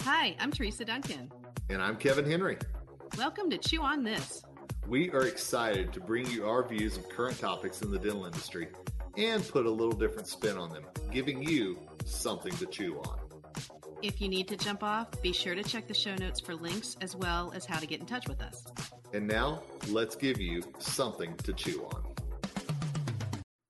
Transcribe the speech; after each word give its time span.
Hi, 0.00 0.36
I'm 0.38 0.50
Teresa 0.50 0.84
Duncan. 0.84 1.30
And 1.70 1.82
I'm 1.82 1.96
Kevin 1.96 2.24
Henry. 2.24 2.58
Welcome 3.16 3.48
to 3.50 3.58
Chew 3.58 3.80
on 3.82 4.02
This. 4.02 4.42
We 4.86 5.10
are 5.12 5.26
excited 5.26 5.92
to 5.94 6.00
bring 6.00 6.26
you 6.30 6.46
our 6.46 6.66
views 6.66 6.96
of 6.98 7.08
current 7.08 7.38
topics 7.38 7.80
in 7.80 7.90
the 7.90 7.98
dental 7.98 8.26
industry 8.26 8.68
and 9.16 9.46
put 9.48 9.64
a 9.64 9.70
little 9.70 9.94
different 9.94 10.28
spin 10.28 10.58
on 10.58 10.70
them, 10.70 10.84
giving 11.10 11.42
you 11.42 11.78
something 12.04 12.52
to 12.56 12.66
chew 12.66 12.98
on. 12.98 13.18
If 14.02 14.20
you 14.20 14.28
need 14.28 14.48
to 14.48 14.56
jump 14.56 14.82
off, 14.82 15.08
be 15.22 15.32
sure 15.32 15.54
to 15.54 15.62
check 15.62 15.88
the 15.88 15.94
show 15.94 16.14
notes 16.16 16.40
for 16.40 16.54
links 16.54 16.96
as 17.00 17.16
well 17.16 17.52
as 17.54 17.64
how 17.64 17.78
to 17.78 17.86
get 17.86 18.00
in 18.00 18.06
touch 18.06 18.28
with 18.28 18.42
us. 18.42 18.66
And 19.14 19.26
now, 19.26 19.62
let's 19.88 20.16
give 20.16 20.40
you 20.40 20.62
something 20.78 21.34
to 21.38 21.54
chew 21.54 21.84
on. 21.84 22.13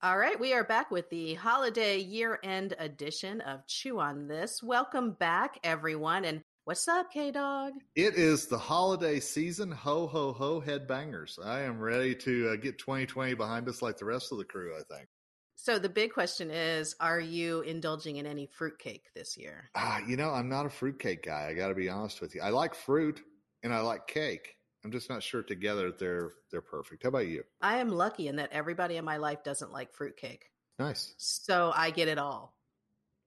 All 0.04 0.18
right, 0.18 0.38
we 0.38 0.52
are 0.52 0.64
back 0.64 0.90
with 0.90 1.08
the 1.08 1.32
holiday 1.32 1.96
year 1.96 2.38
end 2.44 2.74
edition 2.78 3.40
of 3.40 3.66
Chew 3.66 4.00
on 4.00 4.28
This. 4.28 4.62
Welcome 4.62 5.12
back, 5.12 5.58
everyone. 5.64 6.26
And 6.26 6.42
what's 6.64 6.86
up, 6.88 7.10
K 7.10 7.30
Dog? 7.30 7.72
It 7.96 8.12
is 8.12 8.46
the 8.46 8.58
holiday 8.58 9.18
season. 9.18 9.72
Ho, 9.72 10.06
ho, 10.06 10.34
ho, 10.34 10.60
headbangers. 10.60 11.42
I 11.42 11.62
am 11.62 11.80
ready 11.80 12.14
to 12.16 12.50
uh, 12.50 12.56
get 12.56 12.76
2020 12.76 13.32
behind 13.32 13.66
us 13.66 13.80
like 13.80 13.96
the 13.96 14.04
rest 14.04 14.30
of 14.30 14.36
the 14.36 14.44
crew, 14.44 14.74
I 14.78 14.82
think. 14.94 15.08
So 15.56 15.78
the 15.78 15.88
big 15.88 16.12
question 16.12 16.50
is 16.50 16.94
Are 17.00 17.18
you 17.18 17.62
indulging 17.62 18.16
in 18.16 18.26
any 18.26 18.46
fruitcake 18.46 19.06
this 19.14 19.38
year? 19.38 19.70
Ah, 19.74 20.00
you 20.06 20.18
know, 20.18 20.28
I'm 20.28 20.50
not 20.50 20.66
a 20.66 20.70
fruitcake 20.70 21.24
guy. 21.24 21.48
I 21.48 21.54
got 21.54 21.68
to 21.68 21.74
be 21.74 21.88
honest 21.88 22.20
with 22.20 22.34
you. 22.34 22.42
I 22.42 22.50
like 22.50 22.74
fruit 22.74 23.22
and 23.62 23.72
I 23.72 23.80
like 23.80 24.06
cake. 24.06 24.53
I'm 24.84 24.90
just 24.90 25.08
not 25.08 25.22
sure 25.22 25.42
together 25.42 25.90
they're 25.90 26.34
they're 26.50 26.60
perfect. 26.60 27.02
How 27.02 27.08
about 27.08 27.26
you? 27.26 27.42
I 27.62 27.78
am 27.78 27.88
lucky 27.88 28.28
in 28.28 28.36
that 28.36 28.52
everybody 28.52 28.96
in 28.96 29.04
my 29.04 29.16
life 29.16 29.42
doesn't 29.42 29.72
like 29.72 29.92
fruitcake. 29.94 30.50
Nice. 30.78 31.14
So 31.16 31.72
I 31.74 31.90
get 31.90 32.08
it 32.08 32.18
all. 32.18 32.54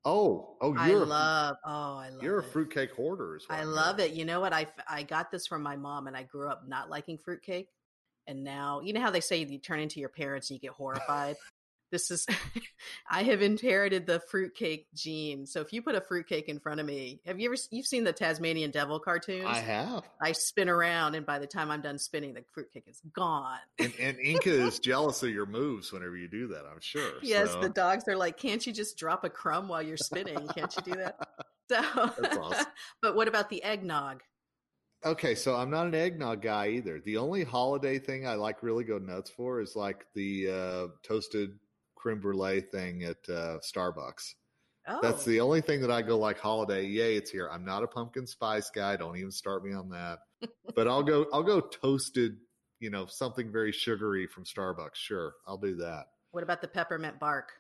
Oh, 0.05 0.55
oh, 0.61 0.75
I 0.77 0.89
you're 0.89 1.05
love. 1.05 1.57
Oh, 1.65 1.97
I 1.97 2.09
love. 2.09 2.23
you're 2.23 2.39
a 2.39 2.43
fruitcake 2.43 2.91
hoarder 2.91 3.35
as 3.35 3.45
well. 3.49 3.59
I 3.59 3.63
love 3.63 3.99
it. 3.99 4.13
You 4.13 4.23
know 4.23 4.39
what? 4.39 4.53
I 4.53 4.67
I 4.87 5.03
got 5.03 5.31
this 5.31 5.47
from 5.47 5.63
my 5.63 5.75
mom, 5.75 6.07
and 6.07 6.15
I 6.15 6.23
grew 6.23 6.47
up 6.47 6.67
not 6.67 6.89
liking 6.89 7.17
fruitcake, 7.17 7.69
and 8.27 8.43
now 8.43 8.81
you 8.81 8.93
know 8.93 9.01
how 9.01 9.09
they 9.09 9.19
say 9.19 9.37
you 9.37 9.57
turn 9.57 9.79
into 9.79 9.99
your 9.99 10.09
parents 10.09 10.49
and 10.49 10.55
you 10.55 10.61
get 10.61 10.71
horrified. 10.77 11.35
This 11.91 12.11
is 12.11 12.25
I 13.09 13.23
have 13.23 13.41
inherited 13.41 14.05
the 14.05 14.19
fruitcake 14.19 14.87
gene. 14.93 15.45
So 15.45 15.61
if 15.61 15.73
you 15.73 15.81
put 15.81 15.95
a 15.95 16.01
fruitcake 16.01 16.49
in 16.49 16.59
front 16.59 16.79
of 16.79 16.85
me, 16.85 17.21
have 17.25 17.39
you 17.39 17.49
ever 17.49 17.57
you've 17.71 17.85
seen 17.85 18.03
the 18.03 18.13
Tasmanian 18.13 18.71
Devil 18.71 18.99
cartoons? 18.99 19.45
I 19.47 19.59
have. 19.59 20.03
I 20.21 20.31
spin 20.33 20.69
around, 20.69 21.15
and 21.15 21.25
by 21.25 21.39
the 21.39 21.47
time 21.47 21.71
I'm 21.71 21.81
done 21.81 21.97
spinning, 21.97 22.33
the 22.33 22.43
fruitcake 22.53 22.87
is 22.87 23.01
gone. 23.13 23.59
And, 23.79 23.93
and 23.99 24.19
Inca 24.19 24.49
is 24.49 24.79
jealous 24.79 25.23
of 25.23 25.29
your 25.29 25.45
moves 25.45 25.91
whenever 25.91 26.17
you 26.17 26.27
do 26.27 26.47
that. 26.47 26.65
I'm 26.71 26.81
sure. 26.81 27.13
Yes, 27.21 27.51
So- 27.51 27.61
the 27.61 27.69
dogs 27.69 28.07
are 28.07 28.17
like, 28.17 28.37
can't 28.37 28.65
you 28.65 28.73
just 28.73 28.97
drop 28.97 29.23
a 29.23 29.29
crumb 29.29 29.67
while 29.67 29.81
you're 29.81 29.97
spinning? 29.97 30.47
Can't 30.49 30.73
you 30.75 30.93
do 30.93 30.99
that? 30.99 31.17
So, 31.69 31.81
That's 32.21 32.37
awesome. 32.37 32.65
but 33.01 33.17
what 33.17 33.27
about 33.27 33.49
the 33.49 33.61
eggnog? 33.61 34.23
Okay, 35.05 35.35
so 35.35 35.53
I'm 35.53 35.69
not 35.69 35.85
an 35.87 35.95
eggnog 35.95 36.41
guy 36.41 36.69
either. 36.69 37.01
The 37.03 37.17
only 37.17 37.43
holiday 37.43 37.99
thing 37.99 38.25
I 38.25 38.35
like 38.35 38.63
really 38.63 38.85
go 38.85 38.97
nuts 38.97 39.29
for 39.29 39.59
is 39.59 39.75
like 39.75 40.05
the 40.15 40.49
uh, 40.49 40.87
toasted 41.03 41.59
creme 42.07 42.19
brulee 42.21 42.61
thing 42.61 43.03
at 43.03 43.17
uh, 43.27 43.57
Starbucks. 43.59 44.35
Oh, 44.87 44.99
That's 45.01 45.25
the 45.25 45.41
only 45.41 45.59
thing 45.59 45.81
that 45.81 45.91
I 45.91 46.01
go 46.01 46.17
like 46.17 46.39
holiday. 46.39 46.85
Yay, 46.85 47.17
it's 47.17 47.29
here. 47.29 47.49
I'm 47.51 47.65
not 47.65 47.83
a 47.83 47.87
pumpkin 47.87 48.25
spice 48.25 48.69
guy. 48.69 48.95
Don't 48.95 49.17
even 49.17 49.31
start 49.31 49.65
me 49.65 49.73
on 49.73 49.89
that. 49.89 50.19
but 50.75 50.87
I'll 50.87 51.03
go. 51.03 51.25
I'll 51.33 51.43
go 51.43 51.59
toasted. 51.59 52.37
You 52.79 52.89
know, 52.91 53.05
something 53.07 53.51
very 53.51 53.73
sugary 53.73 54.25
from 54.27 54.45
Starbucks. 54.45 54.95
Sure, 54.95 55.33
I'll 55.45 55.57
do 55.57 55.75
that. 55.77 56.05
What 56.31 56.43
about 56.43 56.61
the 56.61 56.67
peppermint 56.69 57.19
bark? 57.19 57.51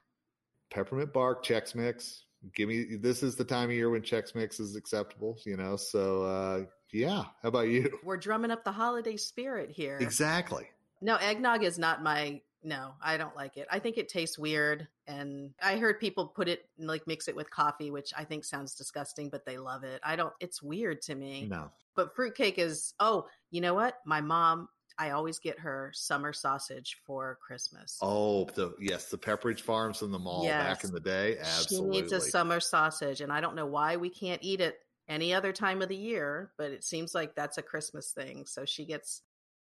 Peppermint 0.69 1.11
bark, 1.11 1.43
Chex 1.43 1.75
Mix. 1.75 2.23
Give 2.55 2.69
me. 2.69 2.95
This 2.95 3.23
is 3.23 3.35
the 3.35 3.43
time 3.43 3.69
of 3.69 3.75
year 3.75 3.89
when 3.89 4.03
Chex 4.03 4.33
Mix 4.33 4.61
is 4.61 4.77
acceptable. 4.77 5.37
You 5.45 5.57
know, 5.57 5.75
so 5.75 6.23
uh, 6.23 6.63
yeah. 6.93 7.23
How 7.41 7.49
about 7.49 7.67
you? 7.67 7.99
We're 8.05 8.15
drumming 8.15 8.51
up 8.51 8.63
the 8.63 8.71
holiday 8.71 9.17
spirit 9.17 9.71
here. 9.71 9.97
Exactly. 9.99 10.67
No, 11.01 11.17
eggnog 11.17 11.63
is 11.63 11.77
not 11.77 12.01
my. 12.01 12.41
No, 12.67 12.95
I 13.01 13.15
don't 13.15 13.33
like 13.33 13.55
it. 13.55 13.65
I 13.71 13.79
think 13.79 13.97
it 13.97 14.09
tastes 14.09 14.37
weird, 14.37 14.89
and 15.07 15.53
I 15.63 15.77
heard 15.77 16.01
people 16.01 16.27
put 16.27 16.49
it 16.49 16.67
like 16.77 17.07
mix 17.07 17.29
it 17.29 17.35
with 17.35 17.49
coffee, 17.49 17.91
which 17.91 18.11
I 18.17 18.25
think 18.25 18.43
sounds 18.43 18.75
disgusting, 18.75 19.29
but 19.29 19.45
they 19.45 19.57
love 19.57 19.85
it. 19.85 20.01
I 20.03 20.17
don't. 20.17 20.33
It's 20.41 20.61
weird 20.61 21.01
to 21.03 21.15
me. 21.15 21.47
No. 21.49 21.71
But 21.95 22.13
fruitcake 22.13 22.59
is. 22.59 22.93
Oh, 22.99 23.27
you 23.51 23.61
know 23.61 23.73
what? 23.73 23.99
My 24.05 24.19
mom. 24.19 24.67
I 24.99 25.11
always 25.11 25.39
get 25.39 25.59
her 25.59 25.91
summer 25.93 26.33
sausage 26.33 26.97
for 27.05 27.37
Christmas. 27.41 27.99
Oh, 28.01 28.45
the 28.55 28.73
yes, 28.81 29.09
the 29.09 29.17
Pepperidge 29.17 29.61
Farms 29.61 30.01
in 30.01 30.11
the 30.11 30.19
mall 30.19 30.45
back 30.45 30.83
in 30.83 30.91
the 30.91 30.99
day. 30.99 31.37
Absolutely. 31.39 31.95
She 31.95 32.01
needs 32.01 32.11
a 32.11 32.19
summer 32.19 32.59
sausage, 32.59 33.21
and 33.21 33.31
I 33.31 33.39
don't 33.39 33.55
know 33.55 33.67
why 33.67 33.95
we 33.95 34.09
can't 34.09 34.43
eat 34.43 34.59
it 34.59 34.79
any 35.07 35.33
other 35.33 35.53
time 35.53 35.81
of 35.81 35.87
the 35.87 35.95
year, 35.95 36.51
but 36.57 36.71
it 36.71 36.83
seems 36.83 37.15
like 37.15 37.33
that's 37.33 37.57
a 37.57 37.61
Christmas 37.61 38.11
thing. 38.11 38.45
So 38.45 38.65
she 38.65 38.83
gets 38.83 39.21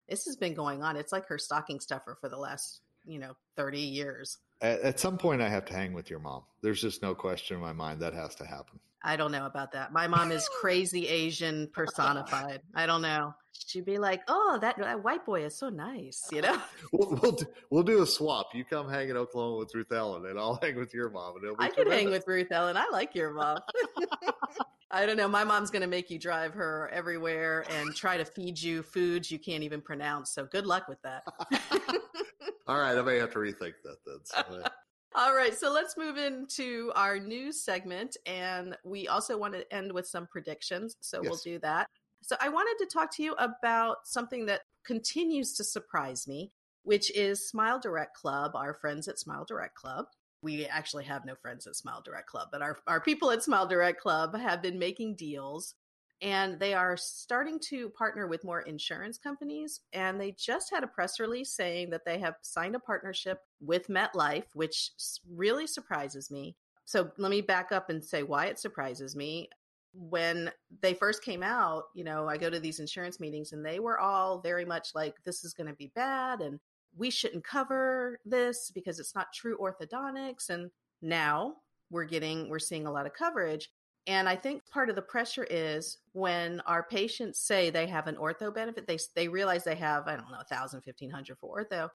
this 0.08 0.26
has 0.26 0.36
been 0.36 0.54
going 0.54 0.82
on. 0.82 0.96
It's 0.96 1.12
like 1.12 1.26
her 1.26 1.38
stocking 1.38 1.80
stuffer 1.80 2.16
for 2.20 2.28
the 2.28 2.36
last, 2.36 2.80
you 3.06 3.18
know, 3.18 3.34
30 3.56 3.80
years. 3.80 4.38
At, 4.60 4.80
at 4.80 5.00
some 5.00 5.18
point, 5.18 5.42
I 5.42 5.48
have 5.48 5.64
to 5.66 5.74
hang 5.74 5.92
with 5.92 6.10
your 6.10 6.20
mom. 6.20 6.42
There's 6.62 6.80
just 6.80 7.02
no 7.02 7.14
question 7.14 7.56
in 7.56 7.62
my 7.62 7.72
mind 7.72 8.00
that 8.00 8.14
has 8.14 8.34
to 8.36 8.46
happen. 8.46 8.78
I 9.04 9.16
don't 9.16 9.32
know 9.32 9.46
about 9.46 9.72
that. 9.72 9.92
My 9.92 10.06
mom 10.06 10.30
is 10.30 10.48
crazy 10.60 11.08
Asian 11.08 11.68
personified. 11.72 12.60
I 12.74 12.86
don't 12.86 13.02
know. 13.02 13.34
She'd 13.66 13.84
be 13.84 13.98
like, 13.98 14.22
"Oh, 14.28 14.58
that, 14.60 14.78
that 14.78 15.02
white 15.02 15.26
boy 15.26 15.44
is 15.44 15.58
so 15.58 15.68
nice," 15.68 16.22
you 16.30 16.40
know. 16.40 16.56
We'll 16.92 17.18
we'll 17.20 17.32
do, 17.32 17.46
we'll 17.70 17.82
do 17.82 18.02
a 18.02 18.06
swap. 18.06 18.48
You 18.54 18.64
come 18.64 18.88
hang 18.88 19.08
in 19.08 19.16
Oklahoma 19.16 19.56
with 19.56 19.74
Ruth 19.74 19.90
Ellen, 19.92 20.26
and 20.26 20.38
I'll 20.38 20.58
hang 20.62 20.76
with 20.76 20.94
your 20.94 21.10
mom. 21.10 21.36
And 21.36 21.44
it'll 21.44 21.56
be 21.56 21.64
I 21.64 21.68
could 21.70 21.90
hang 21.90 22.10
with 22.10 22.24
Ruth 22.26 22.48
Ellen. 22.50 22.76
I 22.76 22.88
like 22.92 23.14
your 23.14 23.32
mom. 23.32 23.58
I 24.92 25.06
don't 25.06 25.16
know. 25.16 25.26
My 25.26 25.42
mom's 25.42 25.70
going 25.70 25.82
to 25.82 25.88
make 25.88 26.10
you 26.10 26.18
drive 26.18 26.52
her 26.52 26.90
everywhere 26.92 27.64
and 27.70 27.94
try 27.96 28.18
to 28.18 28.26
feed 28.26 28.60
you 28.60 28.82
foods 28.82 29.30
you 29.30 29.38
can't 29.38 29.62
even 29.62 29.80
pronounce. 29.80 30.30
So 30.30 30.44
good 30.44 30.66
luck 30.66 30.86
with 30.86 31.00
that. 31.02 31.24
All 32.66 32.78
right, 32.78 32.96
I 32.96 33.02
may 33.02 33.16
have 33.16 33.32
to 33.32 33.38
rethink 33.38 33.74
that 33.84 33.96
then. 34.04 34.18
So, 34.24 34.62
All 35.14 35.34
right. 35.34 35.54
So 35.54 35.72
let's 35.72 35.96
move 35.96 36.16
into 36.16 36.92
our 36.94 37.18
news 37.18 37.62
segment. 37.62 38.16
And 38.26 38.76
we 38.84 39.08
also 39.08 39.38
want 39.38 39.54
to 39.54 39.74
end 39.74 39.92
with 39.92 40.06
some 40.06 40.26
predictions. 40.26 40.96
So 41.00 41.20
we'll 41.22 41.36
do 41.36 41.58
that. 41.60 41.88
So 42.22 42.36
I 42.40 42.50
wanted 42.50 42.82
to 42.84 42.90
talk 42.90 43.14
to 43.16 43.22
you 43.22 43.32
about 43.34 44.06
something 44.06 44.46
that 44.46 44.60
continues 44.84 45.54
to 45.54 45.64
surprise 45.64 46.28
me, 46.28 46.52
which 46.82 47.10
is 47.16 47.48
Smile 47.48 47.80
Direct 47.80 48.14
Club, 48.14 48.52
our 48.54 48.74
friends 48.74 49.08
at 49.08 49.18
Smile 49.18 49.44
Direct 49.44 49.74
Club. 49.74 50.06
We 50.42 50.66
actually 50.66 51.04
have 51.04 51.24
no 51.24 51.34
friends 51.34 51.66
at 51.66 51.76
Smile 51.76 52.02
Direct 52.04 52.26
Club, 52.26 52.48
but 52.50 52.62
our, 52.62 52.78
our 52.86 53.00
people 53.00 53.30
at 53.30 53.42
Smile 53.42 53.66
Direct 53.66 54.00
Club 54.00 54.36
have 54.36 54.60
been 54.60 54.78
making 54.78 55.14
deals 55.14 55.74
and 56.22 56.60
they 56.60 56.72
are 56.72 56.96
starting 56.96 57.58
to 57.58 57.90
partner 57.90 58.28
with 58.28 58.44
more 58.44 58.60
insurance 58.60 59.18
companies. 59.18 59.80
And 59.92 60.20
they 60.20 60.36
just 60.38 60.70
had 60.72 60.84
a 60.84 60.86
press 60.86 61.18
release 61.18 61.52
saying 61.52 61.90
that 61.90 62.04
they 62.06 62.20
have 62.20 62.36
signed 62.42 62.76
a 62.76 62.80
partnership 62.80 63.40
with 63.60 63.88
MetLife, 63.88 64.44
which 64.54 64.92
really 65.28 65.66
surprises 65.66 66.30
me. 66.30 66.54
So 66.84 67.10
let 67.18 67.30
me 67.30 67.40
back 67.40 67.72
up 67.72 67.90
and 67.90 68.04
say 68.04 68.22
why 68.22 68.46
it 68.46 68.60
surprises 68.60 69.16
me. 69.16 69.48
When 69.94 70.52
they 70.80 70.94
first 70.94 71.24
came 71.24 71.42
out, 71.42 71.84
you 71.92 72.04
know, 72.04 72.28
I 72.28 72.36
go 72.36 72.48
to 72.48 72.60
these 72.60 72.78
insurance 72.78 73.18
meetings 73.18 73.52
and 73.52 73.66
they 73.66 73.80
were 73.80 73.98
all 73.98 74.40
very 74.40 74.64
much 74.64 74.90
like, 74.94 75.16
this 75.24 75.42
is 75.42 75.54
going 75.54 75.68
to 75.68 75.74
be 75.76 75.90
bad 75.96 76.40
and 76.40 76.60
we 76.96 77.10
shouldn't 77.10 77.44
cover 77.44 78.18
this 78.24 78.70
because 78.74 78.98
it's 78.98 79.14
not 79.14 79.32
true 79.32 79.56
orthodontics. 79.58 80.50
And 80.50 80.70
now 81.00 81.54
we're 81.90 82.04
getting, 82.04 82.48
we're 82.48 82.58
seeing 82.58 82.86
a 82.86 82.92
lot 82.92 83.06
of 83.06 83.14
coverage. 83.14 83.68
And 84.06 84.28
I 84.28 84.34
think 84.34 84.68
part 84.68 84.90
of 84.90 84.96
the 84.96 85.02
pressure 85.02 85.46
is 85.48 85.98
when 86.12 86.60
our 86.66 86.82
patients 86.82 87.38
say 87.38 87.70
they 87.70 87.86
have 87.86 88.08
an 88.08 88.16
ortho 88.16 88.52
benefit, 88.52 88.86
they 88.86 88.98
they 89.14 89.28
realize 89.28 89.62
they 89.62 89.76
have 89.76 90.08
I 90.08 90.16
don't 90.16 90.30
know, 90.30 90.38
1000 90.38 90.82
1500 90.84 91.38
for 91.38 91.64
ortho. 91.64 91.88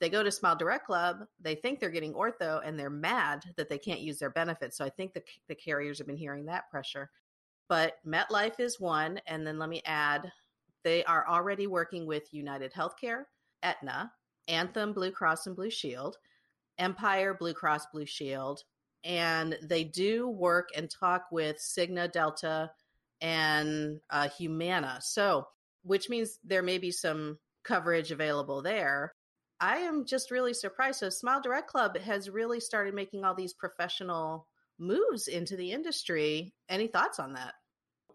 They 0.00 0.10
go 0.10 0.22
to 0.22 0.30
Smile 0.30 0.56
Direct 0.56 0.84
Club, 0.84 1.24
they 1.40 1.54
think 1.54 1.80
they're 1.80 1.88
getting 1.88 2.12
ortho 2.12 2.60
and 2.64 2.78
they're 2.78 2.90
mad 2.90 3.44
that 3.56 3.70
they 3.70 3.78
can't 3.78 4.00
use 4.00 4.18
their 4.18 4.30
benefits. 4.30 4.76
So 4.76 4.84
I 4.84 4.90
think 4.90 5.14
the 5.14 5.22
the 5.48 5.54
carriers 5.54 5.96
have 5.98 6.06
been 6.06 6.16
hearing 6.16 6.44
that 6.46 6.70
pressure. 6.70 7.10
But 7.68 7.94
MetLife 8.06 8.60
is 8.60 8.78
one 8.78 9.18
and 9.26 9.46
then 9.46 9.58
let 9.58 9.70
me 9.70 9.80
add 9.86 10.30
they 10.82 11.02
are 11.04 11.26
already 11.26 11.66
working 11.66 12.04
with 12.04 12.34
United 12.34 12.74
Healthcare, 12.74 13.24
Aetna, 13.62 14.12
Anthem 14.48 14.92
Blue 14.92 15.10
Cross 15.10 15.46
and 15.46 15.56
Blue 15.56 15.70
Shield, 15.70 16.16
Empire 16.78 17.34
Blue 17.34 17.54
Cross 17.54 17.86
Blue 17.92 18.06
Shield, 18.06 18.62
and 19.04 19.58
they 19.62 19.84
do 19.84 20.28
work 20.28 20.70
and 20.76 20.90
talk 20.90 21.26
with 21.30 21.56
Cigna, 21.58 22.10
Delta, 22.10 22.70
and 23.20 24.00
uh, 24.10 24.28
Humana. 24.28 24.98
So, 25.02 25.46
which 25.82 26.08
means 26.08 26.38
there 26.44 26.62
may 26.62 26.78
be 26.78 26.90
some 26.90 27.38
coverage 27.62 28.10
available 28.10 28.62
there. 28.62 29.14
I 29.60 29.78
am 29.78 30.04
just 30.04 30.30
really 30.30 30.54
surprised. 30.54 31.00
So, 31.00 31.10
Smile 31.10 31.40
Direct 31.42 31.68
Club 31.68 31.96
has 31.98 32.30
really 32.30 32.60
started 32.60 32.94
making 32.94 33.24
all 33.24 33.34
these 33.34 33.54
professional 33.54 34.46
moves 34.78 35.28
into 35.28 35.56
the 35.56 35.70
industry. 35.70 36.54
Any 36.68 36.86
thoughts 36.86 37.18
on 37.18 37.34
that? 37.34 37.54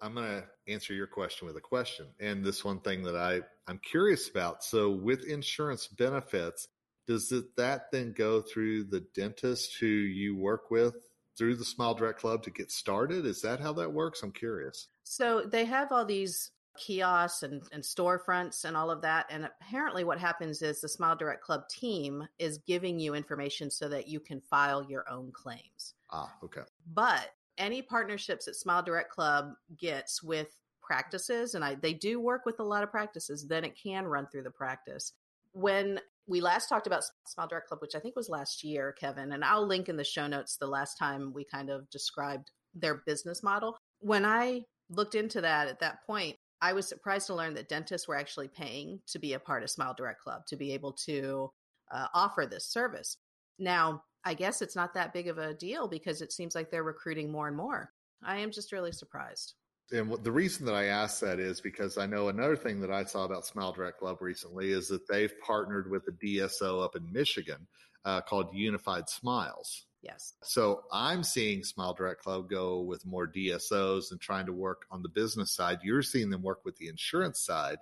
I'm 0.02 0.16
going 0.16 0.28
to 0.28 0.44
answer 0.72 0.94
your 0.94 1.08
question 1.08 1.48
with 1.48 1.58
a 1.58 1.62
question. 1.62 2.08
And 2.20 2.44
this 2.44 2.64
one 2.64 2.80
thing 2.80 3.04
that 3.04 3.16
I, 3.16 3.42
I'm 3.70 3.80
curious 3.80 4.28
about. 4.28 4.64
So, 4.64 4.90
with 4.90 5.24
insurance 5.26 5.88
benefits, 5.88 6.68
does 7.08 7.32
it, 7.32 7.56
that 7.58 7.92
then 7.92 8.14
go 8.18 8.42
through 8.42 8.86
the 8.86 9.06
dentist 9.16 9.78
who 9.80 9.86
you 9.86 10.36
work 10.36 10.72
with 10.72 10.96
through 11.38 11.56
the 11.56 11.66
Smile 11.66 11.94
Direct 11.94 12.20
Club 12.20 12.44
to 12.44 12.50
get 12.50 12.72
started? 12.72 13.26
Is 13.28 13.44
that 13.44 13.60
how 13.60 13.74
that 13.74 13.94
works? 13.94 14.24
I'm 14.24 14.32
curious. 14.32 14.88
So 15.04 15.44
they 15.44 15.66
have 15.66 15.92
all 15.92 16.04
these 16.04 16.52
kiosks 16.78 17.44
and, 17.44 17.62
and 17.72 17.84
storefronts 17.84 18.66
and 18.66 18.76
all 18.76 18.90
of 18.90 19.04
that. 19.04 19.28
And 19.30 19.48
apparently, 19.62 20.04
what 20.04 20.20
happens 20.20 20.64
is 20.64 20.82
the 20.82 20.90
Smile 20.90 21.16
Direct 21.16 21.44
Club 21.44 21.70
team 21.70 22.28
is 22.40 22.58
giving 22.66 23.00
you 23.00 23.14
information 23.14 23.70
so 23.70 23.88
that 23.90 24.08
you 24.08 24.20
can 24.20 24.42
file 24.42 24.84
your 24.84 25.08
own 25.10 25.32
claims. 25.32 25.94
Ah, 26.12 26.34
okay. 26.44 26.62
But 26.92 27.30
any 27.60 27.84
partnerships 27.84 28.46
that 28.46 28.56
Smile 28.56 28.82
Direct 28.82 29.12
Club 29.12 29.54
gets 29.78 30.24
with 30.24 30.56
practices, 30.90 31.54
and 31.54 31.64
I, 31.64 31.76
they 31.76 31.94
do 31.94 32.20
work 32.20 32.48
with 32.48 32.60
a 32.60 32.64
lot 32.64 32.84
of 32.84 32.90
practices, 32.90 33.46
then 33.48 33.64
it 33.64 33.78
can 33.82 34.08
run 34.08 34.26
through 34.26 34.42
the 34.42 34.50
practice. 34.50 35.14
When 35.52 36.00
we 36.28 36.42
last 36.42 36.68
talked 36.68 36.88
about 36.88 37.04
Smile 37.28 37.48
Direct 37.48 37.68
Club, 37.68 37.82
which 37.82 37.94
I 37.94 38.00
think 38.00 38.16
was 38.16 38.28
last 38.28 38.64
year, 38.64 38.96
Kevin, 39.00 39.32
and 39.34 39.46
I'll 39.46 39.68
link 39.68 39.88
in 39.88 39.98
the 39.98 40.04
show 40.04 40.26
notes 40.26 40.58
the 40.58 40.68
last 40.68 40.98
time 40.98 41.32
we 41.32 41.46
kind 41.46 41.70
of 41.70 41.88
described 41.92 42.50
their 42.74 43.04
business 43.06 43.44
model. 43.44 43.78
When 44.00 44.26
I 44.26 44.64
looked 44.90 45.14
into 45.14 45.42
that 45.42 45.68
at 45.68 45.80
that 45.80 46.04
point, 46.08 46.36
I 46.62 46.74
was 46.74 46.88
surprised 46.88 47.28
to 47.28 47.36
learn 47.36 47.54
that 47.54 47.70
dentists 47.70 48.08
were 48.08 48.18
actually 48.18 48.48
paying 48.48 49.00
to 49.08 49.20
be 49.20 49.34
a 49.34 49.40
part 49.40 49.62
of 49.62 49.70
Smile 49.70 49.94
Direct 49.96 50.22
Club 50.22 50.42
to 50.48 50.56
be 50.56 50.74
able 50.74 50.94
to 51.06 51.50
uh, 51.92 52.08
offer 52.14 52.48
this 52.48 52.66
service. 52.66 53.16
Now, 53.60 54.04
I 54.26 54.34
guess 54.34 54.62
it's 54.62 54.76
not 54.76 54.94
that 54.96 55.14
big 55.14 55.28
of 55.28 55.38
a 55.38 55.54
deal 55.54 55.88
because 55.88 56.22
it 56.22 56.34
seems 56.34 56.56
like 56.56 56.70
they're 56.70 56.84
recruiting 56.84 57.32
more 57.32 57.48
and 57.48 57.56
more. 57.56 57.92
I 58.24 58.40
am 58.40 58.52
just 58.52 58.72
really 58.72 58.92
surprised. 58.92 59.54
And 59.92 60.24
the 60.24 60.32
reason 60.32 60.66
that 60.66 60.76
I 60.76 60.86
ask 60.86 61.20
that 61.22 61.40
is 61.40 61.62
because 61.62 61.98
I 61.98 62.06
know 62.06 62.30
another 62.30 62.56
thing 62.56 62.80
that 62.82 62.92
I 62.92 63.04
saw 63.06 63.26
about 63.26 63.46
Smile 63.46 63.72
Direct 63.72 64.00
Club 64.00 64.22
recently 64.22 64.72
is 64.72 64.88
that 64.90 65.08
they've 65.08 65.34
partnered 65.42 65.90
with 65.90 66.08
a 66.08 66.12
DSO 66.12 66.84
up 66.84 66.96
in 66.96 67.12
Michigan 67.12 67.68
uh, 68.06 68.22
called 68.22 68.54
Unified 68.54 69.10
Smiles. 69.10 69.86
Yes. 70.02 70.34
So 70.44 70.84
I'm 70.92 71.24
seeing 71.24 71.64
Smile 71.64 71.94
Direct 71.94 72.22
Club 72.22 72.50
go 72.50 72.82
with 72.82 73.06
more 73.06 73.28
DSOs 73.28 74.12
and 74.12 74.20
trying 74.20 74.46
to 74.46 74.54
work 74.54 74.86
on 74.92 75.02
the 75.02 75.10
business 75.10 75.52
side. 75.52 75.80
You're 75.84 76.04
seeing 76.04 76.30
them 76.30 76.42
work 76.42 76.64
with 76.64 76.78
the 76.78 76.88
insurance 76.88 77.40
side. 77.40 77.78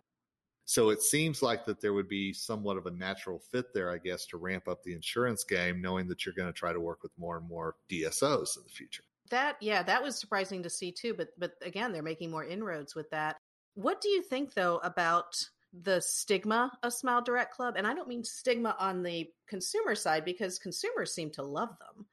So 0.65 0.89
it 0.89 1.01
seems 1.01 1.41
like 1.41 1.65
that 1.65 1.79
there 1.79 1.93
would 1.93 2.09
be 2.09 2.33
somewhat 2.33 2.75
of 2.75 2.87
a 2.87 2.91
natural 2.91 3.39
fit 3.39 3.73
there, 3.73 3.91
I 3.91 3.99
guess, 3.99 4.25
to 4.27 4.37
ramp 4.37 4.67
up 4.67 4.83
the 4.83 4.93
insurance 4.93 5.43
game, 5.43 5.81
knowing 5.81 6.07
that 6.09 6.25
you're 6.25 6.35
going 6.35 6.51
to 6.51 6.59
try 6.59 6.73
to 6.73 6.79
work 6.79 7.03
with 7.03 7.17
more 7.17 7.37
and 7.37 7.47
more 7.47 7.75
DSOs 7.89 8.57
in 8.57 8.63
the 8.63 8.69
future. 8.69 9.03
That 9.29 9.57
yeah, 9.61 9.83
that 9.83 10.01
was 10.01 10.19
surprising 10.19 10.63
to 10.63 10.69
see 10.69 10.91
too. 10.91 11.13
But 11.13 11.29
but 11.37 11.53
again, 11.61 11.91
they're 11.91 12.03
making 12.03 12.31
more 12.31 12.45
inroads 12.45 12.95
with 12.95 13.09
that. 13.11 13.37
What 13.75 14.01
do 14.01 14.09
you 14.09 14.21
think 14.21 14.53
though 14.53 14.77
about 14.77 15.35
the 15.73 16.01
stigma 16.01 16.71
of 16.83 16.93
Smile 16.93 17.21
Direct 17.21 17.53
Club? 17.53 17.75
And 17.77 17.85
I 17.85 17.93
don't 17.93 18.07
mean 18.07 18.23
stigma 18.23 18.75
on 18.79 19.03
the 19.03 19.29
consumer 19.47 19.95
side 19.95 20.25
because 20.25 20.59
consumers 20.59 21.13
seem 21.13 21.31
to 21.31 21.43
love 21.43 21.69
them. 21.79 22.05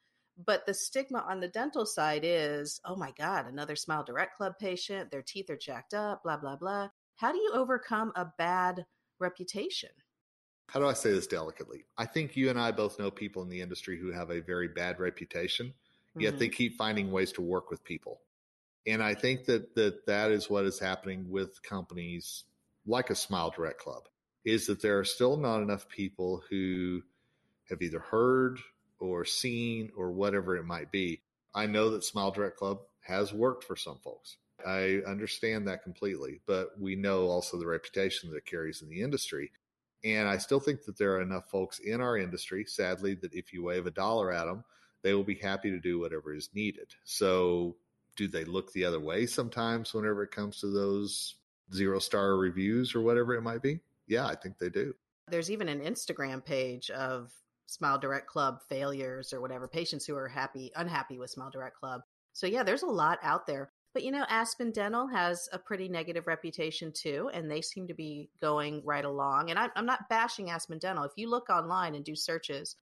But 0.44 0.66
the 0.66 0.74
stigma 0.74 1.24
on 1.28 1.40
the 1.40 1.48
dental 1.48 1.86
side 1.86 2.22
is, 2.24 2.80
oh 2.84 2.96
my 2.96 3.12
God, 3.16 3.46
another 3.46 3.76
Smile 3.76 4.02
Direct 4.02 4.36
Club 4.36 4.54
patient, 4.58 5.10
their 5.10 5.22
teeth 5.22 5.48
are 5.48 5.56
jacked 5.56 5.94
up, 5.94 6.24
blah, 6.24 6.36
blah, 6.36 6.56
blah. 6.56 6.88
How 7.16 7.30
do 7.30 7.38
you 7.38 7.52
overcome 7.54 8.12
a 8.16 8.26
bad 8.36 8.84
reputation? 9.20 9.90
How 10.68 10.80
do 10.80 10.86
I 10.88 10.92
say 10.92 11.12
this 11.12 11.28
delicately? 11.28 11.84
I 11.96 12.06
think 12.06 12.36
you 12.36 12.50
and 12.50 12.58
I 12.58 12.72
both 12.72 12.98
know 12.98 13.10
people 13.10 13.42
in 13.42 13.48
the 13.48 13.60
industry 13.60 13.98
who 13.98 14.10
have 14.10 14.30
a 14.30 14.40
very 14.40 14.66
bad 14.66 14.98
reputation 14.98 15.72
yet 16.16 16.30
mm-hmm. 16.30 16.38
they 16.38 16.48
keep 16.48 16.76
finding 16.76 17.10
ways 17.10 17.32
to 17.32 17.42
work 17.42 17.70
with 17.70 17.84
people. 17.84 18.20
And 18.86 19.02
I 19.02 19.14
think 19.14 19.46
that, 19.46 19.74
that 19.74 20.06
that 20.06 20.30
is 20.30 20.50
what 20.50 20.64
is 20.64 20.78
happening 20.78 21.30
with 21.30 21.62
companies 21.62 22.44
like 22.86 23.10
a 23.10 23.14
Smile 23.14 23.50
Direct 23.50 23.80
Club 23.80 24.02
is 24.44 24.66
that 24.66 24.82
there 24.82 24.98
are 24.98 25.04
still 25.04 25.36
not 25.36 25.62
enough 25.62 25.88
people 25.88 26.42
who 26.50 27.00
have 27.70 27.80
either 27.80 28.00
heard 28.00 28.58
or 28.98 29.24
seen 29.24 29.90
or 29.96 30.12
whatever 30.12 30.56
it 30.56 30.64
might 30.64 30.92
be. 30.92 31.22
I 31.54 31.66
know 31.66 31.90
that 31.90 32.04
Smile 32.04 32.30
Direct 32.30 32.58
Club 32.58 32.80
has 33.00 33.32
worked 33.32 33.64
for 33.64 33.76
some 33.76 33.98
folks. 34.04 34.36
I 34.66 35.00
understand 35.06 35.66
that 35.66 35.82
completely, 35.82 36.40
but 36.46 36.70
we 36.78 36.94
know 36.94 37.26
also 37.26 37.58
the 37.58 37.66
reputation 37.66 38.30
that 38.30 38.36
it 38.36 38.46
carries 38.46 38.82
in 38.82 38.88
the 38.88 39.02
industry. 39.02 39.50
And 40.04 40.28
I 40.28 40.36
still 40.36 40.60
think 40.60 40.84
that 40.84 40.98
there 40.98 41.14
are 41.14 41.22
enough 41.22 41.50
folks 41.50 41.78
in 41.78 42.00
our 42.00 42.18
industry, 42.18 42.64
sadly, 42.66 43.14
that 43.16 43.34
if 43.34 43.52
you 43.52 43.64
wave 43.64 43.86
a 43.86 43.90
dollar 43.90 44.32
at 44.32 44.44
them, 44.44 44.64
they 45.04 45.14
will 45.14 45.22
be 45.22 45.36
happy 45.36 45.70
to 45.70 45.78
do 45.78 46.00
whatever 46.00 46.34
is 46.34 46.48
needed. 46.54 46.88
So, 47.04 47.76
do 48.16 48.26
they 48.26 48.44
look 48.44 48.72
the 48.72 48.84
other 48.84 49.00
way 49.00 49.26
sometimes 49.26 49.92
whenever 49.92 50.22
it 50.22 50.30
comes 50.30 50.60
to 50.60 50.68
those 50.68 51.36
zero 51.72 51.98
star 51.98 52.36
reviews 52.36 52.94
or 52.94 53.02
whatever 53.02 53.34
it 53.34 53.42
might 53.42 53.62
be? 53.62 53.80
Yeah, 54.08 54.26
I 54.26 54.34
think 54.34 54.58
they 54.58 54.70
do. 54.70 54.94
There's 55.28 55.50
even 55.50 55.68
an 55.68 55.80
Instagram 55.80 56.44
page 56.44 56.90
of 56.90 57.30
Smile 57.66 57.98
Direct 57.98 58.26
Club 58.26 58.60
failures 58.68 59.32
or 59.32 59.40
whatever, 59.40 59.68
patients 59.68 60.06
who 60.06 60.16
are 60.16 60.28
happy, 60.28 60.72
unhappy 60.74 61.18
with 61.18 61.30
Smile 61.30 61.50
Direct 61.50 61.76
Club. 61.76 62.00
So, 62.32 62.46
yeah, 62.46 62.62
there's 62.62 62.82
a 62.82 62.86
lot 62.86 63.18
out 63.22 63.46
there. 63.46 63.70
But 63.92 64.02
you 64.02 64.10
know, 64.10 64.24
Aspen 64.28 64.72
Dental 64.72 65.06
has 65.06 65.48
a 65.52 65.58
pretty 65.58 65.88
negative 65.88 66.26
reputation 66.26 66.92
too, 66.92 67.30
and 67.32 67.48
they 67.48 67.60
seem 67.60 67.86
to 67.86 67.94
be 67.94 68.28
going 68.40 68.82
right 68.84 69.04
along. 69.04 69.50
And 69.50 69.58
I'm, 69.58 69.70
I'm 69.76 69.86
not 69.86 70.08
bashing 70.08 70.50
Aspen 70.50 70.78
Dental. 70.78 71.04
If 71.04 71.12
you 71.14 71.30
look 71.30 71.48
online 71.48 71.94
and 71.94 72.04
do 72.04 72.16
searches, 72.16 72.74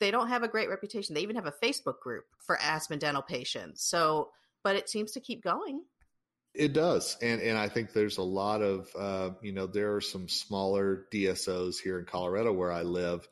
they 0.00 0.10
don't 0.10 0.28
have 0.28 0.42
a 0.42 0.48
great 0.48 0.68
reputation. 0.68 1.14
They 1.14 1.22
even 1.22 1.36
have 1.36 1.46
a 1.46 1.54
Facebook 1.62 2.00
group 2.00 2.24
for 2.38 2.58
Aspen 2.60 2.98
dental 2.98 3.22
patients. 3.22 3.84
So, 3.84 4.30
but 4.62 4.76
it 4.76 4.88
seems 4.88 5.12
to 5.12 5.20
keep 5.20 5.42
going. 5.42 5.82
It 6.54 6.72
does, 6.72 7.16
and 7.22 7.40
and 7.40 7.58
I 7.58 7.68
think 7.68 7.92
there's 7.92 8.18
a 8.18 8.22
lot 8.22 8.62
of 8.62 8.88
uh, 8.98 9.30
you 9.42 9.52
know 9.52 9.66
there 9.66 9.94
are 9.94 10.00
some 10.00 10.28
smaller 10.28 11.06
DSOs 11.12 11.78
here 11.78 11.98
in 11.98 12.04
Colorado 12.04 12.52
where 12.52 12.72
I 12.72 12.82
live 12.82 13.28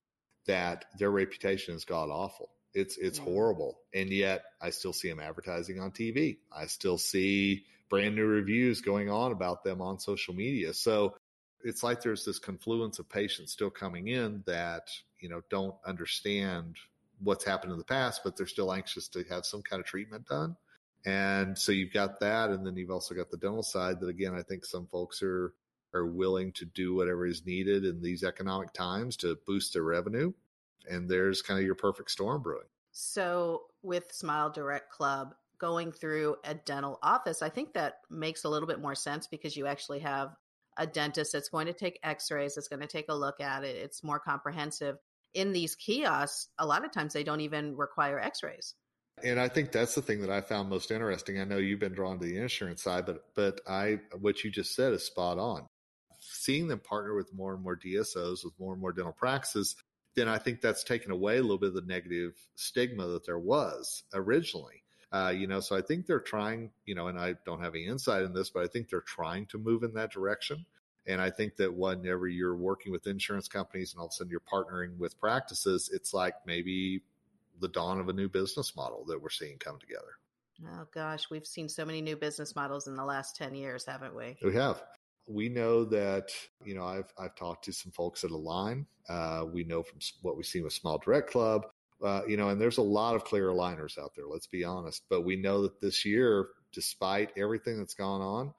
that 0.47 0.85
their 0.99 1.11
reputation 1.11 1.75
is 1.75 1.85
god 1.85 2.11
awful. 2.11 2.51
It's 2.75 2.97
it's 2.99 3.19
mm-hmm. 3.19 3.31
horrible, 3.31 3.81
and 3.95 4.11
yet 4.11 4.45
I 4.61 4.71
still 4.71 4.93
see 4.93 5.09
them 5.09 5.21
advertising 5.21 5.81
on 5.81 5.91
TV. 5.91 6.39
I 6.53 6.67
still 6.67 6.99
see 6.99 7.65
brand 7.89 8.15
new 8.15 8.27
reviews 8.27 8.81
going 8.81 9.11
on 9.11 9.33
about 9.33 9.65
them 9.65 9.81
on 9.81 9.99
social 9.99 10.35
media. 10.35 10.75
So 10.75 11.17
it's 11.65 11.83
like 11.83 12.03
there's 12.03 12.25
this 12.25 12.39
confluence 12.39 12.99
of 12.99 13.09
patients 13.09 13.53
still 13.53 13.71
coming 13.71 14.09
in 14.09 14.43
that 14.47 14.91
you 15.21 15.29
know 15.29 15.43
don't 15.51 15.75
understand 15.87 16.77
what's 17.21 17.45
happened 17.45 17.73
in 17.73 17.79
the 17.79 17.85
past, 17.85 18.23
but 18.25 18.37
they're 18.37 18.47
still 18.47 18.73
anxious 18.73 19.09
to 19.09 19.25
have 19.31 19.47
some 19.47 19.63
kind 19.63 19.81
of 19.81 19.87
treatment 19.87 20.27
done. 20.27 20.57
And 21.05 21.57
so 21.57 21.73
you've 21.73 21.93
got 21.93 22.21
that, 22.21 22.51
and 22.51 22.67
then 22.67 22.77
you've 22.77 22.91
also 22.91 23.15
got 23.15 23.31
the 23.31 23.37
dental 23.37 23.63
side 23.63 24.01
that 24.01 24.09
again 24.09 24.35
I 24.35 24.43
think 24.43 24.65
some 24.65 24.87
folks 24.87 25.23
are 25.23 25.55
are 25.95 26.07
willing 26.07 26.53
to 26.53 26.65
do 26.65 26.95
whatever 26.95 27.27
is 27.27 27.47
needed 27.47 27.85
in 27.85 28.03
these 28.03 28.23
economic 28.23 28.73
times 28.73 29.17
to 29.17 29.39
boost 29.47 29.73
their 29.73 29.83
revenue. 29.83 30.33
And 30.89 31.09
there's 31.09 31.43
kind 31.43 31.59
of 31.59 31.65
your 31.65 31.75
perfect 31.75 32.11
storm 32.11 32.43
brewing. 32.43 32.67
So 32.93 33.63
with 33.83 34.13
Smile 34.13 34.51
Direct 34.51 34.91
Club 34.91 35.35
going 35.59 35.91
through 35.91 36.37
a 36.45 36.55
dental 36.55 36.99
office, 37.03 37.41
I 37.41 37.49
think 37.49 37.73
that 37.75 38.01
makes 38.11 38.45
a 38.45 38.49
little 38.49 38.69
bit 38.69 38.81
more 38.81 38.95
sense 38.95 39.27
because 39.27 39.57
you 39.57 39.67
actually 39.67 40.01
have 40.01 40.37
a 40.77 40.87
dentist 40.87 41.33
that's 41.33 41.49
going 41.49 41.67
to 41.67 41.73
take 41.73 41.99
x-rays 42.03 42.55
that's 42.55 42.69
going 42.69 42.81
to 42.81 42.87
take 42.87 43.07
a 43.09 43.15
look 43.15 43.41
at 43.41 43.65
it 43.65 43.77
it's 43.77 44.05
more 44.05 44.19
comprehensive 44.19 44.99
in 45.37 45.53
these 45.53 45.75
kiosks 45.77 46.49
a 46.59 46.67
lot 46.67 46.85
of 46.85 46.91
times 46.93 47.13
they 47.13 47.23
don't 47.23 47.41
even 47.41 47.77
require 47.77 48.19
x-rays. 48.19 48.75
And 49.23 49.39
i 49.39 49.49
think 49.49 49.71
that's 49.71 49.95
the 49.95 50.03
thing 50.03 50.21
that 50.23 50.31
i 50.31 50.41
found 50.41 50.69
most 50.69 50.91
interesting. 50.91 51.39
I 51.39 51.45
know 51.45 51.59
you've 51.59 51.81
been 51.81 51.93
drawn 51.93 52.19
to 52.19 52.25
the 52.25 52.39
insurance 52.39 52.83
side 52.83 53.07
but 53.07 53.25
but 53.35 53.61
i 53.69 54.01
what 54.19 54.43
you 54.43 54.51
just 54.51 54.75
said 54.75 54.93
is 54.93 55.05
spot 55.05 55.39
on. 55.39 55.67
Seeing 56.19 56.67
them 56.67 56.81
partner 56.81 57.15
with 57.15 57.33
more 57.33 57.55
and 57.55 57.63
more 57.63 57.77
dsos 57.77 58.45
with 58.45 58.55
more 58.59 58.73
and 58.73 58.81
more 58.81 58.93
dental 58.93 59.13
practices 59.13 59.77
then 60.17 60.29
i 60.29 60.39
think 60.39 60.61
that's 60.61 60.83
taken 60.83 61.13
away 61.13 61.37
a 61.37 61.43
little 61.43 61.59
bit 61.59 61.69
of 61.69 61.75
the 61.75 61.83
negative 61.83 62.33
stigma 62.55 63.07
that 63.07 63.27
there 63.27 63.39
was 63.39 64.03
originally. 64.15 64.83
Uh, 65.13 65.33
you 65.35 65.47
know, 65.47 65.61
so 65.61 65.77
I 65.77 65.83
think 65.83 66.05
they're 66.05 66.19
trying, 66.19 66.71
you 66.85 66.95
know, 66.95 67.07
and 67.07 67.19
I 67.19 67.37
don't 67.47 67.63
have 67.63 67.75
any 67.75 67.87
insight 67.87 68.25
in 68.25 68.35
this, 68.35 68.51
but 68.51 68.65
I 68.65 68.67
think 68.67 68.89
they're 68.89 69.01
trying 69.01 69.47
to 69.47 69.59
move 69.59 69.85
in 69.85 69.95
that 69.95 70.11
direction. 70.11 70.67
And 71.07 71.21
I 71.21 71.31
think 71.31 71.57
that 71.57 71.73
whenever 71.73 72.27
you're 72.27 72.57
working 72.57 72.93
with 72.93 73.07
insurance 73.07 73.49
companies 73.49 73.93
and 73.93 74.01
all 74.01 74.07
of 74.07 74.11
a 74.11 74.15
sudden 74.15 74.31
you're 74.31 74.41
partnering 74.41 74.97
with 74.99 75.19
practices, 75.21 75.91
it's 75.93 76.13
like 76.13 76.35
maybe 76.47 77.03
the 77.61 77.69
dawn 77.69 78.01
of 78.01 78.09
a 78.09 78.13
new 78.13 78.29
business 78.29 78.75
model 78.77 79.05
that 79.07 79.21
we're 79.21 79.31
seeing 79.31 79.59
come 79.59 79.79
together. 79.79 80.19
Oh 80.69 80.87
gosh, 80.93 81.31
we've 81.31 81.47
seen 81.47 81.69
so 81.69 81.85
many 81.85 82.01
new 82.01 82.17
business 82.17 82.57
models 82.57 82.87
in 82.87 82.97
the 82.97 83.05
last 83.05 83.37
10 83.37 83.55
years, 83.55 83.85
haven't 83.85 84.15
we? 84.15 84.37
We 84.43 84.55
have. 84.55 84.83
We 85.29 85.49
know 85.49 85.85
that, 85.85 86.31
you 86.65 86.75
know, 86.75 86.85
I've, 86.85 87.13
I've 87.19 87.35
talked 87.35 87.65
to 87.67 87.73
some 87.73 87.93
folks 87.93 88.25
at 88.25 88.31
Align. 88.31 88.87
Uh, 89.09 89.45
we 89.51 89.65
know 89.65 89.83
from 89.83 89.99
what 90.23 90.37
we've 90.37 90.47
seen 90.47 90.65
with 90.65 90.73
Smile 90.73 90.99
Direct 90.99 91.31
Club 91.31 91.67
uh, 92.03 92.23
you 92.29 92.37
know, 92.37 92.51
and 92.51 92.61
there's 92.61 92.79
a 92.79 92.83
lot 92.83 93.15
of 93.15 93.25
clear 93.25 93.49
aligners 93.49 93.99
out 93.99 94.15
there, 94.15 94.27
let's 94.27 94.47
be 94.47 94.65
honest. 94.65 95.05
But 95.09 95.23
we 95.23 95.37
know 95.37 95.63
that 95.63 95.81
this 95.81 96.05
year, 96.05 96.49
despite 96.73 97.31
everything 97.37 97.79
that's 97.79 97.95
gone 97.95 98.21
on, 98.21 98.53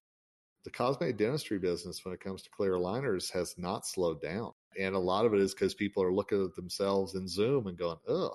the 0.68 0.72
cosmetic 0.72 1.16
dentistry 1.16 1.58
business, 1.58 2.04
when 2.04 2.14
it 2.14 2.20
comes 2.20 2.42
to 2.42 2.50
clear 2.50 2.74
aligners, 2.74 3.32
has 3.32 3.56
not 3.58 3.88
slowed 3.88 4.22
down. 4.22 4.52
And 4.78 4.96
a 4.96 5.00
lot 5.00 5.26
of 5.26 5.34
it 5.34 5.40
is 5.40 5.54
because 5.54 5.74
people 5.74 6.04
are 6.04 6.12
looking 6.12 6.44
at 6.44 6.56
themselves 6.56 7.16
in 7.16 7.26
Zoom 7.26 7.68
and 7.68 7.78
going, 7.78 7.96
ugh. 8.06 8.34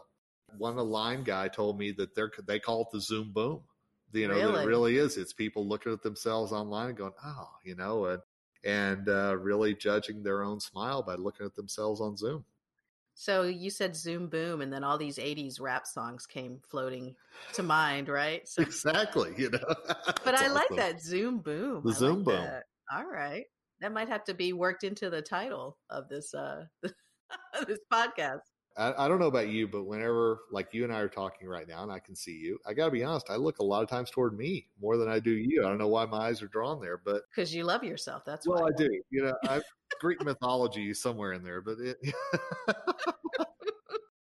One 0.56 0.78
Align 0.78 1.24
guy 1.24 1.48
told 1.48 1.78
me 1.78 1.92
that 1.98 2.14
they're, 2.14 2.30
they 2.46 2.58
call 2.58 2.82
it 2.82 2.86
the 2.90 3.02
Zoom 3.02 3.32
boom. 3.34 3.60
You 4.14 4.28
know, 4.28 4.34
really? 4.34 4.62
it 4.62 4.66
really 4.66 4.96
is. 4.96 5.18
It's 5.18 5.34
people 5.34 5.68
looking 5.68 5.92
at 5.92 6.02
themselves 6.02 6.52
online 6.52 6.88
and 6.88 6.96
going, 6.96 7.12
oh, 7.22 7.50
you 7.64 7.76
know, 7.76 8.06
and, 8.06 8.22
and 8.64 9.10
uh, 9.10 9.36
really 9.38 9.74
judging 9.74 10.22
their 10.22 10.42
own 10.42 10.58
smile 10.58 11.02
by 11.02 11.16
looking 11.16 11.44
at 11.44 11.54
themselves 11.54 12.00
on 12.00 12.16
Zoom. 12.16 12.46
So 13.14 13.42
you 13.42 13.70
said 13.70 13.94
Zoom 13.94 14.28
Boom, 14.28 14.60
and 14.60 14.72
then 14.72 14.84
all 14.84 14.98
these 14.98 15.18
'80s 15.18 15.60
rap 15.60 15.86
songs 15.86 16.26
came 16.26 16.60
floating 16.68 17.14
to 17.54 17.62
mind, 17.62 18.08
right? 18.08 18.46
So, 18.48 18.62
exactly. 18.62 19.34
You 19.36 19.50
know, 19.50 19.74
but 20.24 20.34
I 20.34 20.48
like 20.48 20.70
that 20.76 21.02
Zoom 21.02 21.38
Boom. 21.38 21.82
The 21.84 21.90
I 21.90 21.94
Zoom 21.94 22.16
like 22.18 22.24
Boom. 22.24 22.44
that. 22.44 22.64
All 22.92 23.06
right, 23.06 23.44
that 23.80 23.92
might 23.92 24.08
have 24.08 24.24
to 24.24 24.34
be 24.34 24.52
worked 24.52 24.84
into 24.84 25.10
the 25.10 25.22
title 25.22 25.78
of 25.90 26.08
this 26.08 26.34
uh 26.34 26.64
this 27.66 27.80
podcast. 27.92 28.40
I, 28.76 29.04
I 29.04 29.08
don't 29.08 29.18
know 29.18 29.26
about 29.26 29.48
you, 29.48 29.68
but 29.68 29.84
whenever 29.84 30.40
like 30.50 30.68
you 30.72 30.84
and 30.84 30.92
I 30.92 31.00
are 31.00 31.08
talking 31.08 31.48
right 31.48 31.68
now, 31.68 31.82
and 31.82 31.92
I 31.92 31.98
can 31.98 32.14
see 32.14 32.32
you, 32.32 32.58
I 32.66 32.72
got 32.74 32.86
to 32.86 32.90
be 32.90 33.04
honest. 33.04 33.30
I 33.30 33.36
look 33.36 33.58
a 33.58 33.64
lot 33.64 33.82
of 33.82 33.88
times 33.88 34.10
toward 34.10 34.36
me 34.36 34.66
more 34.80 34.96
than 34.96 35.08
I 35.08 35.18
do 35.18 35.30
you. 35.30 35.62
I 35.64 35.68
don't 35.68 35.78
know 35.78 35.88
why 35.88 36.06
my 36.06 36.28
eyes 36.28 36.42
are 36.42 36.48
drawn 36.48 36.80
there, 36.80 37.00
but 37.04 37.22
Because 37.34 37.54
you 37.54 37.64
love 37.64 37.84
yourself. 37.84 38.24
That's 38.24 38.46
well, 38.46 38.62
why. 38.62 38.68
I 38.68 38.70
do. 38.76 38.88
You 39.10 39.24
know, 39.24 39.34
I 39.44 39.60
Greek 40.00 40.24
mythology 40.24 40.92
somewhere 40.94 41.32
in 41.32 41.42
there, 41.42 41.60
but 41.60 41.78
it. 41.78 41.98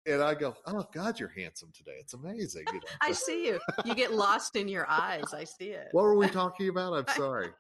and 0.07 0.23
I 0.23 0.35
go, 0.35 0.55
oh 0.67 0.87
God, 0.93 1.19
you're 1.19 1.33
handsome 1.37 1.71
today. 1.77 1.97
It's 1.99 2.15
amazing. 2.15 2.65
You 2.69 2.75
know? 2.75 2.81
I 3.01 3.13
see 3.13 3.47
you. 3.47 3.59
You 3.85 3.95
get 3.95 4.13
lost 4.13 4.57
in 4.57 4.69
your 4.69 4.89
eyes. 4.89 5.35
I 5.35 5.45
see 5.45 5.71
it. 5.71 5.89
What 5.93 6.03
were 6.03 6.17
we 6.17 6.29
talking 6.29 6.69
about? 6.69 6.95
I'm 6.95 7.07
sorry. 7.17 7.51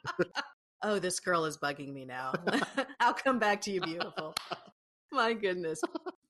oh, 0.82 0.98
this 0.98 1.18
girl 1.20 1.44
is 1.44 1.58
bugging 1.58 1.92
me 1.92 2.04
now. 2.04 2.32
I'll 3.00 3.14
come 3.14 3.38
back 3.38 3.60
to 3.62 3.70
you, 3.72 3.80
beautiful. 3.80 4.34
My 5.12 5.32
goodness. 5.32 5.80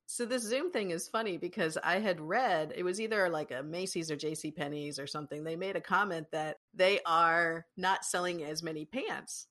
So 0.08 0.24
this 0.24 0.44
Zoom 0.44 0.70
thing 0.70 0.92
is 0.92 1.08
funny 1.08 1.36
because 1.36 1.76
I 1.82 1.98
had 1.98 2.20
read 2.20 2.72
it 2.76 2.84
was 2.84 3.00
either 3.00 3.28
like 3.28 3.50
a 3.50 3.62
Macy's 3.62 4.10
or 4.10 4.16
J.C. 4.16 4.52
Penney's 4.52 4.98
or 5.00 5.06
something. 5.08 5.42
They 5.42 5.56
made 5.56 5.74
a 5.74 5.80
comment 5.80 6.28
that 6.30 6.58
they 6.74 7.00
are 7.04 7.66
not 7.76 8.04
selling 8.04 8.44
as 8.44 8.62
many 8.62 8.84
pants 8.84 9.48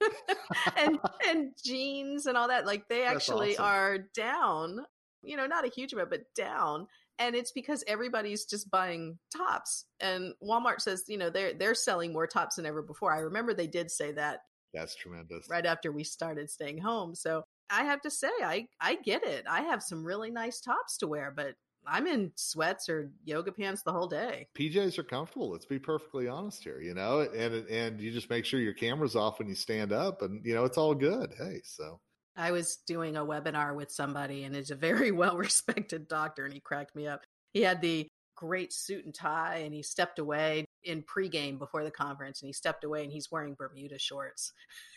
and 0.76 0.98
and 1.28 1.52
jeans 1.64 2.26
and 2.26 2.36
all 2.36 2.48
that. 2.48 2.66
Like 2.66 2.88
they 2.88 3.02
That's 3.02 3.16
actually 3.16 3.56
awesome. 3.56 3.64
are 3.64 3.98
down. 4.14 4.80
You 5.22 5.36
know, 5.36 5.46
not 5.46 5.64
a 5.64 5.70
huge 5.70 5.92
amount, 5.92 6.10
but 6.10 6.22
down. 6.34 6.88
And 7.20 7.36
it's 7.36 7.52
because 7.52 7.84
everybody's 7.86 8.44
just 8.44 8.68
buying 8.70 9.18
tops. 9.36 9.84
And 10.00 10.34
Walmart 10.42 10.80
says, 10.80 11.04
you 11.06 11.18
know, 11.18 11.30
they're 11.30 11.54
they're 11.54 11.76
selling 11.76 12.12
more 12.12 12.26
tops 12.26 12.56
than 12.56 12.66
ever 12.66 12.82
before. 12.82 13.14
I 13.14 13.20
remember 13.20 13.54
they 13.54 13.68
did 13.68 13.90
say 13.92 14.10
that 14.12 14.40
That's 14.74 14.96
tremendous. 14.96 15.48
right 15.48 15.64
after 15.64 15.92
we 15.92 16.02
started 16.02 16.50
staying 16.50 16.78
home. 16.78 17.14
So 17.14 17.44
I 17.70 17.84
have 17.84 18.00
to 18.02 18.10
say, 18.10 18.30
I 18.42 18.66
I 18.80 18.96
get 18.96 19.24
it. 19.24 19.44
I 19.48 19.62
have 19.62 19.82
some 19.82 20.04
really 20.04 20.30
nice 20.30 20.60
tops 20.60 20.98
to 20.98 21.06
wear, 21.06 21.32
but 21.34 21.54
I'm 21.86 22.06
in 22.06 22.32
sweats 22.36 22.88
or 22.88 23.10
yoga 23.24 23.52
pants 23.52 23.82
the 23.82 23.92
whole 23.92 24.06
day. 24.06 24.48
PJs 24.54 24.98
are 24.98 25.04
comfortable. 25.04 25.50
Let's 25.50 25.66
be 25.66 25.78
perfectly 25.78 26.28
honest 26.28 26.62
here, 26.62 26.80
you 26.80 26.94
know, 26.94 27.20
and 27.20 27.66
and 27.68 28.00
you 28.00 28.12
just 28.12 28.30
make 28.30 28.44
sure 28.44 28.60
your 28.60 28.74
camera's 28.74 29.16
off 29.16 29.38
when 29.38 29.48
you 29.48 29.54
stand 29.54 29.92
up, 29.92 30.22
and 30.22 30.44
you 30.44 30.54
know 30.54 30.64
it's 30.64 30.78
all 30.78 30.94
good. 30.94 31.34
Hey, 31.36 31.60
so 31.64 32.00
I 32.36 32.52
was 32.52 32.76
doing 32.86 33.16
a 33.16 33.24
webinar 33.24 33.74
with 33.74 33.90
somebody, 33.90 34.44
and 34.44 34.54
it's 34.54 34.70
a 34.70 34.76
very 34.76 35.10
well 35.12 35.36
respected 35.36 36.08
doctor, 36.08 36.44
and 36.44 36.54
he 36.54 36.60
cracked 36.60 36.94
me 36.94 37.06
up. 37.06 37.22
He 37.52 37.62
had 37.62 37.80
the 37.80 38.06
great 38.36 38.72
suit 38.72 39.04
and 39.04 39.14
tie, 39.14 39.62
and 39.64 39.74
he 39.74 39.82
stepped 39.82 40.18
away 40.18 40.64
in 40.84 41.02
pregame 41.02 41.58
before 41.58 41.84
the 41.84 41.90
conference, 41.90 42.42
and 42.42 42.48
he 42.48 42.52
stepped 42.52 42.84
away, 42.84 43.04
and 43.04 43.12
he's 43.12 43.30
wearing 43.30 43.54
Bermuda 43.54 43.98
shorts. 43.98 44.52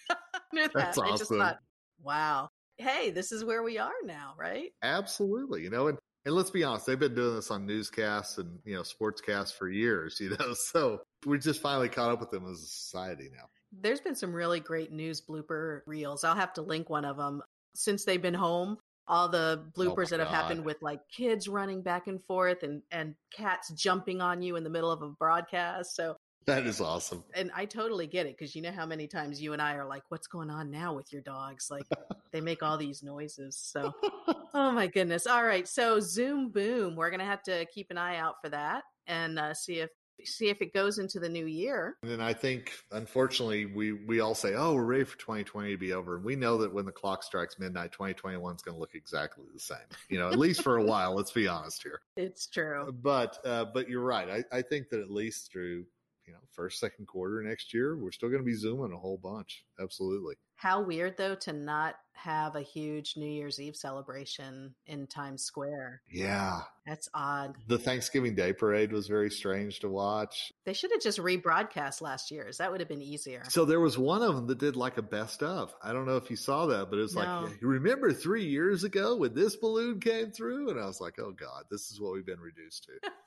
That. 0.54 0.72
That's 0.74 0.98
I 0.98 1.10
just 1.10 1.24
awesome. 1.24 1.40
thought, 1.40 1.60
wow, 2.02 2.50
hey, 2.78 3.12
this 3.12 3.32
is 3.32 3.44
where 3.44 3.64
we 3.64 3.78
are 3.78 3.92
now, 4.04 4.34
right? 4.38 4.72
absolutely, 4.84 5.64
you 5.64 5.70
know, 5.70 5.88
and 5.88 5.98
and 6.26 6.34
let's 6.34 6.50
be 6.50 6.64
honest, 6.64 6.88
they've 6.88 6.98
been 6.98 7.14
doing 7.14 7.36
this 7.36 7.52
on 7.52 7.68
newscasts 7.68 8.40
and 8.40 8.60
you 8.66 8.76
know 8.76 8.82
sportscasts 8.82 9.54
for 9.54 9.70
years, 9.70 10.18
you 10.22 10.36
know, 10.38 10.54
so 10.54 11.02
we 11.26 11.38
just 11.38 11.62
finally 11.62 11.90
caught 11.90 12.12
up 12.12 12.20
with 12.20 12.32
them 12.32 12.46
as 12.46 12.60
a 12.60 12.66
society 12.66 13.30
now. 13.32 13.46
There's 13.72 14.00
been 14.00 14.16
some 14.16 14.34
really 14.34 14.60
great 14.60 14.92
news 14.92 15.22
blooper 15.22 15.82
reels. 15.86 16.24
I'll 16.24 16.36
have 16.36 16.54
to 16.54 16.62
link 16.62 16.90
one 16.90 17.06
of 17.06 17.18
them 17.18 17.42
since 17.76 18.06
they've 18.06 18.22
been 18.22 18.34
home. 18.34 18.78
All 19.08 19.30
the 19.30 19.64
oh 19.64 19.80
bloopers 19.80 20.12
my 20.12 20.18
that 20.18 20.20
have 20.22 20.30
happened 20.30 20.66
with 20.66 20.78
like 20.82 21.00
kids 21.16 21.48
running 21.48 21.84
back 21.84 22.08
and 22.08 22.24
forth 22.24 22.64
and 22.64 22.82
and 22.92 23.14
cats 23.36 23.72
jumping 23.74 24.20
on 24.20 24.42
you 24.42 24.56
in 24.56 24.64
the 24.64 24.70
middle 24.70 24.92
of 24.92 25.04
a 25.04 25.10
broadcast. 25.10 25.96
So, 25.96 26.16
That 26.48 26.68
is 26.68 26.80
awesome. 26.80 27.24
and 27.34 27.52
I 27.56 27.66
totally 27.66 28.08
get 28.08 28.28
it 28.28 28.38
because 28.38 28.56
you 28.56 28.62
know 28.62 28.72
how 28.72 28.86
many 28.86 29.08
times 29.08 29.42
you 29.42 29.54
and 29.54 29.62
I 29.62 29.76
are 29.76 29.86
like, 29.86 30.04
"What's 30.10 30.28
going 30.28 30.50
on 30.50 30.70
now 30.70 30.94
with 30.94 31.12
your 31.12 31.22
dogs?" 31.22 31.70
Like 31.72 31.88
they 32.32 32.42
make 32.42 32.62
all 32.62 32.78
these 32.78 33.02
noises. 33.02 33.58
So, 33.58 33.94
oh 34.54 34.72
my 34.72 34.88
goodness. 34.88 35.26
All 35.26 35.44
right, 35.44 35.68
so 35.68 36.00
Zoom 36.00 36.50
Boom. 36.50 36.96
We're 36.96 37.10
gonna 37.10 37.26
have 37.26 37.44
to 37.44 37.66
keep 37.74 37.90
an 37.90 37.98
eye 37.98 38.18
out 38.18 38.36
for 38.44 38.50
that 38.50 38.84
and 39.08 39.40
uh, 39.40 39.54
see 39.54 39.80
if 39.80 39.90
see 40.24 40.50
if 40.50 40.62
it 40.62 40.74
goes 40.74 40.98
into 40.98 41.20
the 41.20 41.28
new 41.28 41.46
year. 41.46 41.98
And 42.02 42.12
then 42.12 42.22
I 42.22 42.34
think, 42.34 42.72
unfortunately, 42.92 43.66
we 43.66 43.94
we 43.94 44.20
all 44.20 44.36
say, 44.36 44.54
"Oh, 44.54 44.74
we're 44.76 44.84
ready 44.84 45.04
for 45.04 45.18
2020 45.18 45.72
to 45.72 45.78
be 45.78 45.94
over," 45.94 46.16
and 46.16 46.24
we 46.24 46.36
know 46.36 46.58
that 46.60 46.74
when 46.74 46.86
the 46.86 46.92
clock 46.92 47.24
strikes 47.24 47.60
midnight, 47.60 47.92
2021 47.92 48.56
is 48.56 48.62
going 48.62 48.76
to 48.76 48.80
look 48.80 48.96
exactly 48.96 49.46
the 49.54 49.60
same. 49.60 49.78
You 50.10 50.20
know, 50.20 50.30
at 50.30 50.40
least 50.40 50.62
for 50.62 50.78
a 50.78 50.84
while. 50.84 51.16
Let's 51.16 51.32
be 51.32 51.48
honest 51.48 51.84
here. 51.84 52.02
It's 52.16 52.48
true. 52.48 52.94
But 53.02 53.38
uh, 53.46 53.66
but 53.74 53.90
you're 53.90 54.04
right. 54.04 54.46
I, 54.52 54.58
I 54.58 54.62
think 54.62 54.90
that 54.90 55.00
at 55.02 55.12
least 55.12 55.52
through 55.52 55.86
you 56.28 56.34
know 56.34 56.40
first 56.52 56.80
second 56.80 57.08
quarter 57.08 57.42
next 57.42 57.74
year, 57.74 57.98
we're 57.98 58.12
still 58.12 58.30
going 58.30 58.42
to 58.42 58.46
be 58.46 58.56
zooming 58.56 58.94
a 58.94 58.98
whole 58.98 59.18
bunch. 59.22 59.64
Absolutely. 59.80 60.36
How 60.58 60.82
weird 60.82 61.18
though 61.18 61.36
to 61.36 61.54
not 61.54 61.96
have 62.14 62.56
a 62.56 62.62
huge 62.62 63.16
New 63.18 63.28
Year's 63.30 63.60
Eve 63.60 63.76
celebration 63.76 64.74
in 64.88 65.06
Times 65.06 65.44
Square. 65.44 66.02
Yeah. 66.10 66.62
That's 66.88 67.10
odd. 67.14 67.56
The 67.68 67.78
Thanksgiving 67.78 68.36
Day 68.36 68.54
parade 68.54 68.94
was 68.94 69.08
very 69.08 69.30
strange 69.30 69.80
to 69.82 69.90
watch. 69.90 70.54
They 70.66 70.72
should 70.74 70.92
have 70.92 71.02
just 71.02 71.20
rebroadcast 71.20 72.02
last 72.02 72.32
year's. 72.32 72.58
That 72.60 72.72
would 72.72 72.80
have 72.80 72.88
been 72.88 73.02
easier. 73.02 73.44
So 73.50 73.66
there 73.66 73.82
was 73.82 73.98
one 73.98 74.22
of 74.22 74.34
them 74.36 74.48
that 74.48 74.60
did 74.60 74.78
like 74.78 74.98
a 74.98 75.02
best 75.02 75.44
of. 75.44 75.74
I 75.84 75.92
don't 75.92 76.06
know 76.06 76.16
if 76.16 76.30
you 76.30 76.38
saw 76.38 76.68
that, 76.68 76.90
but 76.90 77.00
it 77.00 77.02
was 77.02 77.16
No. 77.16 77.42
like, 77.50 77.62
you 77.62 77.68
remember 77.68 78.14
three 78.14 78.46
years 78.46 78.86
ago 78.86 79.18
when 79.18 79.34
this 79.34 79.58
balloon 79.58 80.00
came 80.00 80.32
through? 80.32 80.70
And 80.70 80.80
I 80.80 80.86
was 80.86 81.02
like, 81.02 81.20
oh 81.20 81.32
God, 81.34 81.64
this 81.70 81.92
is 81.92 82.00
what 82.00 82.14
we've 82.14 82.26
been 82.26 82.40
reduced 82.40 82.86
to. 82.86 83.12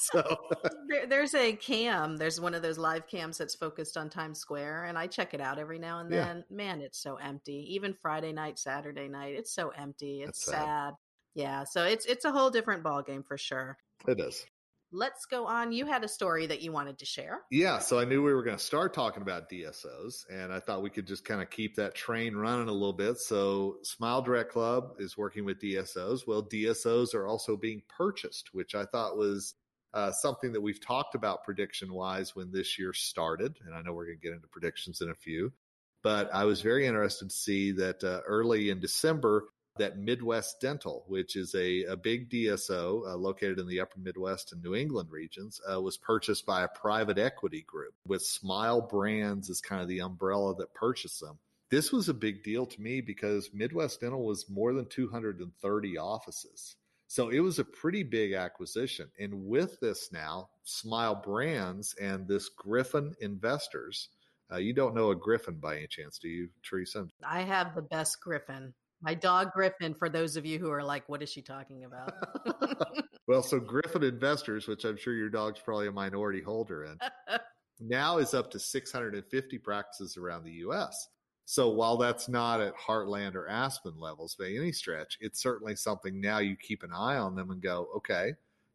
so 0.00 0.36
There, 0.88 1.06
there's 1.06 1.34
a 1.34 1.52
cam. 1.54 2.16
There's 2.16 2.40
one 2.40 2.54
of 2.54 2.62
those 2.62 2.78
live 2.78 3.06
cams 3.06 3.38
that's 3.38 3.54
focused 3.54 3.96
on 3.96 4.08
Times 4.10 4.38
Square, 4.38 4.84
and 4.84 4.96
I 4.98 5.06
check 5.06 5.34
it 5.34 5.40
out 5.40 5.58
every 5.58 5.78
now 5.78 6.00
and 6.00 6.10
Yeah. 6.12 6.24
then. 6.24 6.44
Man, 6.50 6.80
it's 6.80 6.98
so 7.02 7.16
empty. 7.16 7.66
Even 7.74 7.94
Friday 8.00 8.32
night, 8.32 8.58
Saturday 8.58 9.08
night, 9.08 9.34
it's 9.36 9.52
so 9.54 9.70
empty. 9.70 10.22
It's 10.22 10.44
sad. 10.44 10.54
sad. 10.54 10.94
Yeah, 11.34 11.64
so 11.64 11.84
it's 11.84 12.06
it's 12.06 12.24
a 12.24 12.32
whole 12.32 12.50
different 12.50 12.82
ball 12.82 13.02
game 13.02 13.22
for 13.22 13.36
sure. 13.36 13.76
it 14.08 14.18
is. 14.20 14.44
Let's 14.92 15.26
go 15.26 15.46
on. 15.46 15.72
You 15.72 15.84
had 15.84 16.04
a 16.04 16.08
story 16.08 16.46
that 16.46 16.62
you 16.62 16.70
wanted 16.70 17.00
to 17.00 17.04
share. 17.04 17.40
Yeah, 17.50 17.80
so 17.80 17.98
I 17.98 18.04
knew 18.04 18.22
we 18.22 18.32
were 18.32 18.44
going 18.44 18.56
to 18.56 18.62
start 18.64 18.94
talking 18.94 19.20
about 19.20 19.50
DSOs, 19.50 20.24
and 20.30 20.52
I 20.52 20.60
thought 20.60 20.80
we 20.80 20.90
could 20.90 21.08
just 21.08 21.24
kind 21.24 21.42
of 21.42 21.50
keep 21.50 21.74
that 21.74 21.96
train 21.96 22.36
running 22.36 22.68
a 22.68 22.72
little 22.72 22.92
bit. 22.92 23.18
So, 23.18 23.78
Smile 23.82 24.22
Direct 24.22 24.50
Club 24.52 24.92
is 25.00 25.18
working 25.18 25.44
with 25.44 25.60
DSOs. 25.60 26.20
Well, 26.26 26.42
DSOs 26.42 27.14
are 27.14 27.26
also 27.26 27.56
being 27.56 27.82
purchased, 27.98 28.50
which 28.54 28.76
I 28.76 28.84
thought 28.86 29.18
was 29.18 29.54
uh, 29.96 30.12
something 30.12 30.52
that 30.52 30.60
we've 30.60 30.84
talked 30.84 31.14
about 31.14 31.42
prediction 31.42 31.90
wise 31.90 32.36
when 32.36 32.52
this 32.52 32.78
year 32.78 32.92
started. 32.92 33.56
And 33.64 33.74
I 33.74 33.80
know 33.80 33.94
we're 33.94 34.04
going 34.04 34.18
to 34.18 34.22
get 34.22 34.34
into 34.34 34.46
predictions 34.46 35.00
in 35.00 35.08
a 35.08 35.14
few, 35.14 35.54
but 36.02 36.32
I 36.34 36.44
was 36.44 36.60
very 36.60 36.86
interested 36.86 37.30
to 37.30 37.34
see 37.34 37.72
that 37.72 38.04
uh, 38.04 38.20
early 38.26 38.68
in 38.68 38.78
December, 38.78 39.46
that 39.78 39.98
Midwest 39.98 40.60
Dental, 40.60 41.04
which 41.08 41.34
is 41.34 41.54
a, 41.54 41.84
a 41.84 41.96
big 41.96 42.28
DSO 42.28 43.06
uh, 43.06 43.16
located 43.16 43.58
in 43.58 43.66
the 43.66 43.80
upper 43.80 43.98
Midwest 43.98 44.52
and 44.52 44.62
New 44.62 44.74
England 44.74 45.10
regions, 45.10 45.62
uh, 45.70 45.80
was 45.80 45.96
purchased 45.96 46.44
by 46.44 46.64
a 46.64 46.68
private 46.68 47.16
equity 47.16 47.62
group 47.66 47.94
with 48.06 48.20
Smile 48.20 48.82
Brands 48.82 49.48
as 49.48 49.62
kind 49.62 49.80
of 49.80 49.88
the 49.88 50.00
umbrella 50.00 50.54
that 50.56 50.74
purchased 50.74 51.20
them. 51.20 51.38
This 51.70 51.90
was 51.90 52.10
a 52.10 52.14
big 52.14 52.44
deal 52.44 52.66
to 52.66 52.80
me 52.82 53.00
because 53.00 53.50
Midwest 53.54 54.02
Dental 54.02 54.24
was 54.24 54.48
more 54.50 54.74
than 54.74 54.86
230 54.86 55.96
offices. 55.96 56.76
So 57.08 57.28
it 57.28 57.40
was 57.40 57.58
a 57.58 57.64
pretty 57.64 58.02
big 58.02 58.32
acquisition. 58.32 59.08
And 59.18 59.46
with 59.46 59.78
this 59.80 60.10
now, 60.12 60.48
Smile 60.64 61.14
Brands 61.14 61.94
and 62.00 62.26
this 62.26 62.48
Gryphon 62.48 63.14
Investors, 63.20 64.08
uh, 64.52 64.56
you 64.56 64.72
don't 64.72 64.94
know 64.94 65.10
a 65.10 65.16
Griffin 65.16 65.54
by 65.54 65.76
any 65.76 65.86
chance, 65.86 66.18
do 66.18 66.28
you, 66.28 66.48
Teresa? 66.62 67.06
I 67.24 67.42
have 67.42 67.74
the 67.74 67.82
best 67.82 68.20
Griffin. 68.20 68.74
My 69.00 69.14
dog 69.14 69.52
Griffin, 69.52 69.94
for 69.94 70.08
those 70.08 70.36
of 70.36 70.46
you 70.46 70.58
who 70.58 70.70
are 70.70 70.82
like, 70.82 71.08
what 71.08 71.22
is 71.22 71.30
she 71.30 71.42
talking 71.42 71.84
about? 71.84 72.12
well, 73.28 73.42
so 73.42 73.60
Gryphon 73.60 74.02
Investors, 74.02 74.66
which 74.66 74.84
I'm 74.84 74.96
sure 74.96 75.14
your 75.14 75.28
dog's 75.28 75.60
probably 75.60 75.86
a 75.86 75.92
minority 75.92 76.40
holder 76.40 76.84
in, 76.84 76.98
now 77.80 78.18
is 78.18 78.34
up 78.34 78.50
to 78.52 78.58
650 78.58 79.58
practices 79.58 80.16
around 80.16 80.44
the 80.44 80.52
U.S. 80.52 81.08
So 81.48 81.70
while 81.70 81.96
that's 81.96 82.28
not 82.28 82.60
at 82.60 82.76
Heartland 82.76 83.36
or 83.36 83.48
Aspen 83.48 84.00
levels 84.00 84.34
by 84.34 84.48
any 84.48 84.72
stretch, 84.72 85.16
it's 85.20 85.40
certainly 85.40 85.76
something 85.76 86.20
now 86.20 86.38
you 86.38 86.56
keep 86.56 86.82
an 86.82 86.90
eye 86.92 87.16
on 87.16 87.36
them 87.36 87.52
and 87.52 87.62
go, 87.62 87.88
okay, 87.96 88.34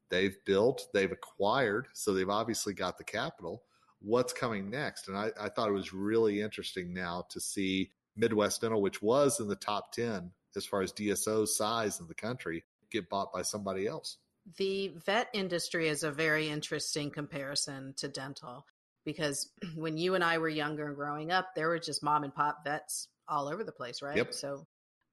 they've 0.09 0.37
built, 0.45 0.87
they've 0.93 1.11
acquired, 1.11 1.89
so 1.91 2.13
they've 2.13 2.29
obviously 2.29 2.73
got 2.73 2.97
the 2.97 3.03
capital. 3.03 3.63
What's 3.99 4.31
coming 4.31 4.69
next? 4.69 5.09
And 5.09 5.17
I, 5.17 5.31
I 5.39 5.49
thought 5.49 5.67
it 5.67 5.73
was 5.73 5.91
really 5.91 6.41
interesting 6.41 6.93
now 6.93 7.25
to 7.31 7.41
see 7.41 7.91
Midwest 8.15 8.61
Dental, 8.61 8.81
which 8.81 9.01
was 9.01 9.41
in 9.41 9.49
the 9.49 9.55
top 9.57 9.91
10 9.91 10.31
as 10.55 10.65
far 10.65 10.81
as 10.81 10.93
DSO 10.93 11.45
size 11.45 11.99
in 11.99 12.07
the 12.07 12.13
country, 12.13 12.63
get 12.89 13.09
bought 13.09 13.33
by 13.33 13.41
somebody 13.41 13.85
else. 13.85 14.17
the 14.57 14.93
vet 15.05 15.27
industry 15.33 15.89
is 15.89 16.03
a 16.03 16.11
very 16.11 16.47
interesting 16.47 17.11
comparison 17.11 17.93
to 17.97 18.07
dental 18.07 18.65
because 19.05 19.49
when 19.75 19.97
you 19.97 20.15
and 20.15 20.23
I 20.23 20.37
were 20.37 20.49
younger 20.49 20.87
and 20.87 20.95
growing 20.95 21.31
up, 21.31 21.49
there 21.55 21.69
were 21.69 21.79
just 21.79 22.03
mom 22.03 22.23
and 22.23 22.33
pop 22.33 22.63
vets 22.63 23.07
all 23.27 23.47
over 23.47 23.63
the 23.63 23.71
place, 23.71 24.01
right? 24.01 24.17
Yep. 24.17 24.33
So 24.33 24.65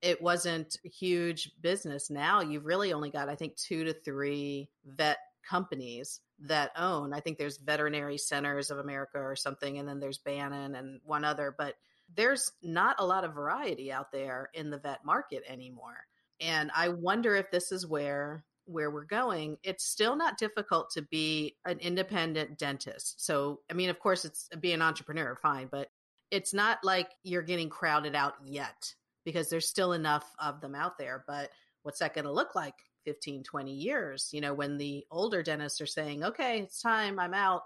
it 0.03 0.21
wasn't 0.23 0.77
a 0.85 0.89
huge 0.89 1.53
business. 1.61 2.11
Now 2.11 2.41
you've 2.41 2.67
really 2.67 2.93
only 2.93 3.11
got, 3.11 3.29
I 3.29 3.35
think, 3.35 3.57
two 3.57 3.85
to 3.85 3.93
three 3.93 4.69
vet 4.85 5.19
companies 5.49 6.21
that 6.41 6.71
own. 6.77 7.13
I 7.13 7.21
think 7.21 7.39
there's 7.39 7.59
Veterinary 7.59 8.19
Centers 8.19 8.71
of 8.71 8.79
America 8.79 9.19
or 9.19 9.35
something, 9.35 9.79
and 9.79 9.89
then 9.89 9.99
there's 9.99 10.19
Bannon 10.19 10.75
and 10.75 11.01
one 11.05 11.25
other, 11.25 11.55
but 11.57 11.75
there's 12.15 12.53
not 12.63 12.97
a 12.99 13.07
lot 13.07 13.25
of 13.25 13.35
variety 13.35 13.93
out 13.93 14.13
there 14.13 14.51
in 14.55 14.71
the 14.71 14.79
vet 14.79 15.05
market 15.05 15.43
anymore. 15.49 16.07
And 16.41 16.71
I 16.75 16.89
wonder 16.89 17.35
if 17.35 17.51
this 17.51 17.73
is 17.73 17.87
where 17.87 18.45
where 18.69 18.91
we're 18.91 19.05
going, 19.05 19.57
it's 19.63 19.85
still 19.85 20.15
not 20.15 20.39
difficult 20.39 20.91
to 20.91 21.03
be 21.03 21.57
an 21.65 21.79
independent 21.79 22.59
dentist. 22.59 23.25
So, 23.25 23.61
I 23.71 23.75
mean, 23.75 23.89
of 23.89 23.99
course, 23.99 24.25
it's 24.25 24.49
uh, 24.53 24.57
be 24.57 24.73
an 24.73 24.83
entrepreneur, 24.83 25.35
fine, 25.37 25.69
but 25.71 25.89
it's 26.31 26.53
not 26.53 26.79
like 26.85 27.09
you're 27.23 27.43
getting 27.43 27.71
crowded 27.71 28.15
out 28.15 28.35
yet 28.45 28.95
because 29.25 29.49
there's 29.49 29.67
still 29.67 29.95
enough 29.95 30.35
of 30.39 30.61
them 30.61 30.75
out 30.75 30.99
there. 30.99 31.25
But 31.27 31.51
what's 31.83 31.99
that 32.01 32.15
going 32.15 32.27
to 32.27 32.33
look 32.33 32.55
like 32.55 32.75
15, 33.07 33.43
20 33.43 33.73
years? 33.73 34.29
You 34.33 34.43
know, 34.43 34.53
when 34.53 34.77
the 34.77 35.07
older 35.11 35.43
dentists 35.43 35.81
are 35.81 35.87
saying, 35.87 36.23
okay, 36.25 36.61
it's 36.61 36.83
time, 36.83 37.19
I'm 37.19 37.35
out. 37.35 37.63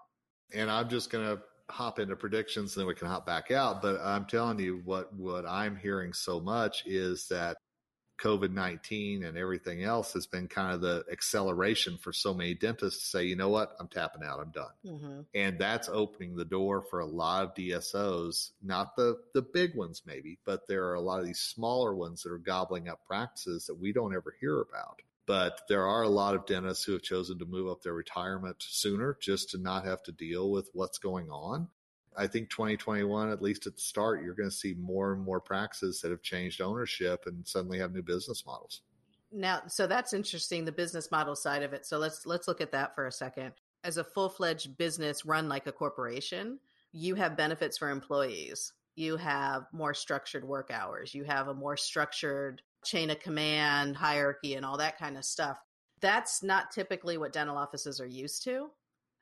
And 0.54 0.70
I'm 0.70 0.88
just 0.88 1.10
going 1.10 1.26
to 1.26 1.42
hop 1.68 1.98
into 1.98 2.14
predictions, 2.14 2.76
and 2.76 2.82
then 2.82 2.86
we 2.86 2.94
can 2.94 3.08
hop 3.08 3.26
back 3.26 3.50
out. 3.50 3.82
But 3.82 4.00
I'm 4.02 4.26
telling 4.26 4.58
you, 4.58 4.82
what 4.84 5.12
what 5.14 5.46
I'm 5.46 5.74
hearing 5.74 6.12
so 6.12 6.40
much 6.40 6.84
is 6.86 7.26
that 7.28 7.56
COVID 8.22 8.52
19 8.52 9.24
and 9.24 9.36
everything 9.36 9.82
else 9.82 10.12
has 10.12 10.26
been 10.26 10.46
kind 10.46 10.72
of 10.72 10.80
the 10.80 11.04
acceleration 11.10 11.98
for 11.98 12.12
so 12.12 12.32
many 12.32 12.54
dentists 12.54 13.02
to 13.02 13.06
say, 13.06 13.24
you 13.24 13.34
know 13.34 13.48
what, 13.48 13.74
I'm 13.80 13.88
tapping 13.88 14.22
out, 14.22 14.38
I'm 14.40 14.50
done. 14.50 14.72
Mm-hmm. 14.86 15.20
And 15.34 15.58
that's 15.58 15.88
opening 15.88 16.36
the 16.36 16.44
door 16.44 16.82
for 16.82 17.00
a 17.00 17.06
lot 17.06 17.44
of 17.44 17.54
DSOs, 17.54 18.50
not 18.62 18.94
the, 18.96 19.18
the 19.34 19.42
big 19.42 19.74
ones 19.74 20.02
maybe, 20.06 20.38
but 20.44 20.68
there 20.68 20.84
are 20.88 20.94
a 20.94 21.00
lot 21.00 21.18
of 21.18 21.26
these 21.26 21.40
smaller 21.40 21.94
ones 21.94 22.22
that 22.22 22.32
are 22.32 22.38
gobbling 22.38 22.88
up 22.88 23.04
practices 23.06 23.66
that 23.66 23.80
we 23.80 23.92
don't 23.92 24.14
ever 24.14 24.34
hear 24.40 24.60
about. 24.60 25.02
But 25.26 25.62
there 25.68 25.86
are 25.86 26.02
a 26.02 26.08
lot 26.08 26.34
of 26.34 26.46
dentists 26.46 26.84
who 26.84 26.92
have 26.92 27.02
chosen 27.02 27.38
to 27.38 27.44
move 27.44 27.68
up 27.68 27.82
their 27.82 27.94
retirement 27.94 28.56
sooner 28.58 29.16
just 29.20 29.50
to 29.50 29.58
not 29.58 29.84
have 29.84 30.02
to 30.04 30.12
deal 30.12 30.50
with 30.50 30.68
what's 30.72 30.98
going 30.98 31.30
on. 31.30 31.68
I 32.16 32.26
think 32.26 32.50
2021, 32.50 33.30
at 33.30 33.42
least 33.42 33.66
at 33.66 33.74
the 33.74 33.80
start, 33.80 34.22
you're 34.22 34.34
going 34.34 34.50
to 34.50 34.54
see 34.54 34.74
more 34.74 35.12
and 35.12 35.22
more 35.22 35.40
practices 35.40 36.00
that 36.00 36.10
have 36.10 36.22
changed 36.22 36.60
ownership 36.60 37.24
and 37.26 37.46
suddenly 37.46 37.78
have 37.78 37.92
new 37.92 38.02
business 38.02 38.44
models. 38.44 38.82
Now, 39.32 39.62
so 39.66 39.86
that's 39.86 40.12
interesting, 40.12 40.64
the 40.64 40.72
business 40.72 41.10
model 41.10 41.34
side 41.34 41.62
of 41.62 41.72
it. 41.72 41.86
So 41.86 41.98
let's 41.98 42.26
let's 42.26 42.46
look 42.46 42.60
at 42.60 42.72
that 42.72 42.94
for 42.94 43.06
a 43.06 43.12
second. 43.12 43.52
As 43.82 43.96
a 43.96 44.04
full-fledged 44.04 44.76
business 44.76 45.24
run 45.24 45.48
like 45.48 45.66
a 45.66 45.72
corporation, 45.72 46.60
you 46.92 47.14
have 47.14 47.36
benefits 47.36 47.78
for 47.78 47.90
employees. 47.90 48.72
You 48.94 49.16
have 49.16 49.64
more 49.72 49.94
structured 49.94 50.44
work 50.44 50.70
hours. 50.70 51.14
You 51.14 51.24
have 51.24 51.48
a 51.48 51.54
more 51.54 51.76
structured 51.76 52.62
chain 52.84 53.10
of 53.10 53.20
command, 53.20 53.96
hierarchy, 53.96 54.54
and 54.54 54.66
all 54.66 54.76
that 54.76 54.98
kind 54.98 55.16
of 55.16 55.24
stuff. 55.24 55.58
That's 56.00 56.42
not 56.42 56.70
typically 56.70 57.16
what 57.16 57.32
dental 57.32 57.56
offices 57.56 58.00
are 58.00 58.06
used 58.06 58.44
to. 58.44 58.70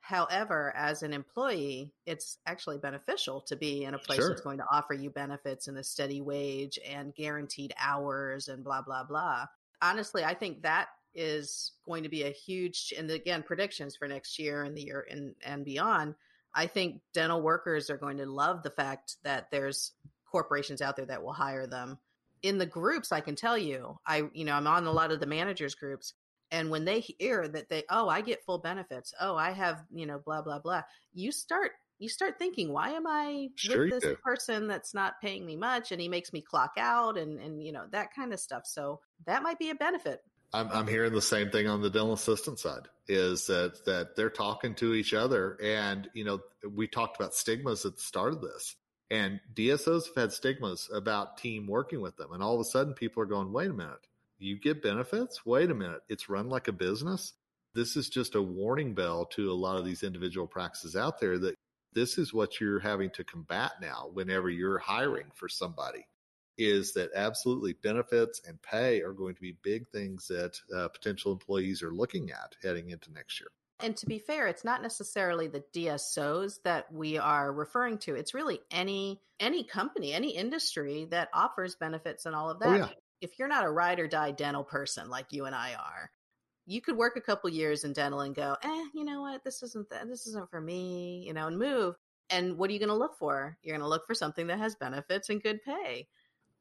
However, 0.00 0.72
as 0.74 1.02
an 1.02 1.12
employee, 1.12 1.92
it's 2.06 2.38
actually 2.46 2.78
beneficial 2.78 3.42
to 3.42 3.56
be 3.56 3.84
in 3.84 3.94
a 3.94 3.98
place 3.98 4.18
sure. 4.18 4.30
that's 4.30 4.40
going 4.40 4.58
to 4.58 4.66
offer 4.70 4.94
you 4.94 5.10
benefits 5.10 5.68
and 5.68 5.78
a 5.78 5.84
steady 5.84 6.20
wage 6.20 6.78
and 6.88 7.14
guaranteed 7.14 7.74
hours 7.78 8.48
and 8.48 8.64
blah, 8.64 8.82
blah, 8.82 9.04
blah. 9.04 9.46
Honestly, 9.82 10.24
I 10.24 10.34
think 10.34 10.62
that 10.62 10.88
is 11.14 11.72
going 11.86 12.02
to 12.02 12.08
be 12.08 12.24
a 12.24 12.30
huge, 12.30 12.92
and 12.96 13.10
again, 13.10 13.42
predictions 13.42 13.94
for 13.94 14.08
next 14.08 14.38
year 14.38 14.62
and 14.64 14.76
the 14.76 14.82
year 14.82 15.06
and, 15.10 15.34
and 15.44 15.64
beyond. 15.64 16.14
I 16.54 16.66
think 16.66 17.02
dental 17.12 17.42
workers 17.42 17.90
are 17.90 17.96
going 17.96 18.18
to 18.18 18.26
love 18.26 18.62
the 18.62 18.70
fact 18.70 19.16
that 19.22 19.50
there's 19.50 19.92
corporations 20.30 20.82
out 20.82 20.96
there 20.96 21.06
that 21.06 21.22
will 21.22 21.32
hire 21.32 21.66
them. 21.66 21.98
In 22.42 22.58
the 22.58 22.66
groups, 22.66 23.12
I 23.12 23.20
can 23.20 23.36
tell 23.36 23.58
you, 23.58 23.98
I, 24.06 24.24
you 24.32 24.44
know, 24.44 24.54
I'm 24.54 24.66
on 24.66 24.86
a 24.86 24.92
lot 24.92 25.12
of 25.12 25.20
the 25.20 25.26
managers 25.26 25.74
groups 25.74 26.14
and 26.50 26.70
when 26.70 26.84
they 26.84 27.00
hear 27.00 27.48
that 27.48 27.68
they 27.68 27.84
oh 27.90 28.08
i 28.08 28.20
get 28.20 28.44
full 28.44 28.58
benefits. 28.58 29.12
Oh 29.20 29.36
i 29.36 29.50
have 29.50 29.84
you 29.92 30.06
know 30.06 30.18
blah 30.18 30.42
blah 30.42 30.58
blah 30.58 30.82
you 31.12 31.32
start 31.32 31.72
you 31.98 32.08
start 32.08 32.38
thinking 32.38 32.72
why 32.72 32.90
am 32.90 33.06
i 33.06 33.48
sure 33.56 33.82
with 33.84 33.90
this 33.90 34.04
do. 34.04 34.16
person 34.16 34.66
that's 34.66 34.94
not 34.94 35.20
paying 35.20 35.44
me 35.44 35.56
much 35.56 35.92
and 35.92 36.00
he 36.00 36.08
makes 36.08 36.32
me 36.32 36.40
clock 36.40 36.72
out 36.78 37.18
and 37.18 37.40
and 37.40 37.62
you 37.62 37.72
know 37.72 37.84
that 37.90 38.14
kind 38.14 38.32
of 38.32 38.40
stuff? 38.40 38.66
So 38.66 39.00
that 39.26 39.42
might 39.42 39.58
be 39.58 39.70
a 39.70 39.74
benefit. 39.74 40.22
I'm, 40.52 40.68
I'm 40.72 40.86
hearing 40.86 41.12
the 41.12 41.22
same 41.22 41.50
thing 41.50 41.68
on 41.68 41.80
the 41.80 41.90
dental 41.90 42.14
assistant 42.14 42.58
side 42.58 42.88
is 43.06 43.46
that 43.46 43.84
that 43.86 44.16
they're 44.16 44.30
talking 44.30 44.74
to 44.76 44.94
each 44.94 45.14
other 45.14 45.56
and 45.62 46.08
you 46.14 46.24
know 46.24 46.40
we 46.74 46.86
talked 46.86 47.18
about 47.20 47.34
stigmas 47.34 47.84
at 47.84 47.96
the 47.96 48.02
start 48.02 48.32
of 48.32 48.40
this 48.40 48.76
and 49.10 49.40
DSOs 49.54 50.06
have 50.06 50.14
had 50.16 50.32
stigmas 50.32 50.88
about 50.92 51.36
team 51.36 51.66
working 51.66 52.00
with 52.00 52.16
them 52.16 52.32
and 52.32 52.42
all 52.42 52.54
of 52.54 52.60
a 52.60 52.64
sudden 52.64 52.94
people 52.94 53.22
are 53.22 53.26
going 53.26 53.52
wait 53.52 53.70
a 53.70 53.72
minute 53.72 54.06
you 54.40 54.58
get 54.58 54.82
benefits? 54.82 55.44
Wait 55.44 55.70
a 55.70 55.74
minute, 55.74 56.00
it's 56.08 56.28
run 56.28 56.48
like 56.48 56.68
a 56.68 56.72
business. 56.72 57.32
This 57.74 57.96
is 57.96 58.08
just 58.08 58.34
a 58.34 58.42
warning 58.42 58.94
bell 58.94 59.26
to 59.36 59.50
a 59.50 59.54
lot 59.54 59.76
of 59.76 59.84
these 59.84 60.02
individual 60.02 60.46
practices 60.46 60.96
out 60.96 61.20
there 61.20 61.38
that 61.38 61.54
this 61.92 62.18
is 62.18 62.32
what 62.32 62.60
you're 62.60 62.80
having 62.80 63.10
to 63.10 63.24
combat 63.24 63.72
now 63.80 64.08
whenever 64.12 64.48
you're 64.48 64.78
hiring 64.78 65.26
for 65.34 65.48
somebody 65.48 66.06
is 66.58 66.92
that 66.92 67.10
absolutely 67.14 67.72
benefits 67.82 68.40
and 68.46 68.60
pay 68.60 69.00
are 69.00 69.12
going 69.12 69.34
to 69.34 69.40
be 69.40 69.56
big 69.62 69.88
things 69.88 70.26
that 70.28 70.58
uh, 70.76 70.88
potential 70.88 71.32
employees 71.32 71.82
are 71.82 71.92
looking 71.92 72.30
at 72.30 72.54
heading 72.62 72.90
into 72.90 73.10
next 73.12 73.40
year. 73.40 73.48
And 73.82 73.96
to 73.96 74.06
be 74.06 74.18
fair, 74.18 74.46
it's 74.46 74.64
not 74.64 74.82
necessarily 74.82 75.48
the 75.48 75.64
DSOs 75.74 76.56
that 76.64 76.92
we 76.92 77.16
are 77.16 77.50
referring 77.50 77.96
to. 77.98 78.14
It's 78.14 78.34
really 78.34 78.60
any 78.70 79.20
any 79.38 79.64
company, 79.64 80.12
any 80.12 80.36
industry 80.36 81.06
that 81.10 81.30
offers 81.32 81.76
benefits 81.76 82.26
and 82.26 82.36
all 82.36 82.50
of 82.50 82.58
oh, 82.60 82.70
that. 82.70 82.80
Oh, 82.80 82.84
yeah 82.84 82.88
if 83.20 83.38
you're 83.38 83.48
not 83.48 83.64
a 83.64 83.70
ride 83.70 84.00
or 84.00 84.08
die 84.08 84.30
dental 84.30 84.64
person 84.64 85.08
like 85.08 85.26
you 85.30 85.46
and 85.46 85.54
I 85.54 85.74
are, 85.74 86.10
you 86.66 86.80
could 86.80 86.96
work 86.96 87.16
a 87.16 87.20
couple 87.20 87.50
years 87.50 87.84
in 87.84 87.92
dental 87.92 88.20
and 88.20 88.34
go, 88.34 88.56
eh, 88.62 88.84
you 88.94 89.04
know 89.04 89.22
what, 89.22 89.42
this 89.44 89.62
isn't 89.62 89.90
th- 89.90 90.04
this 90.06 90.26
isn't 90.26 90.50
for 90.50 90.60
me, 90.60 91.24
you 91.26 91.32
know, 91.32 91.48
and 91.48 91.58
move. 91.58 91.96
And 92.30 92.56
what 92.56 92.70
are 92.70 92.72
you 92.72 92.78
going 92.78 92.90
to 92.90 92.94
look 92.94 93.18
for? 93.18 93.56
You're 93.62 93.76
going 93.76 93.84
to 93.84 93.88
look 93.88 94.06
for 94.06 94.14
something 94.14 94.46
that 94.46 94.58
has 94.58 94.76
benefits 94.76 95.30
and 95.30 95.42
good 95.42 95.62
pay. 95.64 96.06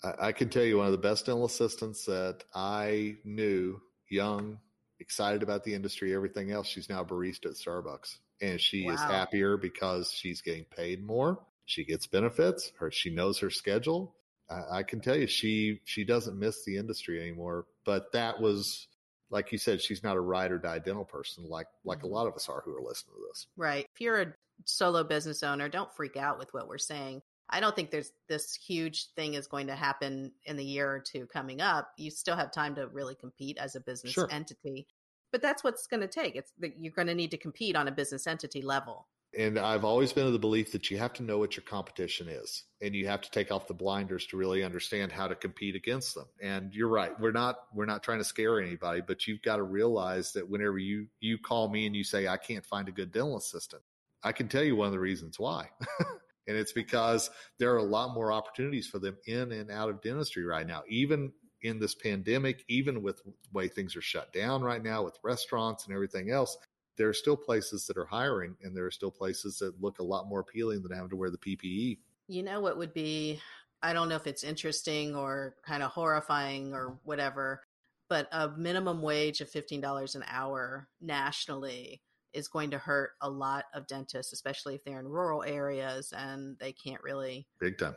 I, 0.04 0.28
I 0.28 0.32
can 0.32 0.50
tell 0.50 0.64
you 0.64 0.78
one 0.78 0.88
of 0.88 0.92
the 0.92 0.98
best 0.98 1.28
dental 1.28 1.46
assistants 1.46 2.06
that 2.06 2.44
I 2.56 3.18
knew, 3.24 3.80
young, 4.10 4.58
excited 5.00 5.44
about 5.44 5.64
the 5.64 5.74
industry, 5.74 6.14
everything 6.14 6.52
else. 6.52 6.68
She's 6.68 6.90
now 6.90 7.04
barista 7.04 7.48
at 7.48 7.54
Starbucks, 7.54 8.18
and 8.42 8.60
she 8.60 8.86
wow. 8.86 8.94
is 8.94 9.02
happier 9.02 9.58
because 9.58 10.12
she's 10.12 10.42
getting 10.42 10.66
paid 10.66 11.06
more. 11.06 11.40
She 11.66 11.86
gets 11.86 12.08
benefits. 12.08 12.72
Her 12.80 12.90
she 12.90 13.12
knows 13.12 13.38
her 13.40 13.52
schedule. 13.52 14.16
I, 14.50 14.80
I 14.80 14.84
can 14.84 15.00
tell 15.00 15.16
you 15.16 15.28
she 15.28 15.82
she 15.86 16.04
doesn't 16.04 16.38
miss 16.38 16.64
the 16.66 16.78
industry 16.78 17.22
anymore. 17.22 17.66
But 17.86 18.12
that 18.14 18.40
was 18.40 18.88
like 19.30 19.52
you 19.52 19.58
said, 19.58 19.82
she's 19.82 20.04
not 20.04 20.18
a 20.18 20.22
ride 20.22 20.52
or 20.52 20.58
die 20.58 20.80
dental 20.80 21.06
person 21.06 21.46
like 21.48 21.68
like 21.84 22.00
a 22.00 22.02
mm-hmm. 22.02 22.14
lot 22.14 22.28
of 22.28 22.34
us 22.36 22.50
are 22.50 22.62
who 22.66 22.76
are 22.76 22.82
listening 22.82 23.16
to 23.16 23.28
this. 23.30 23.48
Right. 23.56 23.86
If 23.94 24.02
you're 24.02 24.22
a 24.22 24.34
solo 24.66 25.04
business 25.04 25.44
owner, 25.44 25.70
don't 25.70 25.94
freak 25.96 26.18
out 26.18 26.40
with 26.40 26.54
what 26.54 26.68
we're 26.68 26.78
saying. 26.78 27.22
I 27.52 27.60
don't 27.60 27.76
think 27.76 27.90
there's 27.90 28.12
this 28.28 28.54
huge 28.54 29.08
thing 29.16 29.34
is 29.34 29.48
going 29.48 29.68
to 29.68 29.76
happen 29.76 30.32
in 30.46 30.56
the 30.56 30.64
year 30.64 30.92
or 30.92 31.00
two 31.00 31.26
coming 31.26 31.62
up. 31.62 31.92
You 31.98 32.12
still 32.12 32.36
have 32.36 32.52
time 32.52 32.76
to 32.76 32.88
really 32.88 33.16
compete 33.16 33.58
as 33.58 33.76
a 33.76 33.80
business 33.80 34.14
sure. 34.14 34.28
entity. 34.30 34.86
But 35.32 35.42
that's 35.42 35.64
what's 35.64 35.88
going 35.88 36.02
to 36.02 36.08
take. 36.08 36.36
It's 36.36 36.52
you're 36.80 36.94
going 36.94 37.08
to 37.08 37.16
need 37.16 37.32
to 37.32 37.38
compete 37.38 37.76
on 37.76 37.88
a 37.88 37.92
business 37.92 38.28
entity 38.28 38.62
level. 38.62 39.08
And 39.38 39.60
I've 39.60 39.86
always 39.86 40.12
been 40.12 40.26
of 40.26 40.34
the 40.34 40.40
belief 40.40 40.72
that 40.72 40.90
you 40.90 40.98
have 40.98 41.14
to 41.14 41.24
know 41.24 41.38
what 41.38 41.56
your 41.56 41.64
competition 41.64 42.28
is 42.28 42.64
and 42.82 42.96
you 42.96 43.08
have 43.08 43.22
to 43.22 43.30
take 43.30 43.52
off 43.52 43.68
the 43.68 43.76
blinders 43.76 44.26
to 44.28 44.38
really 44.38 44.64
understand 44.64 45.12
how 45.12 45.28
to 45.28 45.36
compete 45.36 45.76
against 45.76 46.16
them. 46.16 46.26
And 46.42 46.74
you're 46.74 46.90
right. 46.90 47.18
We're 47.20 47.32
not 47.32 47.58
we're 47.74 47.86
not 47.86 48.02
trying 48.02 48.18
to 48.18 48.24
scare 48.24 48.60
anybody, 48.60 49.02
but 49.06 49.28
you've 49.28 49.44
got 49.44 49.58
to 49.58 49.64
realize 49.64 50.32
that 50.34 50.50
whenever 50.50 50.80
you 50.80 51.08
you 51.20 51.38
call 51.38 51.70
me 51.70 51.86
and 51.86 51.96
you 51.96 52.04
say 52.04 52.28
I 52.28 52.38
can't 52.38 52.66
find 52.66 52.88
a 52.88 52.92
good 52.92 53.12
dental 53.12 53.38
assistant, 53.38 53.84
I 54.24 54.32
can 54.32 54.48
tell 54.48 54.64
you 54.64 54.76
one 54.76 54.88
of 54.88 54.94
the 54.94 55.00
reasons 55.00 55.38
why. 55.38 55.70
and 56.48 56.58
it's 56.58 56.74
because 56.74 57.30
there 57.60 57.74
are 57.74 57.78
a 57.78 57.84
lot 57.84 58.16
more 58.16 58.32
opportunities 58.32 58.88
for 58.88 58.98
them 58.98 59.16
in 59.28 59.52
and 59.52 59.70
out 59.70 59.90
of 59.90 60.02
dentistry 60.02 60.44
right 60.44 60.66
now. 60.66 60.82
Even 60.90 61.32
in 61.62 61.80
this 61.80 61.94
pandemic, 61.94 62.64
even 62.68 63.04
with 63.04 63.22
the 63.24 63.34
way 63.54 63.68
things 63.68 63.96
are 63.96 64.02
shut 64.02 64.32
down 64.34 64.62
right 64.62 64.84
now 64.84 65.04
with 65.04 65.20
restaurants 65.24 65.86
and 65.86 65.94
everything 65.94 66.32
else, 66.32 66.58
there 67.00 67.08
are 67.08 67.14
still 67.14 67.38
places 67.38 67.88
that 67.88 67.98
are 67.98 68.06
hiring 68.06 68.56
and 68.62 68.76
there 68.76 68.86
are 68.86 68.92
still 68.92 69.10
places 69.10 69.58
that 69.58 69.82
look 69.82 70.00
a 70.00 70.04
lot 70.04 70.28
more 70.28 70.42
appealing 70.42 70.84
than 70.84 70.92
having 70.92 71.10
to 71.10 71.16
wear 71.16 71.32
the 71.32 71.38
PPE. 71.38 71.98
You 72.28 72.44
know 72.44 72.60
what 72.60 72.78
would 72.78 72.94
be 72.94 73.40
I 73.82 73.94
don't 73.94 74.10
know 74.10 74.18
if 74.18 74.28
it's 74.28 74.44
interesting 74.44 75.16
or 75.16 75.56
kind 75.66 75.82
of 75.82 75.92
horrifying 75.92 76.74
or 76.74 77.00
whatever, 77.06 77.62
but 78.10 78.28
a 78.34 78.50
minimum 78.50 79.02
wage 79.02 79.40
of 79.40 79.50
$15 79.50 80.16
an 80.16 80.26
hour 80.28 80.90
nationally 81.00 82.02
is 82.34 82.50
going 82.50 82.72
to 82.72 82.78
hurt 82.78 83.12
a 83.22 83.30
lot 83.30 83.66
of 83.74 83.88
dentists, 83.88 84.34
especially 84.34 84.76
if 84.76 84.84
they're 84.84 85.00
in 85.00 85.08
rural 85.08 85.44
areas 85.44 86.14
and 86.16 86.58
they 86.60 86.74
can't 86.74 87.02
really 87.02 87.48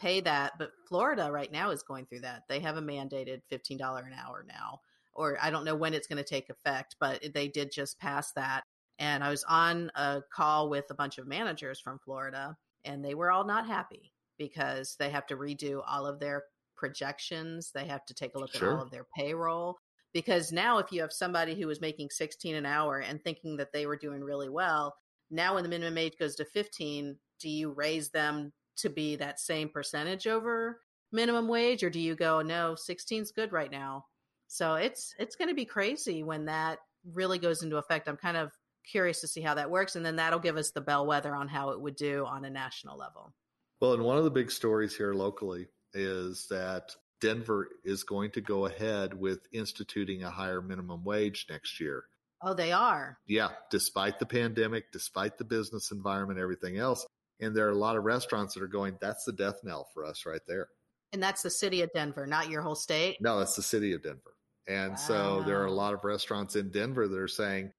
pay 0.00 0.20
that. 0.20 0.52
But 0.56 0.70
Florida 0.88 1.30
right 1.32 1.50
now 1.50 1.70
is 1.70 1.82
going 1.82 2.06
through 2.06 2.20
that. 2.20 2.44
They 2.48 2.60
have 2.60 2.76
a 2.76 2.82
mandated 2.82 3.42
$15 3.50 4.06
an 4.06 4.12
hour 4.14 4.46
now, 4.48 4.80
or 5.12 5.36
I 5.42 5.50
don't 5.50 5.64
know 5.64 5.74
when 5.74 5.92
it's 5.92 6.06
going 6.06 6.22
to 6.22 6.24
take 6.24 6.48
effect, 6.48 6.94
but 7.00 7.20
they 7.34 7.48
did 7.48 7.72
just 7.72 7.98
pass 7.98 8.30
that. 8.34 8.62
And 8.98 9.24
I 9.24 9.30
was 9.30 9.44
on 9.48 9.90
a 9.94 10.22
call 10.32 10.68
with 10.70 10.84
a 10.90 10.94
bunch 10.94 11.18
of 11.18 11.26
managers 11.26 11.80
from 11.80 11.98
Florida, 11.98 12.56
and 12.84 13.04
they 13.04 13.14
were 13.14 13.30
all 13.30 13.44
not 13.44 13.66
happy 13.66 14.12
because 14.38 14.96
they 14.98 15.10
have 15.10 15.26
to 15.26 15.36
redo 15.36 15.82
all 15.86 16.06
of 16.06 16.20
their 16.20 16.44
projections. 16.76 17.70
They 17.74 17.86
have 17.86 18.04
to 18.06 18.14
take 18.14 18.34
a 18.34 18.38
look 18.38 18.52
Sure. 18.52 18.72
at 18.72 18.76
all 18.76 18.82
of 18.82 18.90
their 18.90 19.06
payroll. 19.16 19.76
Because 20.12 20.52
now, 20.52 20.78
if 20.78 20.92
you 20.92 21.00
have 21.00 21.12
somebody 21.12 21.54
who 21.54 21.66
was 21.66 21.80
making 21.80 22.10
16 22.10 22.54
an 22.54 22.66
hour 22.66 22.98
and 22.98 23.22
thinking 23.22 23.56
that 23.56 23.72
they 23.72 23.86
were 23.86 23.96
doing 23.96 24.20
really 24.22 24.50
well, 24.50 24.94
now 25.30 25.54
when 25.54 25.62
the 25.62 25.70
minimum 25.70 25.94
wage 25.94 26.18
goes 26.18 26.34
to 26.36 26.44
15, 26.44 27.16
do 27.40 27.48
you 27.48 27.70
raise 27.72 28.10
them 28.10 28.52
to 28.76 28.90
be 28.90 29.16
that 29.16 29.40
same 29.40 29.68
percentage 29.68 30.26
over 30.26 30.80
minimum 31.12 31.46
wage 31.46 31.82
or 31.82 31.90
do 31.90 32.00
you 32.00 32.14
go 32.14 32.40
no 32.40 32.74
16 32.74 33.20
is 33.22 33.32
good 33.32 33.52
right 33.52 33.70
now 33.70 34.02
so 34.48 34.76
it's 34.76 35.14
it's 35.18 35.36
going 35.36 35.48
to 35.48 35.54
be 35.54 35.66
crazy 35.66 36.22
when 36.22 36.46
that 36.46 36.78
really 37.12 37.38
goes 37.38 37.62
into 37.62 37.76
effect 37.76 38.08
i'm 38.08 38.16
kind 38.16 38.36
of 38.36 38.50
curious 38.90 39.20
to 39.20 39.28
see 39.28 39.40
how 39.40 39.54
that 39.54 39.70
works 39.70 39.96
and 39.96 40.04
then 40.04 40.16
that'll 40.16 40.38
give 40.38 40.56
us 40.56 40.70
the 40.70 40.80
bellwether 40.80 41.34
on 41.34 41.48
how 41.48 41.70
it 41.70 41.80
would 41.80 41.96
do 41.96 42.24
on 42.26 42.44
a 42.44 42.50
national 42.50 42.98
level 42.98 43.32
Well, 43.80 43.94
and 43.94 44.02
one 44.02 44.18
of 44.18 44.24
the 44.24 44.30
big 44.30 44.50
stories 44.50 44.96
here 44.96 45.14
locally 45.14 45.68
is 45.94 46.46
that 46.50 46.94
Denver 47.20 47.68
is 47.84 48.02
going 48.02 48.30
to 48.32 48.40
go 48.40 48.66
ahead 48.66 49.14
with 49.14 49.46
instituting 49.52 50.24
a 50.24 50.30
higher 50.30 50.60
minimum 50.60 51.04
wage 51.04 51.46
next 51.48 51.78
year. 51.80 52.04
oh 52.42 52.54
they 52.54 52.72
are 52.72 53.18
Yeah, 53.26 53.50
despite 53.70 54.18
the 54.18 54.26
pandemic, 54.26 54.90
despite 54.92 55.38
the 55.38 55.44
business 55.44 55.90
environment, 55.92 56.40
everything 56.40 56.78
else. 56.78 57.06
And 57.40 57.54
there 57.56 57.66
are 57.66 57.70
a 57.72 57.74
lot 57.78 57.96
of 57.96 58.04
restaurants 58.04 58.54
that 58.54 58.62
are 58.62 58.68
going, 58.68 58.96
that's 59.00 59.24
the 59.24 59.32
death 59.32 59.60
knell 59.64 59.88
for 59.94 60.04
us 60.04 60.26
right 60.26 60.40
there. 60.48 60.68
and 61.12 61.22
that's 61.22 61.42
the 61.42 61.50
city 61.50 61.82
of 61.82 61.90
denver 61.92 62.26
not 62.26 62.48
your 62.50 62.62
whole 62.62 62.74
state 62.74 63.18
No, 63.20 63.38
that's 63.38 63.54
the 63.56 63.62
city 63.62 63.92
of 63.92 64.02
Denver. 64.02 64.34
And 64.68 64.98
so 64.98 65.42
there 65.44 65.60
are 65.60 65.66
a 65.66 65.72
lot 65.72 65.92
of 65.92 66.04
restaurants 66.04 66.54
in 66.56 66.70
Denver 66.70 67.08
that 67.08 67.18
are 67.18 67.26
saying, 67.28 67.72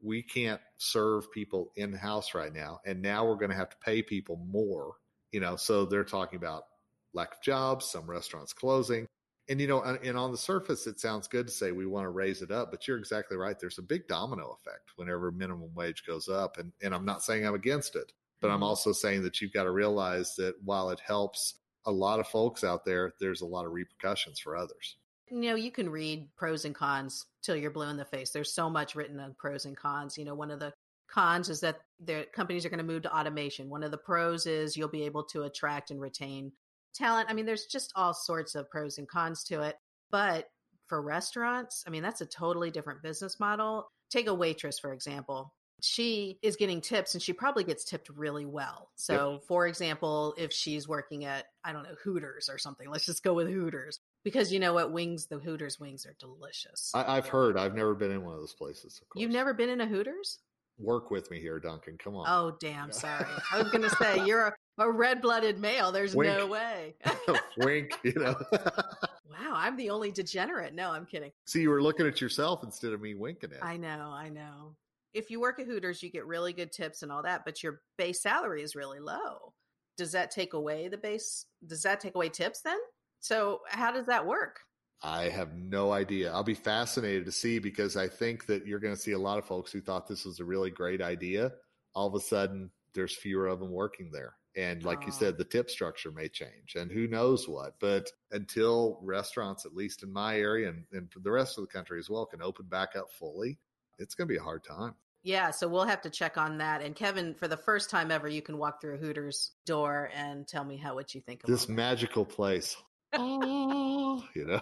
we 0.00 0.22
can't 0.22 0.60
serve 0.78 1.30
people 1.32 1.72
in 1.76 1.92
house 1.92 2.34
right 2.34 2.52
now. 2.52 2.80
And 2.84 3.00
now 3.02 3.26
we're 3.26 3.36
going 3.36 3.50
to 3.50 3.56
have 3.56 3.70
to 3.70 3.76
pay 3.78 4.02
people 4.02 4.36
more, 4.46 4.94
you 5.32 5.40
know, 5.40 5.56
so 5.56 5.84
they're 5.84 6.04
talking 6.04 6.36
about 6.36 6.64
lack 7.12 7.34
of 7.34 7.42
jobs, 7.42 7.86
some 7.86 8.08
restaurants 8.08 8.52
closing. 8.52 9.06
And, 9.48 9.60
you 9.60 9.68
know, 9.68 9.82
and, 9.82 10.18
on 10.18 10.32
the 10.32 10.36
surface, 10.36 10.86
it 10.88 10.98
sounds 10.98 11.28
good 11.28 11.46
to 11.46 11.52
say 11.52 11.70
we 11.70 11.86
want 11.86 12.04
to 12.04 12.10
raise 12.10 12.42
it 12.42 12.50
up, 12.50 12.70
but 12.72 12.88
you're 12.88 12.98
exactly 12.98 13.36
right. 13.36 13.58
There's 13.58 13.78
a 13.78 13.82
big 13.82 14.08
domino 14.08 14.58
effect 14.60 14.90
whenever 14.96 15.30
minimum 15.30 15.72
wage 15.74 16.04
goes 16.04 16.28
up. 16.28 16.58
And, 16.58 16.72
and 16.82 16.92
I'm 16.92 17.04
not 17.04 17.22
saying 17.22 17.46
I'm 17.46 17.54
against 17.54 17.94
it, 17.94 18.12
but 18.40 18.50
I'm 18.50 18.60
Mhm. 18.60 18.64
also 18.64 18.92
saying 18.92 19.22
that 19.22 19.40
you've 19.40 19.52
got 19.52 19.64
to 19.64 19.70
realize 19.70 20.34
that 20.36 20.60
while 20.64 20.90
it 20.90 21.00
helps 21.00 21.60
a 21.84 21.92
lot 21.92 22.18
of 22.18 22.26
folks 22.26 22.64
out 22.64 22.84
there, 22.84 23.14
there's 23.20 23.40
a 23.42 23.46
lot 23.46 23.66
of 23.66 23.72
repercussions 23.72 24.40
for 24.40 24.56
others. 24.56 24.96
You 25.30 25.50
know 25.50 25.56
you 25.56 25.70
can 25.70 25.90
read 25.90 26.28
pros 26.36 26.64
and 26.64 26.74
cons 26.74 27.26
till 27.42 27.56
you're 27.56 27.70
blue 27.70 27.88
in 27.88 27.96
the 27.96 28.04
face. 28.04 28.30
There's 28.30 28.54
so 28.54 28.70
much 28.70 28.94
written 28.94 29.20
on 29.20 29.34
pros 29.38 29.64
and 29.64 29.76
cons. 29.76 30.16
You 30.16 30.24
know 30.24 30.34
one 30.34 30.50
of 30.50 30.60
the 30.60 30.72
cons 31.08 31.48
is 31.48 31.60
that 31.60 31.80
the 32.00 32.26
companies 32.32 32.64
are 32.66 32.68
going 32.68 32.78
to 32.78 32.84
move 32.84 33.02
to 33.02 33.16
automation. 33.16 33.68
One 33.68 33.82
of 33.82 33.90
the 33.90 33.98
pros 33.98 34.46
is 34.46 34.76
you'll 34.76 34.88
be 34.88 35.04
able 35.04 35.24
to 35.24 35.44
attract 35.44 35.90
and 35.90 36.00
retain 36.00 36.52
talent. 36.94 37.28
I 37.30 37.34
mean 37.34 37.46
there's 37.46 37.66
just 37.66 37.92
all 37.96 38.14
sorts 38.14 38.54
of 38.54 38.70
pros 38.70 38.98
and 38.98 39.08
cons 39.08 39.44
to 39.44 39.62
it 39.62 39.76
but 40.10 40.48
for 40.86 41.02
restaurants 41.02 41.82
i 41.86 41.90
mean 41.90 42.02
that's 42.02 42.20
a 42.20 42.26
totally 42.26 42.70
different 42.70 43.02
business 43.02 43.40
model. 43.40 43.88
Take 44.10 44.28
a 44.28 44.34
waitress 44.34 44.78
for 44.78 44.92
example. 44.92 45.52
She 45.82 46.38
is 46.42 46.56
getting 46.56 46.80
tips 46.80 47.12
and 47.14 47.22
she 47.22 47.34
probably 47.34 47.64
gets 47.64 47.84
tipped 47.84 48.08
really 48.08 48.46
well. 48.46 48.88
So, 48.94 49.40
for 49.46 49.66
example, 49.66 50.34
if 50.38 50.50
she's 50.50 50.88
working 50.88 51.26
at, 51.26 51.44
I 51.62 51.72
don't 51.72 51.82
know, 51.82 51.94
Hooters 52.02 52.48
or 52.48 52.56
something, 52.56 52.88
let's 52.88 53.04
just 53.04 53.22
go 53.22 53.34
with 53.34 53.48
Hooters 53.48 54.00
because 54.26 54.52
you 54.52 54.58
know 54.58 54.72
what? 54.72 54.90
Wings, 54.90 55.26
the 55.26 55.38
Hooters 55.38 55.78
wings 55.78 56.04
are 56.04 56.16
delicious. 56.18 56.90
I, 56.92 57.16
I've 57.16 57.28
heard. 57.28 57.56
I've 57.56 57.76
never 57.76 57.94
been 57.94 58.10
in 58.10 58.24
one 58.24 58.34
of 58.34 58.40
those 58.40 58.54
places. 58.54 58.98
Of 59.00 59.08
course. 59.08 59.22
You've 59.22 59.30
never 59.30 59.54
been 59.54 59.70
in 59.70 59.80
a 59.80 59.86
Hooters? 59.86 60.40
work 60.80 61.12
with 61.12 61.30
me 61.30 61.38
here, 61.38 61.60
Duncan. 61.60 61.96
Come 61.96 62.16
on. 62.16 62.26
Oh, 62.28 62.56
damn. 62.58 62.90
Sorry. 62.90 63.24
I 63.52 63.62
was 63.62 63.70
going 63.70 63.88
to 63.88 63.96
say, 63.96 64.22
you're 64.26 64.48
a, 64.48 64.84
a 64.84 64.90
red 64.90 65.22
blooded 65.22 65.60
male. 65.60 65.92
There's 65.92 66.12
no 66.16 66.48
Wink. 66.48 66.50
way. 66.50 66.94
Wink. 67.58 67.92
You 68.02 68.14
know. 68.14 68.34
wow. 68.52 69.52
I'm 69.54 69.76
the 69.76 69.90
only 69.90 70.10
degenerate. 70.10 70.74
No, 70.74 70.90
I'm 70.90 71.06
kidding. 71.06 71.30
See, 71.46 71.62
you 71.62 71.70
were 71.70 71.80
looking 71.80 72.08
at 72.08 72.20
yourself 72.20 72.64
instead 72.64 72.92
of 72.92 73.00
me 73.00 73.14
winking 73.14 73.52
at. 73.52 73.64
I 73.64 73.76
know. 73.76 74.10
I 74.12 74.28
know. 74.28 74.74
If 75.14 75.30
you 75.30 75.40
work 75.40 75.60
at 75.60 75.66
Hooters, 75.66 76.02
you 76.02 76.10
get 76.10 76.26
really 76.26 76.52
good 76.52 76.72
tips 76.72 77.04
and 77.04 77.12
all 77.12 77.22
that, 77.22 77.44
but 77.44 77.62
your 77.62 77.80
base 77.96 78.20
salary 78.20 78.62
is 78.62 78.74
really 78.74 78.98
low. 78.98 79.54
Does 79.96 80.10
that 80.12 80.32
take 80.32 80.52
away 80.52 80.88
the 80.88 80.98
base? 80.98 81.46
Does 81.64 81.82
that 81.84 82.00
take 82.00 82.16
away 82.16 82.28
tips 82.28 82.60
then? 82.62 82.76
So, 83.20 83.60
how 83.68 83.92
does 83.92 84.06
that 84.06 84.26
work? 84.26 84.60
I 85.02 85.28
have 85.28 85.54
no 85.54 85.92
idea. 85.92 86.32
I'll 86.32 86.42
be 86.42 86.54
fascinated 86.54 87.26
to 87.26 87.32
see 87.32 87.58
because 87.58 87.96
I 87.96 88.08
think 88.08 88.46
that 88.46 88.66
you're 88.66 88.78
going 88.78 88.94
to 88.94 89.00
see 89.00 89.12
a 89.12 89.18
lot 89.18 89.38
of 89.38 89.44
folks 89.44 89.70
who 89.70 89.80
thought 89.80 90.08
this 90.08 90.24
was 90.24 90.40
a 90.40 90.44
really 90.44 90.70
great 90.70 91.02
idea. 91.02 91.52
All 91.94 92.08
of 92.08 92.14
a 92.14 92.20
sudden, 92.20 92.70
there's 92.94 93.14
fewer 93.14 93.46
of 93.46 93.60
them 93.60 93.70
working 93.70 94.10
there. 94.10 94.34
And 94.56 94.82
like 94.84 95.04
you 95.04 95.12
said, 95.12 95.36
the 95.36 95.44
tip 95.44 95.68
structure 95.68 96.10
may 96.10 96.28
change 96.28 96.76
and 96.76 96.90
who 96.90 97.06
knows 97.06 97.46
what. 97.46 97.74
But 97.78 98.10
until 98.30 98.98
restaurants, 99.02 99.66
at 99.66 99.74
least 99.74 100.02
in 100.02 100.10
my 100.10 100.38
area 100.38 100.70
and, 100.70 100.84
and 100.92 101.12
for 101.12 101.18
the 101.18 101.30
rest 101.30 101.58
of 101.58 101.64
the 101.64 101.68
country 101.68 101.98
as 101.98 102.08
well, 102.08 102.24
can 102.24 102.40
open 102.40 102.64
back 102.64 102.96
up 102.96 103.10
fully, 103.10 103.58
it's 103.98 104.14
going 104.14 104.26
to 104.26 104.32
be 104.32 104.38
a 104.38 104.42
hard 104.42 104.64
time. 104.64 104.94
Yeah, 105.22 105.50
so 105.50 105.68
we'll 105.68 105.84
have 105.84 106.00
to 106.02 106.10
check 106.10 106.38
on 106.38 106.58
that. 106.58 106.80
And 106.80 106.94
Kevin, 106.94 107.34
for 107.34 107.48
the 107.48 107.56
first 107.56 107.90
time 107.90 108.10
ever, 108.10 108.28
you 108.28 108.40
can 108.40 108.56
walk 108.56 108.80
through 108.80 108.94
a 108.94 108.98
Hooters 108.98 109.50
door 109.66 110.10
and 110.14 110.48
tell 110.48 110.64
me 110.64 110.78
how 110.78 110.94
what 110.94 111.14
you 111.14 111.20
think 111.20 111.44
of 111.44 111.50
This 111.50 111.68
magical 111.68 112.24
place. 112.24 112.76
Oh, 113.18 114.24
you 114.34 114.44
know. 114.44 114.60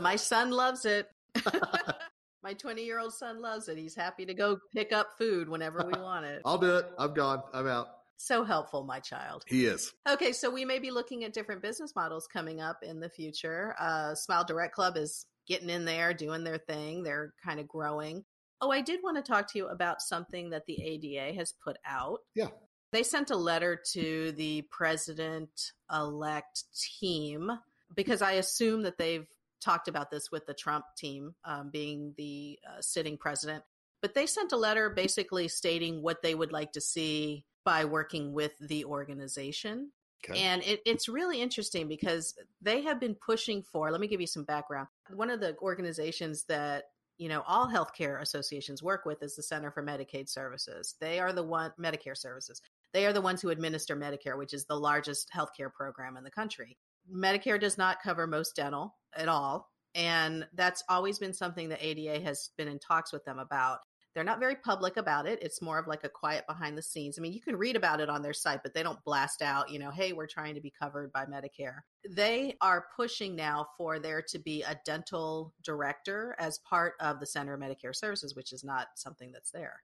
My 0.00 0.16
son 0.16 0.50
loves 0.50 0.84
it. 0.84 1.08
My 2.42 2.54
20 2.54 2.84
year 2.84 2.98
old 2.98 3.12
son 3.12 3.40
loves 3.40 3.68
it. 3.68 3.76
He's 3.76 3.94
happy 3.94 4.24
to 4.24 4.34
go 4.34 4.58
pick 4.74 4.92
up 4.92 5.10
food 5.18 5.48
whenever 5.48 5.84
we 5.86 6.00
want 6.00 6.24
it. 6.24 6.42
I'll 6.44 6.58
do 6.58 6.76
it. 6.76 6.86
I'm 6.98 7.12
gone. 7.12 7.42
I'm 7.52 7.66
out. 7.66 7.88
So 8.16 8.44
helpful, 8.44 8.84
my 8.84 9.00
child. 9.00 9.44
He 9.46 9.64
is. 9.64 9.92
Okay, 10.08 10.32
so 10.32 10.50
we 10.50 10.64
may 10.64 10.78
be 10.78 10.90
looking 10.90 11.24
at 11.24 11.32
different 11.32 11.62
business 11.62 11.94
models 11.96 12.28
coming 12.30 12.60
up 12.60 12.78
in 12.82 13.00
the 13.00 13.08
future. 13.08 13.74
Uh, 13.80 14.14
Smile 14.14 14.44
Direct 14.44 14.74
Club 14.74 14.96
is 14.98 15.24
getting 15.46 15.70
in 15.70 15.86
there, 15.86 16.12
doing 16.12 16.44
their 16.44 16.58
thing. 16.58 17.02
They're 17.02 17.32
kind 17.42 17.60
of 17.60 17.66
growing. 17.66 18.24
Oh, 18.60 18.70
I 18.70 18.82
did 18.82 19.00
want 19.02 19.16
to 19.16 19.22
talk 19.22 19.50
to 19.52 19.58
you 19.58 19.68
about 19.68 20.02
something 20.02 20.50
that 20.50 20.66
the 20.66 20.82
ADA 20.82 21.34
has 21.38 21.54
put 21.64 21.78
out. 21.86 22.18
Yeah. 22.34 22.48
They 22.92 23.02
sent 23.02 23.30
a 23.30 23.36
letter 23.36 23.80
to 23.92 24.32
the 24.32 24.62
president 24.70 25.72
elect 25.90 26.64
team 27.00 27.50
because 27.94 28.22
I 28.22 28.32
assume 28.32 28.82
that 28.82 28.98
they've 28.98 29.26
talked 29.60 29.88
about 29.88 30.10
this 30.10 30.30
with 30.30 30.46
the 30.46 30.54
Trump 30.54 30.84
team 30.96 31.34
um, 31.44 31.70
being 31.70 32.14
the 32.16 32.58
uh, 32.66 32.80
sitting 32.80 33.18
president. 33.18 33.62
But 34.02 34.14
they 34.14 34.26
sent 34.26 34.52
a 34.52 34.56
letter 34.56 34.90
basically 34.90 35.48
stating 35.48 36.02
what 36.02 36.22
they 36.22 36.34
would 36.34 36.52
like 36.52 36.72
to 36.72 36.80
see 36.80 37.44
by 37.64 37.84
working 37.84 38.32
with 38.32 38.52
the 38.58 38.86
organization. 38.86 39.92
Okay. 40.24 40.40
And 40.40 40.62
it, 40.62 40.80
it's 40.86 41.08
really 41.08 41.40
interesting 41.40 41.88
because 41.88 42.34
they 42.62 42.82
have 42.82 43.00
been 43.00 43.14
pushing 43.14 43.62
for, 43.62 43.90
let 43.90 44.00
me 44.00 44.08
give 44.08 44.20
you 44.20 44.26
some 44.26 44.44
background. 44.44 44.88
One 45.12 45.30
of 45.30 45.40
the 45.40 45.56
organizations 45.58 46.44
that, 46.44 46.84
you 47.18 47.28
know, 47.28 47.42
all 47.46 47.68
healthcare 47.68 48.20
associations 48.20 48.82
work 48.82 49.04
with 49.04 49.22
is 49.22 49.36
the 49.36 49.42
Center 49.42 49.70
for 49.70 49.82
Medicaid 49.82 50.28
Services. 50.30 50.94
They 51.00 51.20
are 51.20 51.32
the 51.32 51.42
one, 51.42 51.72
Medicare 51.78 52.16
Services. 52.16 52.62
They 52.92 53.06
are 53.06 53.12
the 53.12 53.20
ones 53.20 53.42
who 53.42 53.50
administer 53.50 53.94
Medicare, 53.94 54.38
which 54.38 54.54
is 54.54 54.64
the 54.64 54.76
largest 54.76 55.30
healthcare 55.34 55.72
program 55.72 56.16
in 56.16 56.24
the 56.24 56.30
country. 56.30 56.78
Medicare 57.12 57.60
does 57.60 57.78
not 57.78 58.02
cover 58.02 58.26
most 58.26 58.56
dental 58.56 58.94
at 59.14 59.28
all. 59.28 59.68
And 59.94 60.46
that's 60.54 60.84
always 60.88 61.18
been 61.18 61.34
something 61.34 61.70
that 61.70 61.84
ADA 61.84 62.20
has 62.20 62.50
been 62.56 62.68
in 62.68 62.78
talks 62.78 63.12
with 63.12 63.24
them 63.24 63.38
about. 63.38 63.80
They're 64.14 64.24
not 64.24 64.40
very 64.40 64.56
public 64.56 64.96
about 64.96 65.26
it. 65.26 65.40
It's 65.40 65.62
more 65.62 65.78
of 65.78 65.86
like 65.86 66.02
a 66.02 66.08
quiet 66.08 66.44
behind 66.48 66.76
the 66.76 66.82
scenes. 66.82 67.16
I 67.16 67.22
mean, 67.22 67.32
you 67.32 67.40
can 67.40 67.56
read 67.56 67.76
about 67.76 68.00
it 68.00 68.10
on 68.10 68.22
their 68.22 68.32
site, 68.32 68.62
but 68.64 68.74
they 68.74 68.82
don't 68.82 69.02
blast 69.04 69.40
out, 69.40 69.70
you 69.70 69.78
know, 69.78 69.90
hey, 69.90 70.12
we're 70.12 70.26
trying 70.26 70.56
to 70.56 70.60
be 70.60 70.72
covered 70.76 71.12
by 71.12 71.26
Medicare. 71.26 71.80
They 72.08 72.56
are 72.60 72.86
pushing 72.96 73.36
now 73.36 73.68
for 73.78 74.00
there 74.00 74.22
to 74.30 74.38
be 74.40 74.62
a 74.62 74.78
dental 74.84 75.54
director 75.62 76.34
as 76.40 76.58
part 76.58 76.94
of 77.00 77.20
the 77.20 77.26
Center 77.26 77.54
of 77.54 77.60
Medicare 77.60 77.94
Services, 77.94 78.34
which 78.34 78.52
is 78.52 78.64
not 78.64 78.88
something 78.96 79.30
that's 79.30 79.52
there. 79.52 79.80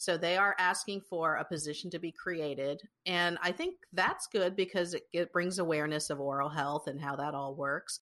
So 0.00 0.16
they 0.16 0.38
are 0.38 0.56
asking 0.58 1.02
for 1.02 1.34
a 1.34 1.44
position 1.44 1.90
to 1.90 1.98
be 1.98 2.10
created. 2.10 2.80
And 3.04 3.36
I 3.42 3.52
think 3.52 3.74
that's 3.92 4.28
good 4.28 4.56
because 4.56 4.94
it, 4.94 5.02
it 5.12 5.30
brings 5.30 5.58
awareness 5.58 6.08
of 6.08 6.18
oral 6.18 6.48
health 6.48 6.86
and 6.86 6.98
how 6.98 7.16
that 7.16 7.34
all 7.34 7.54
works. 7.54 8.00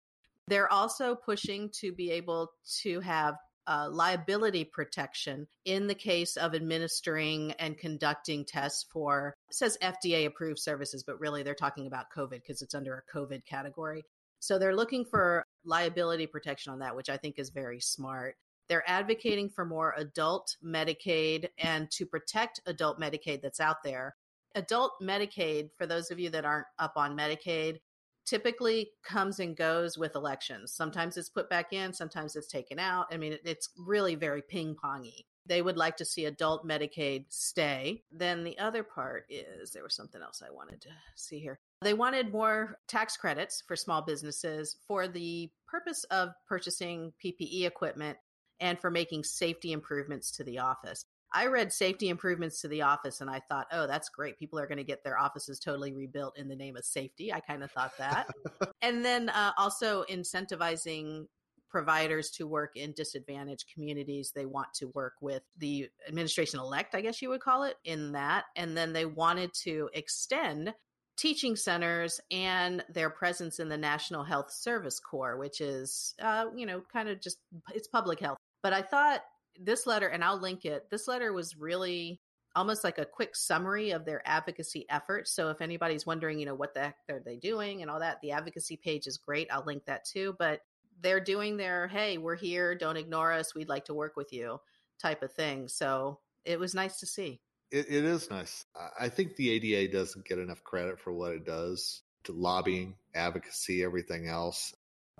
They're 0.47 0.73
also 0.73 1.13
pushing 1.13 1.69
to 1.81 1.93
be 1.93 2.09
able 2.09 2.49
to 2.81 2.99
have 3.01 3.35
uh, 3.67 3.89
liability 3.91 4.63
protection 4.63 5.47
in 5.65 5.85
the 5.85 5.93
case 5.93 6.35
of 6.35 6.55
administering 6.55 7.51
and 7.59 7.77
conducting 7.77 8.43
tests 8.43 8.87
for 8.91 9.35
says 9.51 9.77
FDA 9.79 10.25
approved 10.25 10.59
services, 10.59 11.03
but 11.03 11.19
really 11.19 11.43
they're 11.43 11.53
talking 11.53 11.85
about 11.85 12.07
COVID 12.17 12.41
because 12.41 12.63
it's 12.63 12.73
under 12.73 12.97
a 12.97 13.17
COVID 13.17 13.45
category. 13.45 14.03
So 14.39 14.57
they're 14.57 14.75
looking 14.75 15.05
for 15.05 15.45
liability 15.63 16.25
protection 16.25 16.73
on 16.73 16.79
that, 16.79 16.95
which 16.95 17.09
I 17.09 17.17
think 17.17 17.37
is 17.37 17.51
very 17.51 17.79
smart. 17.79 18.35
They're 18.69 18.89
advocating 18.89 19.49
for 19.49 19.65
more 19.65 19.93
adult 19.97 20.55
Medicaid 20.63 21.49
and 21.57 21.89
to 21.91 22.05
protect 22.05 22.61
adult 22.65 22.99
Medicaid 22.99 23.41
that's 23.41 23.59
out 23.59 23.83
there. 23.83 24.15
Adult 24.55 24.93
Medicaid, 25.01 25.69
for 25.77 25.85
those 25.85 26.11
of 26.11 26.19
you 26.19 26.29
that 26.29 26.45
aren't 26.45 26.67
up 26.79 26.93
on 26.95 27.17
Medicaid, 27.17 27.79
typically 28.25 28.91
comes 29.03 29.39
and 29.39 29.55
goes 29.55 29.97
with 29.97 30.15
elections. 30.15 30.71
Sometimes 30.73 31.17
it's 31.17 31.29
put 31.29 31.49
back 31.49 31.73
in, 31.73 31.93
sometimes 31.93 32.35
it's 32.35 32.47
taken 32.47 32.79
out. 32.79 33.07
I 33.11 33.17
mean, 33.17 33.37
it's 33.43 33.69
really 33.77 34.15
very 34.15 34.41
ping 34.41 34.75
pongy. 34.81 35.25
They 35.45 35.61
would 35.61 35.75
like 35.75 35.97
to 35.97 36.05
see 36.05 36.25
adult 36.25 36.65
Medicaid 36.65 37.25
stay. 37.27 38.03
Then 38.11 38.45
the 38.45 38.57
other 38.59 38.81
part 38.81 39.25
is 39.29 39.71
there 39.71 39.83
was 39.83 39.95
something 39.95 40.21
else 40.21 40.41
I 40.41 40.53
wanted 40.53 40.81
to 40.81 40.89
see 41.15 41.39
here. 41.39 41.59
They 41.81 41.93
wanted 41.93 42.31
more 42.31 42.79
tax 42.87 43.17
credits 43.17 43.61
for 43.67 43.75
small 43.75 44.01
businesses 44.01 44.77
for 44.87 45.09
the 45.09 45.51
purpose 45.67 46.05
of 46.05 46.29
purchasing 46.47 47.11
PPE 47.23 47.65
equipment 47.65 48.17
and 48.63 48.79
for 48.79 48.89
making 48.89 49.25
safety 49.25 49.73
improvements 49.73 50.31
to 50.31 50.43
the 50.43 50.59
office. 50.59 51.05
I 51.33 51.47
read 51.47 51.73
safety 51.73 52.07
improvements 52.07 52.61
to 52.61 52.69
the 52.69 52.83
office 52.83 53.19
and 53.19 53.29
I 53.29 53.41
thought, 53.49 53.67
oh, 53.73 53.87
that's 53.87 54.07
great. 54.07 54.39
People 54.39 54.57
are 54.57 54.67
going 54.67 54.77
to 54.77 54.83
get 54.85 55.03
their 55.03 55.19
offices 55.19 55.59
totally 55.59 55.93
rebuilt 55.93 56.37
in 56.37 56.47
the 56.47 56.55
name 56.55 56.77
of 56.77 56.85
safety. 56.85 57.33
I 57.33 57.41
kind 57.41 57.61
of 57.61 57.71
thought 57.71 57.91
that. 57.97 58.27
and 58.81 59.03
then 59.03 59.29
uh, 59.29 59.51
also 59.57 60.05
incentivizing 60.09 61.25
providers 61.69 62.29
to 62.29 62.47
work 62.47 62.77
in 62.77 62.93
disadvantaged 62.93 63.65
communities. 63.73 64.31
They 64.33 64.45
want 64.45 64.73
to 64.75 64.85
work 64.93 65.15
with 65.19 65.41
the 65.57 65.89
administration 66.07 66.61
elect, 66.61 66.95
I 66.95 67.01
guess 67.01 67.21
you 67.21 67.29
would 67.29 67.41
call 67.41 67.63
it, 67.63 67.75
in 67.83 68.13
that. 68.13 68.45
And 68.55 68.77
then 68.77 68.93
they 68.93 69.05
wanted 69.05 69.51
to 69.63 69.89
extend 69.93 70.73
teaching 71.17 71.55
centers 71.55 72.19
and 72.31 72.83
their 72.89 73.09
presence 73.09 73.59
in 73.59 73.69
the 73.69 73.77
National 73.77 74.23
Health 74.23 74.51
Service 74.51 74.99
Corps, 74.99 75.37
which 75.37 75.61
is, 75.61 76.13
uh, 76.21 76.45
you 76.55 76.65
know, 76.65 76.81
kind 76.91 77.09
of 77.09 77.21
just 77.21 77.37
it's 77.73 77.87
public 77.87 78.19
health. 78.19 78.37
But 78.63 78.73
I 78.73 78.81
thought 78.81 79.21
this 79.59 79.85
letter, 79.85 80.07
and 80.07 80.23
I'll 80.23 80.39
link 80.39 80.65
it, 80.65 80.89
this 80.89 81.07
letter 81.07 81.31
was 81.31 81.55
really 81.55 82.19
almost 82.55 82.83
like 82.83 82.97
a 82.97 83.05
quick 83.05 83.35
summary 83.35 83.91
of 83.91 84.05
their 84.05 84.21
advocacy 84.25 84.85
efforts. 84.89 85.35
So 85.35 85.49
if 85.49 85.61
anybody's 85.61 86.05
wondering, 86.05 86.39
you 86.39 86.45
know, 86.45 86.55
what 86.55 86.73
the 86.73 86.81
heck 86.81 86.95
are 87.09 87.19
they 87.19 87.35
doing 87.35 87.81
and 87.81 87.91
all 87.91 87.99
that, 87.99 88.19
the 88.21 88.31
advocacy 88.31 88.77
page 88.77 89.05
is 89.05 89.17
great. 89.17 89.47
I'll 89.51 89.65
link 89.65 89.85
that 89.85 90.05
too. 90.05 90.35
But 90.39 90.61
they're 91.01 91.19
doing 91.19 91.57
their, 91.57 91.87
hey, 91.87 92.17
we're 92.17 92.35
here, 92.35 92.75
don't 92.75 92.95
ignore 92.97 93.33
us, 93.33 93.53
we'd 93.53 93.69
like 93.69 93.85
to 93.85 93.93
work 93.93 94.15
with 94.15 94.31
you 94.31 94.59
type 95.01 95.23
of 95.23 95.33
thing. 95.33 95.67
So 95.67 96.19
it 96.45 96.59
was 96.59 96.73
nice 96.73 96.99
to 96.99 97.07
see. 97.07 97.41
it, 97.73 97.87
it 97.89 98.05
is 98.05 98.29
nice. 98.29 98.65
I 98.99 99.09
think 99.09 99.35
the 99.35 99.49
ADA 99.49 99.91
doesn't 99.91 100.25
get 100.25 100.37
enough 100.37 100.63
credit 100.63 100.99
for 100.99 101.11
what 101.11 101.33
it 101.33 101.43
does 101.43 102.03
to 102.25 102.31
lobbying, 102.31 102.95
advocacy, 103.15 103.83
everything 103.83 104.27
else 104.27 104.73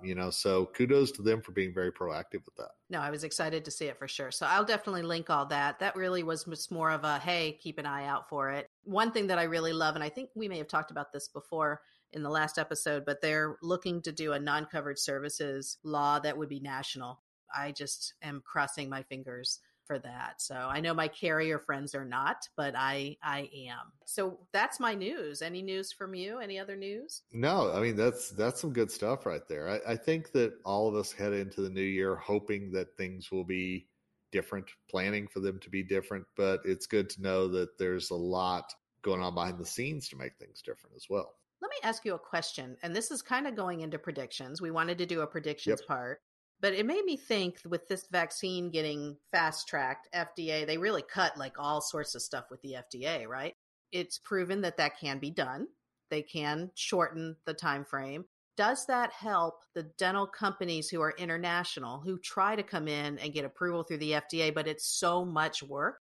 you 0.04 0.16
know 0.16 0.30
so 0.30 0.66
kudos 0.66 1.12
to 1.12 1.22
them 1.22 1.42
for 1.42 1.52
being 1.52 1.74
very 1.74 1.92
proactive 1.92 2.44
with 2.46 2.56
that. 2.58 2.72
No 2.90 3.00
i 3.00 3.10
was 3.10 3.24
excited 3.24 3.66
to 3.66 3.72
see 3.72 3.86
it 3.86 3.98
for 3.98 4.08
sure. 4.08 4.32
So 4.32 4.46
i'll 4.46 4.66
definitely 4.66 5.04
link 5.04 5.30
all 5.30 5.46
that. 5.48 5.80
That 5.80 5.96
really 5.96 6.24
was 6.24 6.46
just 6.46 6.72
more 6.72 6.92
of 6.92 7.04
a 7.04 7.20
hey 7.20 7.58
keep 7.62 7.78
an 7.78 7.86
eye 7.86 8.06
out 8.06 8.30
for 8.30 8.52
it. 8.52 8.70
One 8.84 9.12
thing 9.12 9.28
that 9.28 9.40
i 9.40 9.44
really 9.44 9.74
love 9.74 9.96
and 9.96 10.04
i 10.04 10.10
think 10.10 10.30
we 10.36 10.48
may 10.48 10.58
have 10.58 10.68
talked 10.68 10.92
about 10.92 11.12
this 11.12 11.28
before 11.28 11.82
in 12.12 12.24
the 12.24 12.30
last 12.30 12.58
episode 12.58 13.06
but 13.06 13.22
they're 13.22 13.58
looking 13.62 14.02
to 14.04 14.12
do 14.12 14.34
a 14.34 14.40
non-covered 14.40 15.00
services 15.00 15.78
law 15.84 16.20
that 16.20 16.38
would 16.38 16.50
be 16.50 16.60
national. 16.60 17.22
I 17.56 17.72
just 17.72 18.14
am 18.22 18.42
crossing 18.46 18.90
my 18.90 19.04
fingers 19.04 19.60
for 19.86 20.00
that. 20.00 20.42
So 20.42 20.56
I 20.56 20.80
know 20.80 20.94
my 20.94 21.08
carrier 21.08 21.60
friends 21.60 21.96
are 21.96 22.06
not, 22.06 22.48
but 22.56 22.74
I 22.76 23.18
I 23.24 23.50
am. 23.70 23.92
So 24.06 24.40
that's 24.52 24.80
my 24.80 24.94
news. 24.94 25.42
Any 25.42 25.62
news 25.62 25.92
from 25.92 26.14
you? 26.16 26.40
Any 26.40 26.60
other 26.60 26.76
news? 26.76 27.22
No, 27.32 27.72
I 27.74 27.82
mean 27.82 27.96
that's 27.96 28.32
that's 28.32 28.62
some 28.62 28.74
good 28.74 28.92
stuff 28.92 29.26
right 29.26 29.48
there. 29.48 29.70
I, 29.70 29.94
I 29.94 29.96
think 29.96 30.32
that 30.34 30.54
all 30.66 30.88
of 30.88 30.96
us 30.96 31.12
head 31.12 31.34
into 31.34 31.62
the 31.62 31.70
new 31.70 31.82
year 31.82 32.16
hoping 32.16 32.72
that 32.72 32.98
things 32.98 33.32
will 33.32 33.44
be 33.46 33.88
different, 34.32 34.66
planning 34.90 35.28
for 35.28 35.40
them 35.40 35.60
to 35.60 35.70
be 35.70 35.84
different, 35.84 36.26
but 36.36 36.60
it's 36.66 36.88
good 36.88 37.10
to 37.12 37.22
know 37.22 37.48
that 37.48 37.78
there's 37.78 38.10
a 38.10 38.16
lot 38.16 38.74
going 39.04 39.22
on 39.22 39.36
behind 39.36 39.60
the 39.60 39.66
scenes 39.66 40.10
to 40.10 40.18
make 40.18 40.36
things 40.40 40.62
different 40.62 40.96
as 40.96 41.06
well. 41.10 41.36
Let 41.62 41.70
me 41.70 41.78
ask 41.84 42.04
you 42.04 42.16
a 42.16 42.20
question, 42.20 42.76
and 42.84 42.94
this 42.94 43.12
is 43.12 43.22
kind 43.22 43.48
of 43.48 43.56
going 43.56 43.82
into 43.82 43.98
predictions. 43.98 44.62
We 44.62 44.72
wanted 44.72 44.98
to 44.98 45.06
do 45.06 45.22
a 45.22 45.28
predictions 45.28 45.80
yep. 45.80 45.88
part. 45.88 46.22
But 46.64 46.76
it 46.76 46.86
made 46.86 47.04
me 47.04 47.18
think 47.18 47.58
with 47.66 47.90
this 47.90 48.08
vaccine 48.10 48.72
getting 48.72 49.18
fast 49.34 49.68
tracked, 49.68 50.08
FDA, 50.16 50.66
they 50.66 50.78
really 50.78 51.02
cut 51.02 51.38
like 51.38 51.60
all 51.60 51.82
sorts 51.82 52.16
of 52.16 52.22
stuff 52.22 52.46
with 52.50 52.62
the 52.62 52.78
FDA, 52.78 53.28
right? 53.28 53.54
It's 53.92 54.18
proven 54.18 54.62
that 54.62 54.78
that 54.78 54.98
can 54.98 55.20
be 55.20 55.30
done. 55.30 55.68
They 56.10 56.22
can 56.22 56.72
shorten 56.74 57.36
the 57.46 57.54
time 57.54 57.84
frame. 57.84 58.24
Does 58.56 58.86
that 58.86 59.12
help 59.12 59.56
the 59.76 59.92
dental 59.98 60.26
companies 60.26 60.90
who 60.90 61.02
are 61.02 61.14
international 61.18 62.00
who 62.00 62.18
try 62.18 62.56
to 62.56 62.64
come 62.64 62.88
in 62.88 63.20
and 63.20 63.34
get 63.34 63.44
approval 63.44 63.84
through 63.84 63.98
the 63.98 64.12
FDA, 64.14 64.56
but 64.56 64.66
it's 64.66 64.88
so 64.88 65.26
much 65.26 65.64
work? 65.64 65.98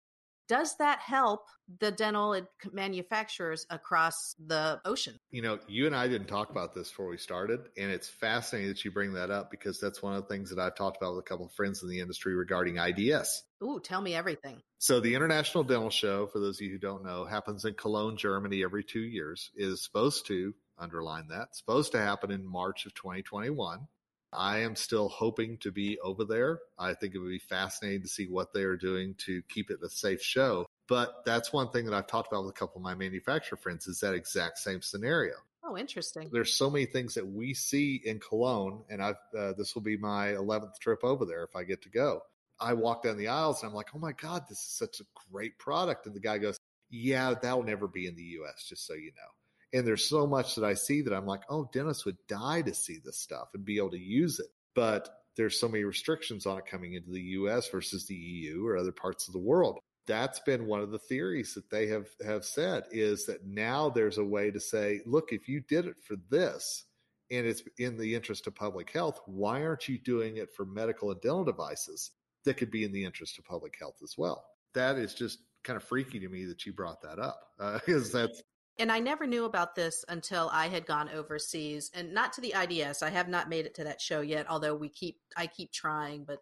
Does 0.48 0.76
that 0.78 1.00
help 1.00 1.46
the 1.80 1.92
dental 1.92 2.40
manufacturers 2.72 3.66
across 3.70 4.34
the 4.44 4.80
ocean? 4.84 5.14
You 5.30 5.42
know, 5.42 5.58
you 5.68 5.87
and 5.87 5.94
I 5.94 6.08
didn't 6.08 6.26
talk 6.26 6.50
about 6.50 6.74
this 6.74 6.88
before 6.88 7.08
we 7.08 7.18
started, 7.18 7.61
and 7.76 7.90
it's 7.90 8.08
fascinating 8.08 8.68
that 8.68 8.84
you 8.84 8.90
bring 8.90 9.12
that 9.12 9.30
up 9.30 9.50
because 9.50 9.78
that's 9.78 10.02
one 10.02 10.14
of 10.14 10.22
the 10.22 10.28
things 10.28 10.50
that 10.50 10.58
I've 10.58 10.74
talked 10.74 10.96
about 10.96 11.14
with 11.14 11.24
a 11.24 11.28
couple 11.28 11.46
of 11.46 11.52
friends 11.52 11.82
in 11.82 11.88
the 11.88 12.00
industry 12.00 12.34
regarding 12.34 12.78
IDS. 12.78 13.44
Ooh, 13.62 13.80
tell 13.80 14.00
me 14.00 14.14
everything. 14.14 14.62
So, 14.78 15.00
the 15.00 15.14
International 15.14 15.64
Dental 15.64 15.90
Show, 15.90 16.26
for 16.28 16.38
those 16.38 16.56
of 16.56 16.62
you 16.62 16.70
who 16.70 16.78
don't 16.78 17.04
know, 17.04 17.24
happens 17.24 17.64
in 17.64 17.74
Cologne, 17.74 18.16
Germany 18.16 18.64
every 18.64 18.84
two 18.84 19.00
years, 19.00 19.50
is 19.54 19.84
supposed 19.84 20.26
to, 20.26 20.54
underline 20.78 21.28
that, 21.28 21.56
supposed 21.56 21.92
to 21.92 21.98
happen 21.98 22.30
in 22.30 22.46
March 22.46 22.87
of 22.87 22.94
2021. 22.94 23.87
I 24.32 24.58
am 24.58 24.76
still 24.76 25.08
hoping 25.08 25.58
to 25.58 25.72
be 25.72 25.98
over 26.00 26.24
there. 26.24 26.60
I 26.78 26.94
think 26.94 27.14
it 27.14 27.18
would 27.18 27.30
be 27.30 27.38
fascinating 27.38 28.02
to 28.02 28.08
see 28.08 28.26
what 28.26 28.52
they 28.52 28.62
are 28.62 28.76
doing 28.76 29.14
to 29.26 29.42
keep 29.48 29.70
it 29.70 29.78
a 29.82 29.88
safe 29.88 30.22
show. 30.22 30.66
But 30.88 31.24
that's 31.24 31.52
one 31.52 31.70
thing 31.70 31.84
that 31.86 31.94
I've 31.94 32.06
talked 32.06 32.32
about 32.32 32.44
with 32.44 32.54
a 32.54 32.58
couple 32.58 32.78
of 32.78 32.82
my 32.82 32.94
manufacturer 32.94 33.58
friends 33.58 33.86
is 33.86 34.00
that 34.00 34.14
exact 34.14 34.58
same 34.58 34.82
scenario. 34.82 35.34
Oh, 35.64 35.76
interesting. 35.76 36.30
There's 36.32 36.54
so 36.54 36.70
many 36.70 36.86
things 36.86 37.14
that 37.14 37.26
we 37.26 37.52
see 37.52 38.00
in 38.04 38.20
Cologne, 38.20 38.84
and 38.88 39.02
I've 39.02 39.16
uh, 39.36 39.52
this 39.52 39.74
will 39.74 39.82
be 39.82 39.96
my 39.96 40.28
11th 40.28 40.78
trip 40.80 41.04
over 41.04 41.26
there 41.26 41.44
if 41.44 41.54
I 41.56 41.64
get 41.64 41.82
to 41.82 41.90
go. 41.90 42.22
I 42.60 42.72
walk 42.72 43.02
down 43.02 43.18
the 43.18 43.28
aisles 43.28 43.62
and 43.62 43.68
I'm 43.68 43.74
like, 43.74 43.90
oh 43.94 43.98
my 43.98 44.12
god, 44.12 44.44
this 44.48 44.58
is 44.58 44.64
such 44.64 45.00
a 45.00 45.04
great 45.30 45.58
product, 45.58 46.06
and 46.06 46.14
the 46.14 46.20
guy 46.20 46.38
goes, 46.38 46.58
yeah, 46.90 47.34
that'll 47.34 47.64
never 47.64 47.86
be 47.86 48.06
in 48.06 48.16
the 48.16 48.22
U.S. 48.22 48.64
Just 48.66 48.86
so 48.86 48.94
you 48.94 49.12
know. 49.12 49.30
And 49.72 49.87
there's 49.87 50.09
so 50.09 50.26
much 50.26 50.54
that 50.54 50.64
I 50.64 50.74
see 50.74 51.02
that 51.02 51.12
I'm 51.12 51.26
like, 51.26 51.42
oh, 51.50 51.68
dentists 51.72 52.04
would 52.07 52.16
die 52.28 52.62
to 52.62 52.74
see 52.74 52.98
this 53.04 53.18
stuff 53.18 53.48
and 53.54 53.64
be 53.64 53.76
able 53.76 53.90
to 53.90 53.98
use 53.98 54.38
it. 54.40 54.46
But 54.74 55.09
there's 55.37 55.61
so 55.61 55.68
many 55.68 55.85
restrictions 55.85 56.46
on 56.46 56.59
it 56.59 56.66
coming 56.66 56.94
into 56.94 57.11
the 57.11 57.20
US 57.20 57.68
versus 57.68 58.07
the 58.07 58.14
EU 58.14 58.66
or 58.66 58.76
other 58.76 58.92
parts 58.92 59.28
of 59.28 59.33
the 59.33 59.38
world. 59.38 59.78
That's 60.07 60.40
been 60.40 60.66
one 60.66 60.81
of 60.81 60.90
the 60.90 60.98
theories 60.98 61.54
that 61.54 61.70
they 61.70 61.87
have, 61.88 62.09
have 62.26 62.44
said 62.44 62.85
is 62.90 63.26
that 63.26 63.46
now 63.46 63.90
there's 63.90 64.18
a 64.18 64.24
way 64.24 64.50
to 64.50 64.59
say, 64.59 65.00
look, 65.07 65.33
if 65.33 65.48
you 65.48 65.61
did 65.61 65.87
it 65.87 65.96
for 66.02 66.16
this 66.31 66.87
and 67.31 67.46
it's 67.46 67.62
in 67.78 67.98
the 67.98 68.14
interest 68.14 68.46
of 68.46 68.54
public 68.54 68.90
health, 68.90 69.20
why 69.26 69.62
aren't 69.62 69.87
you 69.87 69.98
doing 69.98 70.38
it 70.38 70.48
for 70.57 70.64
medical 70.64 71.11
and 71.11 71.20
dental 71.20 71.44
devices 71.44 72.11
that 72.44 72.54
could 72.57 72.70
be 72.70 72.85
in 72.85 72.92
the 72.92 73.04
interest 73.04 73.38
of 73.38 73.44
public 73.44 73.76
health 73.78 73.96
as 74.02 74.14
well? 74.16 74.44
That 74.74 74.96
is 74.96 75.14
just 75.14 75.40
kind 75.62 75.76
of 75.76 75.85
freaky 75.85 76.18
to 76.20 76.28
me 76.28 76.46
that 76.46 76.64
you 76.64 76.72
brought 76.72 77.02
that 77.02 77.18
up 77.18 77.40
because 77.85 78.14
uh, 78.14 78.18
that's 78.26 78.42
and 78.78 78.92
I 78.92 79.00
never 79.00 79.26
knew 79.26 79.44
about 79.44 79.74
this 79.74 80.04
until 80.08 80.50
I 80.52 80.68
had 80.68 80.86
gone 80.86 81.08
overseas 81.10 81.90
and 81.94 82.12
not 82.12 82.32
to 82.34 82.40
the 82.40 82.54
IDS. 82.54 83.02
I 83.02 83.10
have 83.10 83.28
not 83.28 83.48
made 83.48 83.66
it 83.66 83.74
to 83.76 83.84
that 83.84 84.00
show 84.00 84.20
yet, 84.20 84.46
although 84.48 84.74
we 84.74 84.88
keep 84.88 85.18
I 85.36 85.46
keep 85.46 85.72
trying, 85.72 86.24
but 86.24 86.38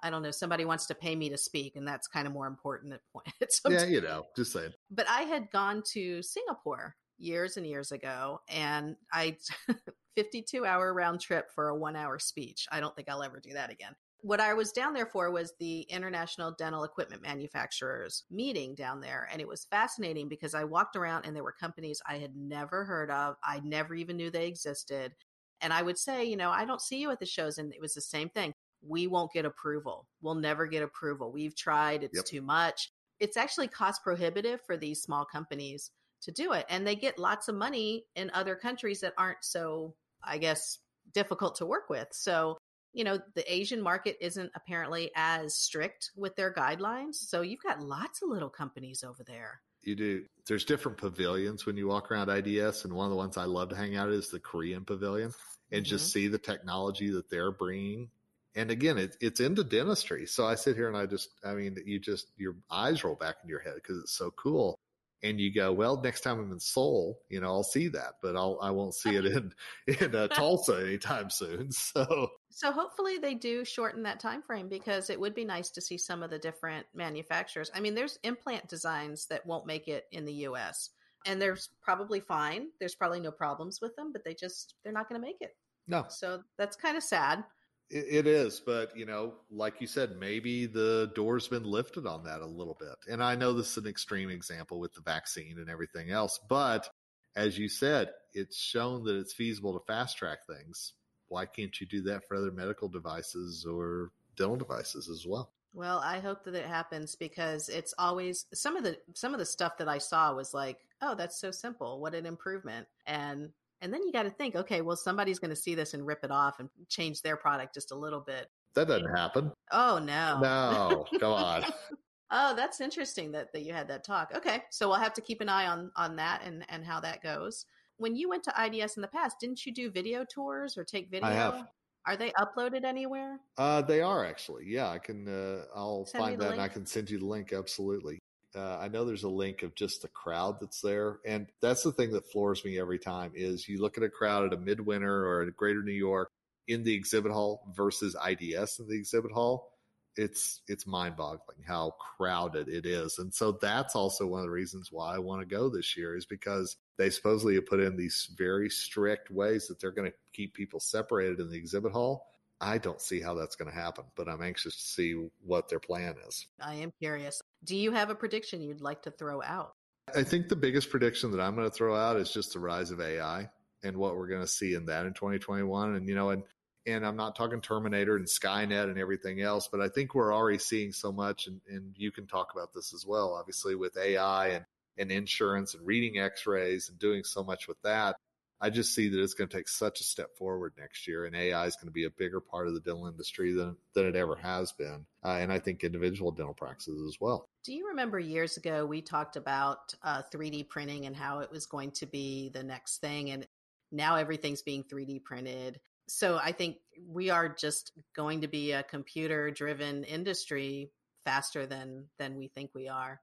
I 0.00 0.10
don't 0.10 0.22
know. 0.22 0.30
Somebody 0.30 0.64
wants 0.64 0.86
to 0.86 0.94
pay 0.94 1.14
me 1.16 1.28
to 1.30 1.38
speak, 1.38 1.76
and 1.76 1.86
that's 1.86 2.08
kind 2.08 2.26
of 2.26 2.32
more 2.32 2.46
important 2.46 2.92
at 2.92 3.00
point. 3.12 3.28
yeah, 3.68 3.84
you 3.84 4.00
know, 4.00 4.24
just 4.36 4.52
saying. 4.52 4.72
But 4.90 5.08
I 5.08 5.22
had 5.22 5.50
gone 5.50 5.82
to 5.92 6.22
Singapore 6.22 6.96
years 7.18 7.56
and 7.56 7.66
years 7.66 7.92
ago, 7.92 8.40
and 8.48 8.96
I 9.12 9.36
52 10.16 10.66
hour 10.66 10.92
round 10.92 11.20
trip 11.20 11.50
for 11.54 11.68
a 11.68 11.76
one 11.76 11.96
hour 11.96 12.18
speech. 12.18 12.66
I 12.70 12.80
don't 12.80 12.94
think 12.94 13.08
I'll 13.08 13.22
ever 13.22 13.40
do 13.40 13.54
that 13.54 13.70
again 13.70 13.94
what 14.24 14.40
I 14.40 14.54
was 14.54 14.72
down 14.72 14.94
there 14.94 15.04
for 15.04 15.30
was 15.30 15.52
the 15.60 15.82
International 15.82 16.50
Dental 16.50 16.82
Equipment 16.82 17.20
Manufacturers 17.20 18.24
meeting 18.30 18.74
down 18.74 19.02
there. 19.02 19.28
And 19.30 19.38
it 19.38 19.46
was 19.46 19.66
fascinating 19.66 20.30
because 20.30 20.54
I 20.54 20.64
walked 20.64 20.96
around 20.96 21.26
and 21.26 21.36
there 21.36 21.44
were 21.44 21.52
companies 21.52 22.00
I 22.08 22.16
had 22.16 22.34
never 22.34 22.86
heard 22.86 23.10
of. 23.10 23.36
I 23.44 23.60
never 23.62 23.94
even 23.94 24.16
knew 24.16 24.30
they 24.30 24.46
existed. 24.46 25.12
And 25.60 25.74
I 25.74 25.82
would 25.82 25.98
say, 25.98 26.24
you 26.24 26.38
know, 26.38 26.50
I 26.50 26.64
don't 26.64 26.80
see 26.80 27.02
you 27.02 27.10
at 27.10 27.20
the 27.20 27.26
shows. 27.26 27.58
And 27.58 27.74
it 27.74 27.82
was 27.82 27.92
the 27.92 28.00
same 28.00 28.30
thing. 28.30 28.54
We 28.80 29.06
won't 29.06 29.30
get 29.34 29.44
approval. 29.44 30.06
We'll 30.22 30.36
never 30.36 30.66
get 30.66 30.82
approval. 30.82 31.30
We've 31.30 31.54
tried, 31.54 32.02
it's 32.02 32.16
yep. 32.16 32.24
too 32.24 32.40
much. 32.40 32.92
It's 33.20 33.36
actually 33.36 33.68
cost 33.68 34.02
prohibitive 34.02 34.62
for 34.66 34.78
these 34.78 35.02
small 35.02 35.26
companies 35.26 35.90
to 36.22 36.32
do 36.32 36.52
it. 36.52 36.64
And 36.70 36.86
they 36.86 36.96
get 36.96 37.18
lots 37.18 37.48
of 37.48 37.56
money 37.56 38.06
in 38.16 38.30
other 38.32 38.56
countries 38.56 39.00
that 39.00 39.12
aren't 39.18 39.44
so, 39.44 39.94
I 40.22 40.38
guess, 40.38 40.78
difficult 41.12 41.56
to 41.56 41.66
work 41.66 41.90
with. 41.90 42.08
So 42.12 42.56
you 42.94 43.02
know, 43.02 43.18
the 43.34 43.52
Asian 43.52 43.82
market 43.82 44.16
isn't 44.20 44.50
apparently 44.54 45.10
as 45.16 45.54
strict 45.54 46.12
with 46.16 46.36
their 46.36 46.54
guidelines. 46.54 47.16
So 47.16 47.42
you've 47.42 47.62
got 47.62 47.82
lots 47.82 48.22
of 48.22 48.30
little 48.30 48.48
companies 48.48 49.04
over 49.04 49.24
there. 49.24 49.60
You 49.82 49.96
do. 49.96 50.24
There's 50.46 50.64
different 50.64 50.96
pavilions 50.96 51.66
when 51.66 51.76
you 51.76 51.88
walk 51.88 52.10
around 52.10 52.30
IDS. 52.30 52.84
And 52.84 52.94
one 52.94 53.06
of 53.06 53.10
the 53.10 53.16
ones 53.16 53.36
I 53.36 53.44
love 53.44 53.68
to 53.70 53.76
hang 53.76 53.96
out 53.96 54.10
is 54.10 54.28
the 54.28 54.40
Korean 54.40 54.84
pavilion 54.84 55.34
and 55.72 55.84
mm-hmm. 55.84 55.90
just 55.90 56.12
see 56.12 56.28
the 56.28 56.38
technology 56.38 57.10
that 57.10 57.28
they're 57.28 57.50
bringing. 57.50 58.08
And 58.54 58.70
again, 58.70 58.96
it, 58.96 59.16
it's 59.20 59.40
into 59.40 59.64
dentistry. 59.64 60.26
So 60.26 60.46
I 60.46 60.54
sit 60.54 60.76
here 60.76 60.86
and 60.86 60.96
I 60.96 61.06
just, 61.06 61.30
I 61.44 61.54
mean, 61.54 61.76
you 61.84 61.98
just, 61.98 62.28
your 62.36 62.54
eyes 62.70 63.02
roll 63.02 63.16
back 63.16 63.36
in 63.42 63.48
your 63.48 63.58
head 63.58 63.74
because 63.74 63.98
it's 63.98 64.16
so 64.16 64.30
cool. 64.30 64.78
And 65.24 65.40
you 65.40 65.52
go, 65.52 65.72
well, 65.72 66.00
next 66.00 66.20
time 66.20 66.38
I'm 66.38 66.52
in 66.52 66.60
Seoul, 66.60 67.18
you 67.30 67.40
know, 67.40 67.48
I'll 67.48 67.64
see 67.64 67.88
that, 67.88 68.14
but 68.22 68.36
I'll 68.36 68.58
I 68.60 68.70
won't 68.70 68.94
see 68.94 69.16
it 69.16 69.24
in 69.24 69.52
in 69.86 70.14
uh, 70.14 70.28
Tulsa 70.32 70.84
anytime 70.86 71.30
soon. 71.30 71.70
So 71.94 72.28
so 72.50 72.70
hopefully 72.72 73.18
they 73.18 73.34
do 73.34 73.64
shorten 73.64 74.02
that 74.04 74.20
time 74.20 74.42
frame 74.42 74.68
because 74.68 75.10
it 75.10 75.18
would 75.18 75.34
be 75.34 75.44
nice 75.44 75.70
to 75.70 75.80
see 75.80 75.98
some 75.98 76.22
of 76.22 76.30
the 76.30 76.38
different 76.38 76.86
manufacturers. 76.94 77.70
I 77.74 77.80
mean, 77.80 77.94
there's 77.94 78.18
implant 78.22 78.68
designs 78.68 79.26
that 79.26 79.46
won't 79.46 79.66
make 79.66 79.88
it 79.88 80.04
in 80.12 80.24
the 80.24 80.32
U.S. 80.32 80.90
and 81.26 81.40
they're 81.40 81.58
probably 81.82 82.20
fine. 82.20 82.68
There's 82.78 82.94
probably 82.94 83.20
no 83.20 83.32
problems 83.32 83.80
with 83.80 83.96
them, 83.96 84.12
but 84.12 84.24
they 84.24 84.34
just 84.34 84.74
they're 84.82 84.92
not 84.92 85.08
going 85.08 85.20
to 85.20 85.26
make 85.26 85.40
it. 85.40 85.56
No, 85.86 86.04
so 86.08 86.42
that's 86.58 86.76
kind 86.76 86.96
of 86.96 87.02
sad. 87.02 87.44
It 87.90 88.26
is, 88.26 88.60
but 88.64 88.96
you 88.96 89.04
know, 89.04 89.34
like 89.50 89.80
you 89.80 89.86
said, 89.86 90.16
maybe 90.18 90.66
the 90.66 91.12
door's 91.14 91.46
been 91.48 91.64
lifted 91.64 92.06
on 92.06 92.24
that 92.24 92.40
a 92.40 92.46
little 92.46 92.76
bit. 92.80 92.96
And 93.08 93.22
I 93.22 93.36
know 93.36 93.52
this 93.52 93.72
is 93.72 93.76
an 93.76 93.86
extreme 93.86 94.30
example 94.30 94.80
with 94.80 94.94
the 94.94 95.02
vaccine 95.02 95.58
and 95.58 95.68
everything 95.68 96.10
else, 96.10 96.40
but 96.48 96.88
as 97.36 97.58
you 97.58 97.68
said, 97.68 98.10
it's 98.32 98.58
shown 98.58 99.04
that 99.04 99.16
it's 99.16 99.34
feasible 99.34 99.78
to 99.78 99.84
fast 99.86 100.16
track 100.16 100.46
things. 100.46 100.94
Why 101.28 101.46
can't 101.46 101.78
you 101.80 101.86
do 101.86 102.02
that 102.02 102.26
for 102.26 102.36
other 102.36 102.52
medical 102.52 102.88
devices 102.88 103.66
or 103.68 104.10
dental 104.36 104.56
devices 104.56 105.08
as 105.08 105.26
well? 105.26 105.50
Well, 105.72 105.98
I 105.98 106.20
hope 106.20 106.44
that 106.44 106.54
it 106.54 106.66
happens 106.66 107.16
because 107.16 107.68
it's 107.68 107.94
always 107.98 108.46
some 108.54 108.76
of 108.76 108.84
the 108.84 108.96
some 109.14 109.32
of 109.32 109.40
the 109.40 109.46
stuff 109.46 109.78
that 109.78 109.88
I 109.88 109.98
saw 109.98 110.32
was 110.34 110.54
like, 110.54 110.78
oh, 111.02 111.16
that's 111.16 111.40
so 111.40 111.50
simple. 111.50 112.00
What 112.00 112.14
an 112.14 112.26
improvement. 112.26 112.86
And 113.06 113.50
and 113.84 113.92
then 113.92 114.02
you 114.02 114.10
got 114.12 114.22
to 114.22 114.30
think, 114.30 114.56
okay, 114.56 114.80
well, 114.80 114.96
somebody's 114.96 115.38
going 115.38 115.50
to 115.50 115.56
see 115.56 115.74
this 115.74 115.92
and 115.92 116.06
rip 116.06 116.24
it 116.24 116.30
off 116.30 116.58
and 116.58 116.70
change 116.88 117.20
their 117.20 117.36
product 117.36 117.74
just 117.74 117.92
a 117.92 117.94
little 117.94 118.20
bit. 118.20 118.46
That 118.74 118.88
doesn't 118.88 119.14
happen. 119.14 119.52
Oh, 119.72 119.98
no. 119.98 120.40
No, 120.40 121.04
come 121.20 121.32
on. 121.34 121.64
oh, 122.30 122.56
that's 122.56 122.80
interesting 122.80 123.30
that, 123.32 123.52
that 123.52 123.62
you 123.62 123.74
had 123.74 123.86
that 123.88 124.02
talk. 124.02 124.32
Okay. 124.34 124.62
So 124.70 124.88
we'll 124.88 124.96
have 124.96 125.12
to 125.12 125.20
keep 125.20 125.42
an 125.42 125.50
eye 125.50 125.66
on, 125.66 125.92
on 125.96 126.16
that 126.16 126.40
and, 126.46 126.64
and 126.70 126.82
how 126.82 126.98
that 127.00 127.22
goes. 127.22 127.66
When 127.98 128.16
you 128.16 128.30
went 128.30 128.42
to 128.44 128.54
IDS 128.58 128.96
in 128.96 129.02
the 129.02 129.08
past, 129.08 129.36
didn't 129.38 129.66
you 129.66 129.72
do 129.72 129.90
video 129.90 130.24
tours 130.24 130.78
or 130.78 130.84
take 130.84 131.10
video? 131.10 131.28
I 131.28 131.32
have. 131.32 131.66
Are 132.06 132.16
they 132.16 132.32
uploaded 132.40 132.84
anywhere? 132.84 133.38
Uh, 133.58 133.82
they 133.82 134.00
are 134.00 134.24
actually. 134.24 134.64
Yeah, 134.66 134.88
I 134.88 134.98
can. 134.98 135.28
Uh, 135.28 135.64
I'll 135.74 136.04
send 136.06 136.24
find 136.24 136.40
that 136.40 136.44
link. 136.44 136.52
and 136.54 136.62
I 136.62 136.68
can 136.68 136.84
send 136.84 137.08
you 137.08 137.18
the 137.18 137.26
link. 137.26 137.52
Absolutely. 137.52 138.18
Uh, 138.56 138.78
I 138.80 138.88
know 138.88 139.04
there's 139.04 139.24
a 139.24 139.28
link 139.28 139.62
of 139.62 139.74
just 139.74 140.02
the 140.02 140.08
crowd 140.08 140.58
that's 140.60 140.80
there, 140.80 141.18
and 141.24 141.46
that's 141.60 141.82
the 141.82 141.92
thing 141.92 142.12
that 142.12 142.30
floors 142.30 142.64
me 142.64 142.78
every 142.78 142.98
time. 142.98 143.32
Is 143.34 143.68
you 143.68 143.80
look 143.80 143.98
at 143.98 144.04
a 144.04 144.08
crowd 144.08 144.46
at 144.46 144.52
a 144.52 144.60
midwinter 144.60 145.26
or 145.26 145.42
at 145.42 145.56
Greater 145.56 145.82
New 145.82 145.92
York 145.92 146.30
in 146.68 146.82
the 146.82 146.94
exhibit 146.94 147.32
hall 147.32 147.62
versus 147.74 148.16
IDS 148.26 148.78
in 148.78 148.88
the 148.88 148.96
exhibit 148.96 149.32
hall. 149.32 149.70
It's 150.16 150.60
it's 150.68 150.86
mind 150.86 151.16
boggling 151.16 151.64
how 151.66 151.94
crowded 152.16 152.68
it 152.68 152.86
is, 152.86 153.18
and 153.18 153.34
so 153.34 153.58
that's 153.60 153.96
also 153.96 154.26
one 154.26 154.40
of 154.40 154.46
the 154.46 154.52
reasons 154.52 154.90
why 154.92 155.16
I 155.16 155.18
want 155.18 155.40
to 155.40 155.46
go 155.46 155.68
this 155.68 155.96
year 155.96 156.16
is 156.16 156.24
because 156.24 156.76
they 156.96 157.10
supposedly 157.10 157.56
have 157.56 157.66
put 157.66 157.80
in 157.80 157.96
these 157.96 158.30
very 158.38 158.70
strict 158.70 159.32
ways 159.32 159.66
that 159.66 159.80
they're 159.80 159.90
going 159.90 160.08
to 160.08 160.16
keep 160.32 160.54
people 160.54 160.78
separated 160.78 161.40
in 161.40 161.50
the 161.50 161.56
exhibit 161.56 161.90
hall. 161.90 162.28
I 162.60 162.78
don't 162.78 163.00
see 163.00 163.20
how 163.20 163.34
that's 163.34 163.56
going 163.56 163.70
to 163.70 163.76
happen, 163.76 164.04
but 164.14 164.28
I'm 164.28 164.40
anxious 164.40 164.76
to 164.76 164.82
see 164.82 165.28
what 165.44 165.68
their 165.68 165.80
plan 165.80 166.14
is. 166.28 166.46
I 166.60 166.74
am 166.74 166.92
curious. 167.00 167.42
Do 167.64 167.76
you 167.76 167.92
have 167.92 168.10
a 168.10 168.14
prediction 168.14 168.60
you'd 168.60 168.80
like 168.80 169.02
to 169.02 169.10
throw 169.10 169.42
out? 169.42 169.74
I 170.14 170.22
think 170.22 170.48
the 170.48 170.56
biggest 170.56 170.90
prediction 170.90 171.30
that 171.30 171.40
I'm 171.40 171.54
going 171.54 171.68
to 171.68 171.74
throw 171.74 171.96
out 171.96 172.16
is 172.16 172.30
just 172.30 172.52
the 172.52 172.60
rise 172.60 172.90
of 172.90 173.00
AI 173.00 173.48
and 173.82 173.96
what 173.96 174.16
we're 174.16 174.28
going 174.28 174.42
to 174.42 174.46
see 174.46 174.74
in 174.74 174.86
that 174.86 175.06
in 175.06 175.14
2021. 175.14 175.96
And, 175.96 176.08
you 176.08 176.14
know, 176.14 176.30
and, 176.30 176.42
and 176.86 177.06
I'm 177.06 177.16
not 177.16 177.36
talking 177.36 177.60
Terminator 177.62 178.16
and 178.16 178.26
Skynet 178.26 178.84
and 178.84 178.98
everything 178.98 179.40
else, 179.40 179.68
but 179.70 179.80
I 179.80 179.88
think 179.88 180.14
we're 180.14 180.34
already 180.34 180.58
seeing 180.58 180.92
so 180.92 181.10
much. 181.10 181.46
And, 181.46 181.60
and 181.68 181.94
you 181.96 182.12
can 182.12 182.26
talk 182.26 182.52
about 182.54 182.74
this 182.74 182.92
as 182.92 183.06
well, 183.06 183.32
obviously, 183.32 183.74
with 183.74 183.96
AI 183.96 184.48
and, 184.48 184.64
and 184.98 185.10
insurance 185.10 185.74
and 185.74 185.86
reading 185.86 186.18
x 186.18 186.46
rays 186.46 186.90
and 186.90 186.98
doing 186.98 187.24
so 187.24 187.42
much 187.42 187.66
with 187.66 187.80
that. 187.82 188.16
I 188.60 188.70
just 188.70 188.94
see 188.94 189.08
that 189.08 189.22
it's 189.22 189.34
going 189.34 189.48
to 189.48 189.56
take 189.56 189.68
such 189.68 190.00
a 190.00 190.04
step 190.04 190.36
forward 190.38 190.72
next 190.78 191.06
year, 191.06 191.26
and 191.26 191.34
AI 191.34 191.66
is 191.66 191.76
going 191.76 191.88
to 191.88 191.92
be 191.92 192.04
a 192.04 192.10
bigger 192.10 192.40
part 192.40 192.68
of 192.68 192.74
the 192.74 192.80
dental 192.80 193.06
industry 193.06 193.52
than 193.52 193.76
than 193.94 194.06
it 194.06 194.16
ever 194.16 194.36
has 194.36 194.72
been, 194.72 195.06
uh, 195.24 195.36
and 195.40 195.52
I 195.52 195.58
think 195.58 195.84
individual 195.84 196.30
dental 196.30 196.54
practices 196.54 197.02
as 197.06 197.20
well. 197.20 197.48
Do 197.64 197.74
you 197.74 197.88
remember 197.88 198.18
years 198.18 198.56
ago 198.56 198.86
we 198.86 199.02
talked 199.02 199.36
about 199.36 199.94
uh, 200.02 200.22
3D 200.32 200.68
printing 200.68 201.06
and 201.06 201.16
how 201.16 201.40
it 201.40 201.50
was 201.50 201.66
going 201.66 201.90
to 201.92 202.06
be 202.06 202.50
the 202.50 202.62
next 202.62 202.98
thing, 202.98 203.30
and 203.30 203.46
now 203.92 204.16
everything's 204.16 204.62
being 204.62 204.84
3D 204.84 205.24
printed. 205.24 205.80
So 206.06 206.38
I 206.42 206.52
think 206.52 206.76
we 207.06 207.30
are 207.30 207.48
just 207.48 207.92
going 208.14 208.42
to 208.42 208.48
be 208.48 208.72
a 208.72 208.82
computer 208.82 209.50
driven 209.50 210.04
industry 210.04 210.90
faster 211.24 211.66
than 211.66 212.06
than 212.18 212.36
we 212.36 212.48
think 212.48 212.70
we 212.74 212.88
are 212.88 213.20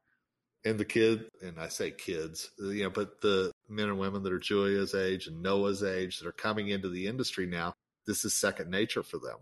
and 0.63 0.77
the 0.77 0.85
kid, 0.85 1.29
and 1.41 1.59
I 1.59 1.69
say 1.69 1.91
kids, 1.91 2.51
you 2.59 2.83
know, 2.83 2.89
but 2.89 3.21
the 3.21 3.51
men 3.71 3.89
and 3.89 3.97
women 3.97 4.23
that 4.23 4.33
are 4.33 4.39
Julia's 4.39 4.93
age 4.93 5.27
and 5.27 5.41
Noah's 5.41 5.83
age 5.83 6.19
that 6.19 6.27
are 6.27 6.33
coming 6.33 6.69
into 6.69 6.89
the 6.89 7.07
industry 7.07 7.45
now, 7.45 7.75
this 8.05 8.25
is 8.25 8.33
second 8.33 8.69
nature 8.69 9.03
for 9.03 9.17
them. 9.17 9.37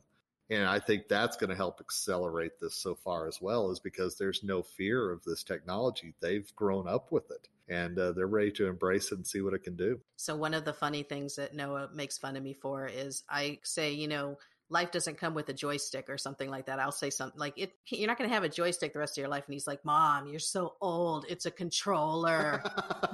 And 0.49 0.65
I 0.65 0.79
think 0.79 1.07
that's 1.07 1.37
going 1.37 1.51
to 1.51 1.55
help 1.55 1.79
accelerate 1.79 2.59
this 2.59 2.75
so 2.75 2.95
far 2.95 3.27
as 3.27 3.39
well, 3.39 3.69
is 3.69 3.79
because 3.79 4.17
there's 4.17 4.43
no 4.43 4.63
fear 4.63 5.11
of 5.11 5.23
this 5.23 5.43
technology. 5.43 6.15
They've 6.21 6.49
grown 6.55 6.87
up 6.87 7.11
with 7.11 7.29
it 7.29 7.47
and 7.67 7.99
uh, 7.99 8.13
they're 8.13 8.25
ready 8.25 8.51
to 8.53 8.65
embrace 8.65 9.11
it 9.11 9.15
and 9.15 9.27
see 9.27 9.41
what 9.41 9.53
it 9.53 9.63
can 9.63 9.75
do. 9.75 9.99
So, 10.15 10.35
one 10.35 10.55
of 10.55 10.65
the 10.65 10.73
funny 10.73 11.03
things 11.03 11.35
that 11.35 11.53
Noah 11.53 11.89
makes 11.93 12.17
fun 12.17 12.35
of 12.35 12.41
me 12.41 12.53
for 12.53 12.87
is 12.87 13.23
I 13.29 13.59
say, 13.63 13.91
you 13.91 14.07
know, 14.07 14.39
life 14.69 14.91
doesn't 14.91 15.17
come 15.17 15.33
with 15.33 15.49
a 15.49 15.53
joystick 15.53 16.09
or 16.09 16.17
something 16.17 16.49
like 16.49 16.65
that. 16.67 16.79
I'll 16.79 16.91
say 16.91 17.09
something 17.09 17.39
like 17.39 17.53
it 17.57 17.73
you're 17.87 18.07
not 18.07 18.17
going 18.17 18.29
to 18.29 18.33
have 18.33 18.43
a 18.43 18.49
joystick 18.49 18.93
the 18.93 18.99
rest 18.99 19.17
of 19.17 19.21
your 19.21 19.29
life 19.29 19.43
and 19.45 19.53
he's 19.53 19.67
like, 19.67 19.83
"Mom, 19.83 20.27
you're 20.27 20.39
so 20.39 20.75
old. 20.81 21.25
It's 21.29 21.45
a 21.45 21.51
controller." 21.51 22.63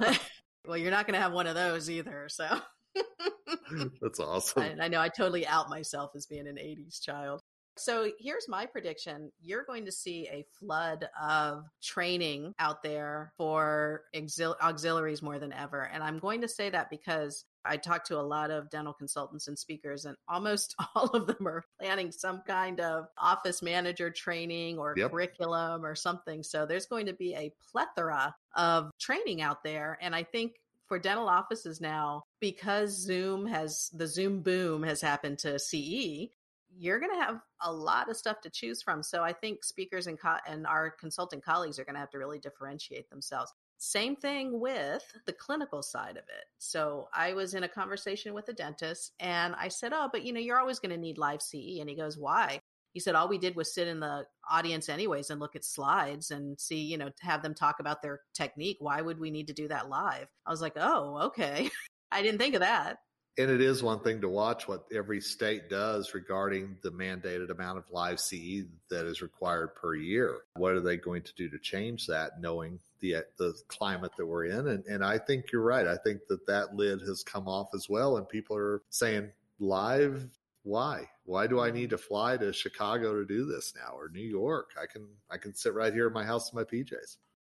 well, 0.66 0.76
you're 0.76 0.90
not 0.90 1.06
going 1.06 1.14
to 1.14 1.20
have 1.20 1.32
one 1.32 1.46
of 1.46 1.54
those 1.54 1.88
either. 1.90 2.28
So 2.28 2.46
That's 4.00 4.20
awesome. 4.20 4.62
I, 4.62 4.84
I 4.84 4.88
know 4.88 5.00
I 5.00 5.08
totally 5.08 5.46
out 5.46 5.68
myself 5.68 6.12
as 6.14 6.26
being 6.26 6.46
an 6.46 6.56
80s 6.56 7.00
child. 7.00 7.42
So 7.78 8.10
here's 8.18 8.48
my 8.48 8.66
prediction. 8.66 9.30
You're 9.42 9.64
going 9.64 9.84
to 9.84 9.92
see 9.92 10.28
a 10.28 10.44
flood 10.58 11.08
of 11.20 11.64
training 11.82 12.54
out 12.58 12.82
there 12.82 13.32
for 13.36 14.02
auxil- 14.14 14.58
auxiliaries 14.60 15.22
more 15.22 15.38
than 15.38 15.52
ever. 15.52 15.82
And 15.92 16.02
I'm 16.02 16.18
going 16.18 16.40
to 16.40 16.48
say 16.48 16.70
that 16.70 16.90
because 16.90 17.44
I 17.64 17.76
talked 17.76 18.06
to 18.06 18.18
a 18.18 18.22
lot 18.22 18.50
of 18.50 18.70
dental 18.70 18.92
consultants 18.92 19.48
and 19.48 19.58
speakers, 19.58 20.04
and 20.04 20.16
almost 20.28 20.74
all 20.94 21.08
of 21.08 21.26
them 21.26 21.46
are 21.46 21.64
planning 21.80 22.12
some 22.12 22.42
kind 22.46 22.80
of 22.80 23.06
office 23.18 23.62
manager 23.62 24.10
training 24.10 24.78
or 24.78 24.94
yep. 24.96 25.10
curriculum 25.10 25.84
or 25.84 25.94
something. 25.94 26.42
So 26.42 26.64
there's 26.64 26.86
going 26.86 27.06
to 27.06 27.14
be 27.14 27.34
a 27.34 27.52
plethora 27.70 28.34
of 28.54 28.90
training 29.00 29.42
out 29.42 29.62
there. 29.62 29.98
And 30.00 30.14
I 30.14 30.22
think 30.22 30.52
for 30.86 30.98
dental 30.98 31.28
offices 31.28 31.80
now, 31.80 32.22
because 32.40 32.90
Zoom 32.90 33.46
has 33.46 33.90
the 33.92 34.06
Zoom 34.06 34.40
boom 34.40 34.82
has 34.84 35.00
happened 35.00 35.38
to 35.40 35.58
CE, 35.58 36.30
you're 36.78 37.00
going 37.00 37.12
to 37.12 37.24
have 37.24 37.40
a 37.62 37.72
lot 37.72 38.10
of 38.10 38.16
stuff 38.16 38.40
to 38.42 38.50
choose 38.50 38.82
from. 38.82 39.02
So 39.02 39.22
I 39.22 39.32
think 39.32 39.64
speakers 39.64 40.06
and, 40.06 40.18
co- 40.18 40.38
and 40.46 40.66
our 40.66 40.90
consulting 40.90 41.40
colleagues 41.40 41.78
are 41.78 41.84
going 41.84 41.94
to 41.94 42.00
have 42.00 42.10
to 42.10 42.18
really 42.18 42.38
differentiate 42.38 43.08
themselves. 43.10 43.52
Same 43.78 44.16
thing 44.16 44.58
with 44.58 45.02
the 45.26 45.32
clinical 45.32 45.82
side 45.82 46.16
of 46.16 46.24
it. 46.24 46.46
So 46.58 47.08
I 47.14 47.34
was 47.34 47.54
in 47.54 47.64
a 47.64 47.68
conversation 47.68 48.34
with 48.34 48.48
a 48.48 48.52
dentist 48.52 49.12
and 49.20 49.54
I 49.56 49.68
said, 49.68 49.92
Oh, 49.94 50.08
but 50.10 50.24
you 50.24 50.32
know, 50.32 50.40
you're 50.40 50.58
always 50.58 50.78
going 50.78 50.92
to 50.92 50.96
need 50.96 51.18
live 51.18 51.42
CE. 51.42 51.78
And 51.80 51.88
he 51.88 51.96
goes, 51.96 52.16
Why? 52.16 52.58
He 52.92 53.00
said, 53.00 53.14
All 53.14 53.28
we 53.28 53.38
did 53.38 53.54
was 53.54 53.74
sit 53.74 53.88
in 53.88 54.00
the 54.00 54.24
audience 54.50 54.88
anyways 54.88 55.28
and 55.28 55.40
look 55.40 55.56
at 55.56 55.64
slides 55.64 56.30
and 56.30 56.58
see, 56.58 56.80
you 56.80 56.96
know, 56.96 57.10
have 57.20 57.42
them 57.42 57.54
talk 57.54 57.80
about 57.80 58.00
their 58.02 58.20
technique. 58.34 58.78
Why 58.80 59.02
would 59.02 59.18
we 59.20 59.30
need 59.30 59.48
to 59.48 59.52
do 59.54 59.68
that 59.68 59.90
live? 59.90 60.28
I 60.46 60.50
was 60.50 60.62
like, 60.62 60.74
Oh, 60.76 61.18
okay. 61.26 61.70
I 62.10 62.22
didn't 62.22 62.38
think 62.38 62.54
of 62.54 62.60
that 62.60 62.98
and 63.38 63.50
it 63.50 63.60
is 63.60 63.82
one 63.82 64.00
thing 64.00 64.20
to 64.22 64.28
watch 64.28 64.66
what 64.66 64.86
every 64.94 65.20
state 65.20 65.68
does 65.68 66.14
regarding 66.14 66.78
the 66.82 66.90
mandated 66.90 67.50
amount 67.50 67.78
of 67.78 67.84
live 67.90 68.18
CE 68.18 68.64
that 68.88 69.06
is 69.06 69.20
required 69.20 69.74
per 69.74 69.94
year. 69.94 70.38
What 70.54 70.72
are 70.72 70.80
they 70.80 70.96
going 70.96 71.22
to 71.22 71.34
do 71.34 71.50
to 71.50 71.58
change 71.58 72.06
that, 72.06 72.40
knowing 72.40 72.78
the 73.00 73.16
the 73.36 73.54
climate 73.68 74.12
that 74.16 74.26
we're 74.26 74.46
in? 74.46 74.68
And 74.68 74.84
and 74.86 75.04
I 75.04 75.18
think 75.18 75.52
you're 75.52 75.62
right. 75.62 75.86
I 75.86 75.96
think 75.96 76.26
that 76.28 76.46
that 76.46 76.74
lid 76.74 77.00
has 77.02 77.22
come 77.22 77.46
off 77.46 77.68
as 77.74 77.88
well, 77.88 78.16
and 78.16 78.28
people 78.28 78.56
are 78.56 78.82
saying 78.90 79.30
live. 79.58 80.28
Why? 80.62 81.08
Why 81.24 81.46
do 81.46 81.60
I 81.60 81.70
need 81.70 81.90
to 81.90 81.98
fly 81.98 82.36
to 82.38 82.52
Chicago 82.52 83.14
to 83.14 83.24
do 83.24 83.44
this 83.44 83.72
now 83.76 83.96
or 83.96 84.08
New 84.08 84.26
York? 84.26 84.70
I 84.80 84.86
can 84.86 85.06
I 85.30 85.36
can 85.36 85.54
sit 85.54 85.74
right 85.74 85.92
here 85.92 86.06
in 86.06 86.12
my 86.12 86.24
house 86.24 86.50
in 86.50 86.56
my 86.56 86.64
PJs. 86.64 87.18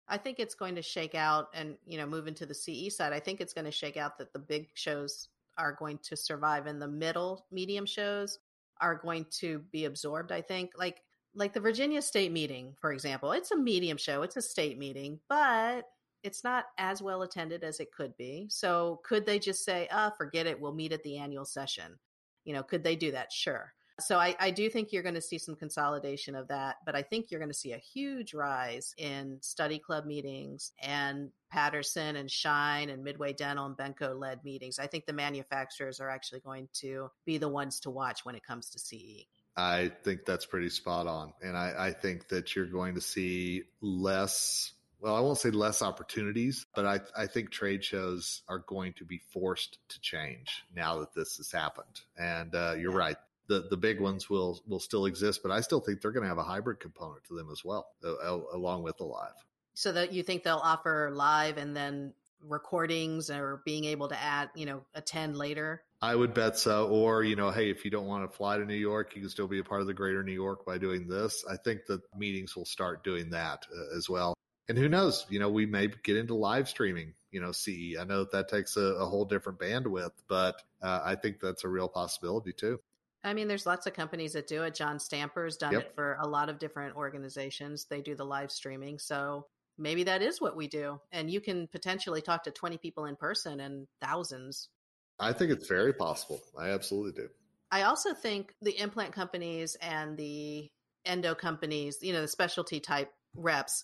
I 0.09 0.19
think 0.19 0.39
it's 0.39 0.55
going 0.55 0.77
to 0.77 0.83
shake 0.83 1.15
out 1.15 1.49
and 1.53 1.77
you 1.85 1.99
know 1.99 2.07
move 2.07 2.27
into 2.27 2.47
the 2.47 2.55
CE 2.55 2.97
side. 2.97 3.13
I 3.13 3.21
think 3.21 3.41
it's 3.41 3.53
going 3.53 3.65
to 3.65 3.71
shake 3.71 3.97
out 3.97 4.19
that 4.19 4.33
the 4.33 4.39
big 4.39 4.69
shows 4.75 5.29
are 5.59 5.77
going 5.79 5.99
to 6.03 6.17
survive 6.17 6.67
and 6.67 6.81
the 6.81 6.89
middle 6.89 7.47
medium 7.51 7.87
shows 7.87 8.39
are 8.81 8.95
going 8.95 9.25
to 9.31 9.61
be 9.73 9.85
absorbed 9.85 10.33
i 10.33 10.41
think. 10.41 10.73
Like 10.77 11.03
like 11.35 11.53
the 11.53 11.61
virginia 11.61 12.01
state 12.01 12.33
meeting 12.33 12.75
for 12.81 12.93
example 12.93 13.33
it's 13.33 13.51
a 13.51 13.57
medium 13.57 13.99
show 13.99 14.23
it's 14.23 14.37
a 14.37 14.43
state 14.43 14.79
meeting 14.79 15.21
but 15.29 15.85
it's 16.23 16.43
not 16.43 16.65
as 16.79 17.03
well 17.03 17.23
attended 17.23 17.63
as 17.63 17.79
it 17.79 17.93
could 17.93 18.17
be. 18.17 18.47
So 18.49 19.01
could 19.05 19.27
they 19.27 19.39
just 19.39 19.65
say 19.65 19.87
uh 19.89 20.11
oh, 20.11 20.15
forget 20.17 20.47
it 20.47 20.61
we'll 20.61 20.75
meet 20.75 20.93
at 20.93 21.03
the 21.03 21.19
annual 21.19 21.45
session. 21.45 21.99
You 22.45 22.55
know 22.55 22.63
could 22.63 22.83
they 22.85 22.97
do 22.97 23.13
that? 23.13 23.33
Sure 23.33 23.73
So 23.99 24.19
I, 24.19 24.37
I 24.39 24.51
do 24.51 24.69
think 24.69 24.93
you're 24.93 25.03
going 25.03 25.15
to 25.15 25.23
see 25.23 25.39
some 25.39 25.55
consolidation 25.55 26.35
of 26.35 26.49
that, 26.49 26.77
but 26.85 26.95
I 26.95 27.03
think 27.03 27.31
you're 27.31 27.41
going 27.41 27.51
to 27.51 27.57
see 27.57 27.73
a 27.73 27.79
huge 27.79 28.35
rise 28.35 28.95
in 28.99 29.39
study 29.41 29.79
club 29.79 30.05
meetings 30.05 30.73
and 30.83 31.31
Patterson 31.51 32.17
and 32.17 32.31
Schein 32.31 32.91
and 32.91 33.03
Midway 33.03 33.33
Dental 33.33 33.65
and 33.65 33.77
Benco 33.77 34.19
led 34.19 34.45
meetings. 34.45 34.79
I 34.79 34.87
think 34.87 35.07
the 35.07 35.15
manufacturers 35.15 35.99
are 36.01 36.11
actually 36.11 36.41
going 36.41 36.69
to 36.81 37.11
be 37.25 37.39
the 37.39 37.49
ones 37.49 37.81
to 37.81 37.91
watch 37.91 38.25
when 38.25 38.35
it 38.35 38.45
comes 38.45 38.69
to 38.71 38.79
CE. 38.79 39.25
I 39.57 39.91
think 40.05 40.27
that's 40.27 40.45
pretty 40.45 40.69
spot 40.69 41.07
on. 41.07 41.33
And 41.41 41.57
I, 41.57 41.73
I 41.79 41.93
think 41.93 42.29
that 42.29 42.55
you're 42.55 42.67
going 42.67 42.97
to 42.97 43.01
see 43.01 43.63
less 43.81 44.73
well, 45.01 45.15
I 45.15 45.21
won't 45.21 45.39
say 45.39 45.51
less 45.51 45.83
opportunities, 45.83 46.67
but 46.75 46.87
I, 46.87 47.01
I 47.17 47.27
think 47.27 47.51
trade 47.51 47.85
shows 47.85 48.43
are 48.49 48.61
going 48.61 48.95
to 48.95 49.05
be 49.05 49.21
forced 49.31 49.79
to 49.91 50.01
change 50.01 50.65
now 50.75 51.01
that 51.01 51.15
this 51.15 51.37
has 51.37 51.53
happened. 51.53 52.01
And 52.19 52.55
uh, 52.55 52.77
you're 52.79 52.93
right. 52.93 53.17
The, 53.49 53.67
the 53.71 53.77
big 53.77 54.01
ones 54.01 54.29
will 54.29 54.61
will 54.67 54.81
still 54.81 55.07
exist, 55.07 55.41
but 55.43 55.53
I 55.53 55.61
still 55.61 55.81
think 55.81 56.01
they're 56.01 56.13
going 56.13 56.25
to 56.25 56.29
have 56.29 56.39
a 56.39 56.45
hybrid 56.45 56.81
component 56.81 57.25
to 57.25 57.35
them 57.35 57.49
as 57.51 57.65
well, 57.65 57.87
uh, 58.05 58.39
along 58.53 58.83
with 58.83 58.97
the 58.99 59.05
live. 59.05 59.35
So 59.75 59.93
that 59.93 60.13
you 60.13 60.23
think 60.23 60.43
they'll 60.43 60.57
offer 60.57 61.11
live 61.15 61.59
and 61.59 61.77
then 61.77 62.15
recordings 62.43 63.31
or 63.31 63.63
being 63.65 63.85
able 63.85 64.09
to 64.09 64.21
add, 64.21 64.51
you 64.55 64.67
know, 64.67 64.83
attend 64.95 65.37
later? 65.37 65.83
I 66.03 66.15
would 66.15 66.35
bet 66.35 66.59
so. 66.59 66.89
Or, 66.89 67.23
you 67.23 67.37
know, 67.37 67.51
hey, 67.51 67.71
if 67.71 67.85
you 67.85 67.91
don't 67.91 68.07
want 68.07 68.31
to 68.31 68.37
fly 68.37 68.59
to 68.59 68.65
New 68.65 68.75
York, 68.75 69.15
you 69.15 69.23
can 69.23 69.31
still 69.31 69.49
be 69.49 69.59
a 69.59 69.65
part 69.65 69.81
of 69.81 69.87
the 69.87 69.95
greater 69.95 70.23
New 70.23 70.33
York 70.33 70.65
by 70.65 70.79
doing 70.79 71.09
this. 71.09 71.45
I 71.51 71.57
think 71.57 71.87
that 71.87 72.01
meetings 72.17 72.57
will 72.57 72.67
start 72.67 73.05
doing 73.05 73.31
that 73.31 73.67
uh, 73.75 73.97
as 73.97 74.09
well 74.09 74.37
and 74.69 74.77
who 74.77 74.89
knows, 74.89 75.27
you 75.29 75.39
know, 75.39 75.49
we 75.49 75.67
may 75.67 75.89
get 76.03 76.17
into 76.17 76.35
live 76.35 76.69
streaming, 76.69 77.15
you 77.31 77.41
know, 77.41 77.53
CE. 77.53 77.97
I 77.99 78.05
know 78.05 78.21
that, 78.21 78.33
that 78.33 78.49
takes 78.49 78.77
a, 78.77 78.81
a, 78.81 79.07
whole 79.07 79.25
different 79.25 79.59
bandwidth, 79.59 80.13
but 80.29 80.61
uh, 80.83 81.01
I 81.05 81.15
think 81.15 81.41
that's 81.41 81.65
a 81.65 81.69
real 81.69 81.89
possibility 81.89 82.53
too. 82.53 82.81
I 83.27 83.35
mean, 83.35 83.49
there's 83.49 83.67
lots 83.67 83.87
of 83.87 83.93
companies 83.93 84.35
that 84.35 84.47
do 84.47 84.63
it. 84.63 84.75
John 84.75 84.99
Stamper's 84.99 85.57
done 85.57 85.73
yep. 85.73 85.83
it 85.83 85.93
for 85.95 86.17
a 86.21 86.29
lot 86.29 86.49
of 86.49 86.59
different 86.59 86.97
organizations. 86.97 87.87
They 87.91 88.01
do 88.01 88.15
the 88.15 88.25
live 88.25 88.51
streaming. 88.51 88.99
So 88.99 89.47
maybe 89.77 90.05
that 90.05 90.23
is 90.23 90.41
what 90.41 90.57
we 90.57 90.69
do. 90.69 91.01
And 91.11 91.31
you 91.31 91.41
can 91.41 91.67
potentially 91.67 92.23
talk 92.23 92.45
to 92.45 92.51
20 92.51 92.79
people 92.79 93.07
in 93.07 93.17
person 93.17 93.61
and 93.61 93.87
thousands. 94.01 94.69
I 95.19 95.33
think 95.33 95.51
it's 95.51 95.67
very 95.67 95.93
possible. 95.93 96.41
I 96.59 96.71
absolutely 96.71 97.21
do. 97.23 97.29
I 97.71 97.83
also 97.83 98.15
think 98.15 98.55
the 98.63 98.79
implant 98.79 99.13
companies 99.13 99.77
and 99.83 100.17
the 100.17 100.71
endo 101.05 101.35
companies, 101.35 101.99
you 102.03 102.13
know, 102.13 102.21
the 102.21 102.29
specialty 102.29 102.81
type 102.81 103.11
reps, 103.35 103.83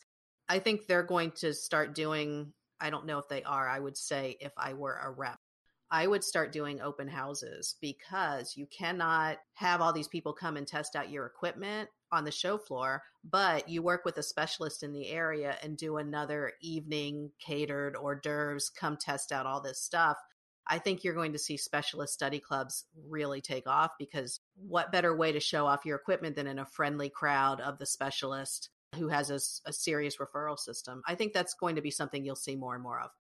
I 0.48 0.60
think 0.60 0.86
they're 0.86 1.02
going 1.02 1.32
to 1.36 1.52
start 1.52 1.94
doing, 1.94 2.52
I 2.80 2.90
don't 2.90 3.06
know 3.06 3.18
if 3.18 3.28
they 3.28 3.42
are, 3.42 3.68
I 3.68 3.78
would 3.78 3.96
say 3.96 4.36
if 4.40 4.52
I 4.56 4.74
were 4.74 4.96
a 5.02 5.10
rep, 5.10 5.38
I 5.92 6.06
would 6.06 6.24
start 6.24 6.52
doing 6.52 6.80
open 6.80 7.06
houses 7.06 7.76
because 7.78 8.56
you 8.56 8.66
cannot 8.66 9.36
have 9.54 9.82
all 9.82 9.92
these 9.92 10.08
people 10.08 10.32
come 10.32 10.56
and 10.56 10.66
test 10.66 10.96
out 10.96 11.10
your 11.10 11.26
equipment 11.26 11.90
on 12.10 12.24
the 12.24 12.30
show 12.30 12.56
floor, 12.56 13.02
but 13.22 13.68
you 13.68 13.82
work 13.82 14.06
with 14.06 14.16
a 14.16 14.22
specialist 14.22 14.82
in 14.82 14.94
the 14.94 15.10
area 15.10 15.54
and 15.62 15.76
do 15.76 15.98
another 15.98 16.52
evening 16.62 17.30
catered 17.46 17.94
hors 17.94 18.20
d'oeuvres, 18.22 18.70
come 18.70 18.96
test 18.96 19.32
out 19.32 19.44
all 19.44 19.60
this 19.60 19.82
stuff. 19.82 20.16
I 20.66 20.78
think 20.78 21.04
you're 21.04 21.12
going 21.12 21.32
to 21.32 21.38
see 21.38 21.58
specialist 21.58 22.14
study 22.14 22.40
clubs 22.40 22.86
really 23.06 23.42
take 23.42 23.66
off 23.66 23.90
because 23.98 24.40
what 24.56 24.92
better 24.92 25.14
way 25.14 25.32
to 25.32 25.40
show 25.40 25.66
off 25.66 25.84
your 25.84 25.96
equipment 25.96 26.36
than 26.36 26.46
in 26.46 26.58
a 26.58 26.64
friendly 26.64 27.10
crowd 27.10 27.60
of 27.60 27.78
the 27.78 27.86
specialist 27.86 28.70
who 28.96 29.08
has 29.08 29.30
a, 29.30 29.68
a 29.68 29.72
serious 29.74 30.16
referral 30.16 30.58
system. 30.58 31.02
I 31.06 31.16
think 31.16 31.34
that's 31.34 31.54
going 31.54 31.76
to 31.76 31.82
be 31.82 31.90
something 31.90 32.24
you'll 32.24 32.36
see 32.36 32.56
more 32.56 32.74
and 32.74 32.82
more 32.82 33.00
of. 33.00 33.10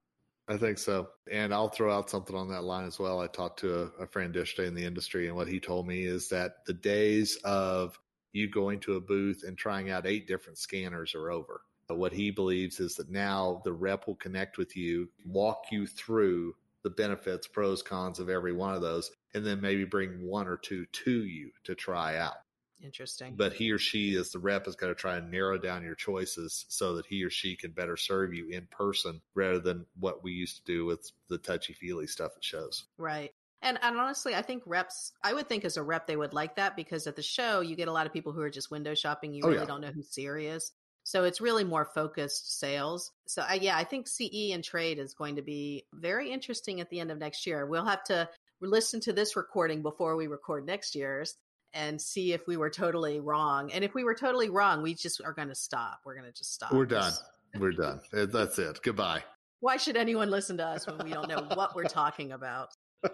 I 0.48 0.56
think 0.56 0.78
so. 0.78 1.08
And 1.30 1.54
I'll 1.54 1.68
throw 1.68 1.96
out 1.96 2.10
something 2.10 2.34
on 2.36 2.48
that 2.50 2.64
line 2.64 2.86
as 2.86 2.98
well. 2.98 3.20
I 3.20 3.26
talked 3.28 3.60
to 3.60 3.82
a, 3.98 4.02
a 4.02 4.06
friend 4.06 4.34
yesterday 4.34 4.68
in 4.68 4.74
the 4.74 4.84
industry, 4.84 5.28
and 5.28 5.36
what 5.36 5.48
he 5.48 5.60
told 5.60 5.86
me 5.86 6.04
is 6.04 6.28
that 6.28 6.66
the 6.66 6.74
days 6.74 7.36
of 7.44 7.98
you 8.32 8.50
going 8.50 8.80
to 8.80 8.96
a 8.96 9.00
booth 9.00 9.44
and 9.46 9.56
trying 9.56 9.90
out 9.90 10.06
eight 10.06 10.26
different 10.26 10.58
scanners 10.58 11.14
are 11.14 11.30
over. 11.30 11.62
But 11.86 11.98
what 11.98 12.12
he 12.12 12.30
believes 12.30 12.80
is 12.80 12.94
that 12.96 13.10
now 13.10 13.60
the 13.64 13.72
rep 13.72 14.06
will 14.06 14.16
connect 14.16 14.58
with 14.58 14.76
you, 14.76 15.08
walk 15.26 15.66
you 15.70 15.86
through 15.86 16.54
the 16.82 16.90
benefits, 16.90 17.46
pros, 17.46 17.82
cons 17.82 18.18
of 18.18 18.28
every 18.28 18.52
one 18.52 18.74
of 18.74 18.82
those, 18.82 19.10
and 19.34 19.46
then 19.46 19.60
maybe 19.60 19.84
bring 19.84 20.26
one 20.26 20.48
or 20.48 20.56
two 20.56 20.86
to 20.86 21.24
you 21.24 21.50
to 21.64 21.74
try 21.74 22.16
out. 22.16 22.36
Interesting. 22.82 23.34
But 23.36 23.52
he 23.52 23.70
or 23.70 23.78
she, 23.78 24.16
as 24.16 24.30
the 24.30 24.38
rep, 24.38 24.66
is 24.66 24.76
going 24.76 24.92
to 24.92 25.00
try 25.00 25.16
and 25.16 25.30
narrow 25.30 25.58
down 25.58 25.84
your 25.84 25.94
choices 25.94 26.66
so 26.68 26.94
that 26.96 27.06
he 27.06 27.22
or 27.22 27.30
she 27.30 27.56
can 27.56 27.70
better 27.70 27.96
serve 27.96 28.34
you 28.34 28.48
in 28.48 28.66
person 28.70 29.20
rather 29.34 29.60
than 29.60 29.86
what 29.98 30.24
we 30.24 30.32
used 30.32 30.56
to 30.56 30.64
do 30.64 30.84
with 30.84 31.10
the 31.28 31.38
touchy 31.38 31.72
feely 31.72 32.06
stuff 32.06 32.32
at 32.36 32.44
shows. 32.44 32.84
Right. 32.98 33.32
And, 33.62 33.78
and 33.82 33.96
honestly, 33.96 34.34
I 34.34 34.42
think 34.42 34.64
reps, 34.66 35.12
I 35.22 35.32
would 35.32 35.48
think 35.48 35.64
as 35.64 35.76
a 35.76 35.82
rep, 35.82 36.06
they 36.06 36.16
would 36.16 36.34
like 36.34 36.56
that 36.56 36.74
because 36.74 37.06
at 37.06 37.14
the 37.14 37.22
show, 37.22 37.60
you 37.60 37.76
get 37.76 37.88
a 37.88 37.92
lot 37.92 38.06
of 38.06 38.12
people 38.12 38.32
who 38.32 38.40
are 38.40 38.50
just 38.50 38.72
window 38.72 38.94
shopping. 38.94 39.32
You 39.32 39.42
oh, 39.44 39.48
really 39.48 39.60
yeah. 39.60 39.66
don't 39.66 39.80
know 39.80 39.92
who's 39.92 40.12
serious. 40.12 40.72
So 41.04 41.24
it's 41.24 41.40
really 41.40 41.64
more 41.64 41.84
focused 41.84 42.58
sales. 42.58 43.12
So 43.26 43.44
I, 43.48 43.54
yeah, 43.54 43.76
I 43.76 43.84
think 43.84 44.08
CE 44.08 44.52
and 44.52 44.62
trade 44.62 44.98
is 44.98 45.14
going 45.14 45.36
to 45.36 45.42
be 45.42 45.84
very 45.94 46.30
interesting 46.30 46.80
at 46.80 46.90
the 46.90 47.00
end 47.00 47.10
of 47.10 47.18
next 47.18 47.46
year. 47.46 47.66
We'll 47.66 47.84
have 47.84 48.04
to 48.04 48.28
listen 48.60 49.00
to 49.00 49.12
this 49.12 49.36
recording 49.36 49.82
before 49.82 50.16
we 50.16 50.28
record 50.28 50.66
next 50.66 50.94
year's 50.94 51.36
and 51.74 52.00
see 52.00 52.32
if 52.32 52.46
we 52.46 52.56
were 52.56 52.70
totally 52.70 53.20
wrong. 53.20 53.70
And 53.72 53.84
if 53.84 53.94
we 53.94 54.04
were 54.04 54.14
totally 54.14 54.50
wrong, 54.50 54.82
we 54.82 54.94
just 54.94 55.20
are 55.22 55.32
going 55.32 55.48
to 55.48 55.54
stop. 55.54 56.00
We're 56.04 56.14
going 56.14 56.26
to 56.26 56.32
just 56.32 56.52
stop. 56.54 56.72
We're 56.72 56.86
done. 56.86 57.12
We're 57.58 57.72
done. 57.72 58.00
That's 58.12 58.58
it. 58.58 58.80
Goodbye. 58.82 59.22
Why 59.60 59.76
should 59.76 59.96
anyone 59.96 60.30
listen 60.30 60.56
to 60.58 60.66
us 60.66 60.86
when 60.86 60.98
we 60.98 61.10
don't 61.10 61.28
know 61.28 61.46
what 61.54 61.74
we're 61.76 61.84
talking 61.84 62.32
about? 62.32 62.70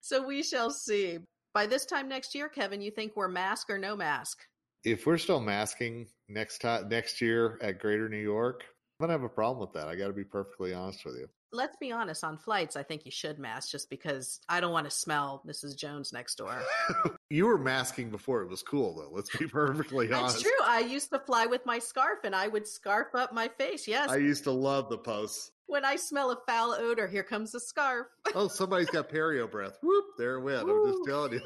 so 0.00 0.26
we 0.26 0.42
shall 0.42 0.70
see. 0.70 1.18
By 1.54 1.66
this 1.66 1.86
time 1.86 2.08
next 2.08 2.34
year, 2.34 2.48
Kevin, 2.48 2.80
you 2.80 2.90
think 2.90 3.12
we're 3.16 3.28
mask 3.28 3.70
or 3.70 3.78
no 3.78 3.96
mask? 3.96 4.38
If 4.84 5.06
we're 5.06 5.18
still 5.18 5.40
masking 5.40 6.06
next 6.28 6.58
time 6.58 6.88
next 6.88 7.20
year 7.20 7.58
at 7.62 7.80
Greater 7.80 8.08
New 8.08 8.22
York, 8.22 8.62
I'm 9.00 9.06
gonna 9.06 9.14
have 9.14 9.24
a 9.24 9.28
problem 9.28 9.58
with 9.58 9.72
that. 9.72 9.88
I 9.88 9.96
got 9.96 10.06
to 10.06 10.12
be 10.12 10.22
perfectly 10.22 10.72
honest 10.72 11.04
with 11.04 11.16
you 11.16 11.26
let's 11.56 11.76
be 11.78 11.90
honest 11.90 12.22
on 12.22 12.36
flights 12.36 12.76
i 12.76 12.82
think 12.82 13.04
you 13.04 13.10
should 13.10 13.38
mask 13.38 13.70
just 13.70 13.90
because 13.90 14.40
i 14.48 14.60
don't 14.60 14.72
want 14.72 14.84
to 14.88 14.90
smell 14.90 15.42
mrs 15.46 15.76
jones 15.76 16.12
next 16.12 16.36
door. 16.36 16.62
You 17.28 17.46
were 17.46 17.58
masking 17.58 18.10
before 18.10 18.42
it 18.42 18.48
was 18.48 18.62
cool 18.62 18.94
though 18.94 19.10
let's 19.10 19.36
be 19.36 19.46
perfectly 19.48 20.12
honest. 20.12 20.36
that's 20.36 20.42
true 20.42 20.64
i 20.64 20.78
used 20.80 21.10
to 21.10 21.18
fly 21.18 21.46
with 21.46 21.66
my 21.66 21.80
scarf 21.80 22.20
and 22.22 22.36
i 22.36 22.46
would 22.46 22.68
scarf 22.68 23.08
up 23.14 23.32
my 23.32 23.48
face 23.48 23.88
yes. 23.88 24.08
I 24.10 24.18
used 24.18 24.44
to 24.44 24.52
love 24.52 24.88
the 24.90 24.98
posts. 24.98 25.50
When 25.66 25.84
i 25.84 25.96
smell 25.96 26.30
a 26.30 26.36
foul 26.46 26.74
odor 26.78 27.08
here 27.08 27.24
comes 27.24 27.50
the 27.50 27.60
scarf. 27.60 28.06
Oh 28.34 28.46
somebody's 28.48 28.90
got 28.90 29.08
perio 29.08 29.50
breath. 29.50 29.76
Whoop 29.82 30.04
there 30.18 30.36
it 30.36 30.42
went 30.42 30.68
i'm 30.68 30.86
just 30.86 31.04
telling 31.06 31.32
you. 31.32 31.40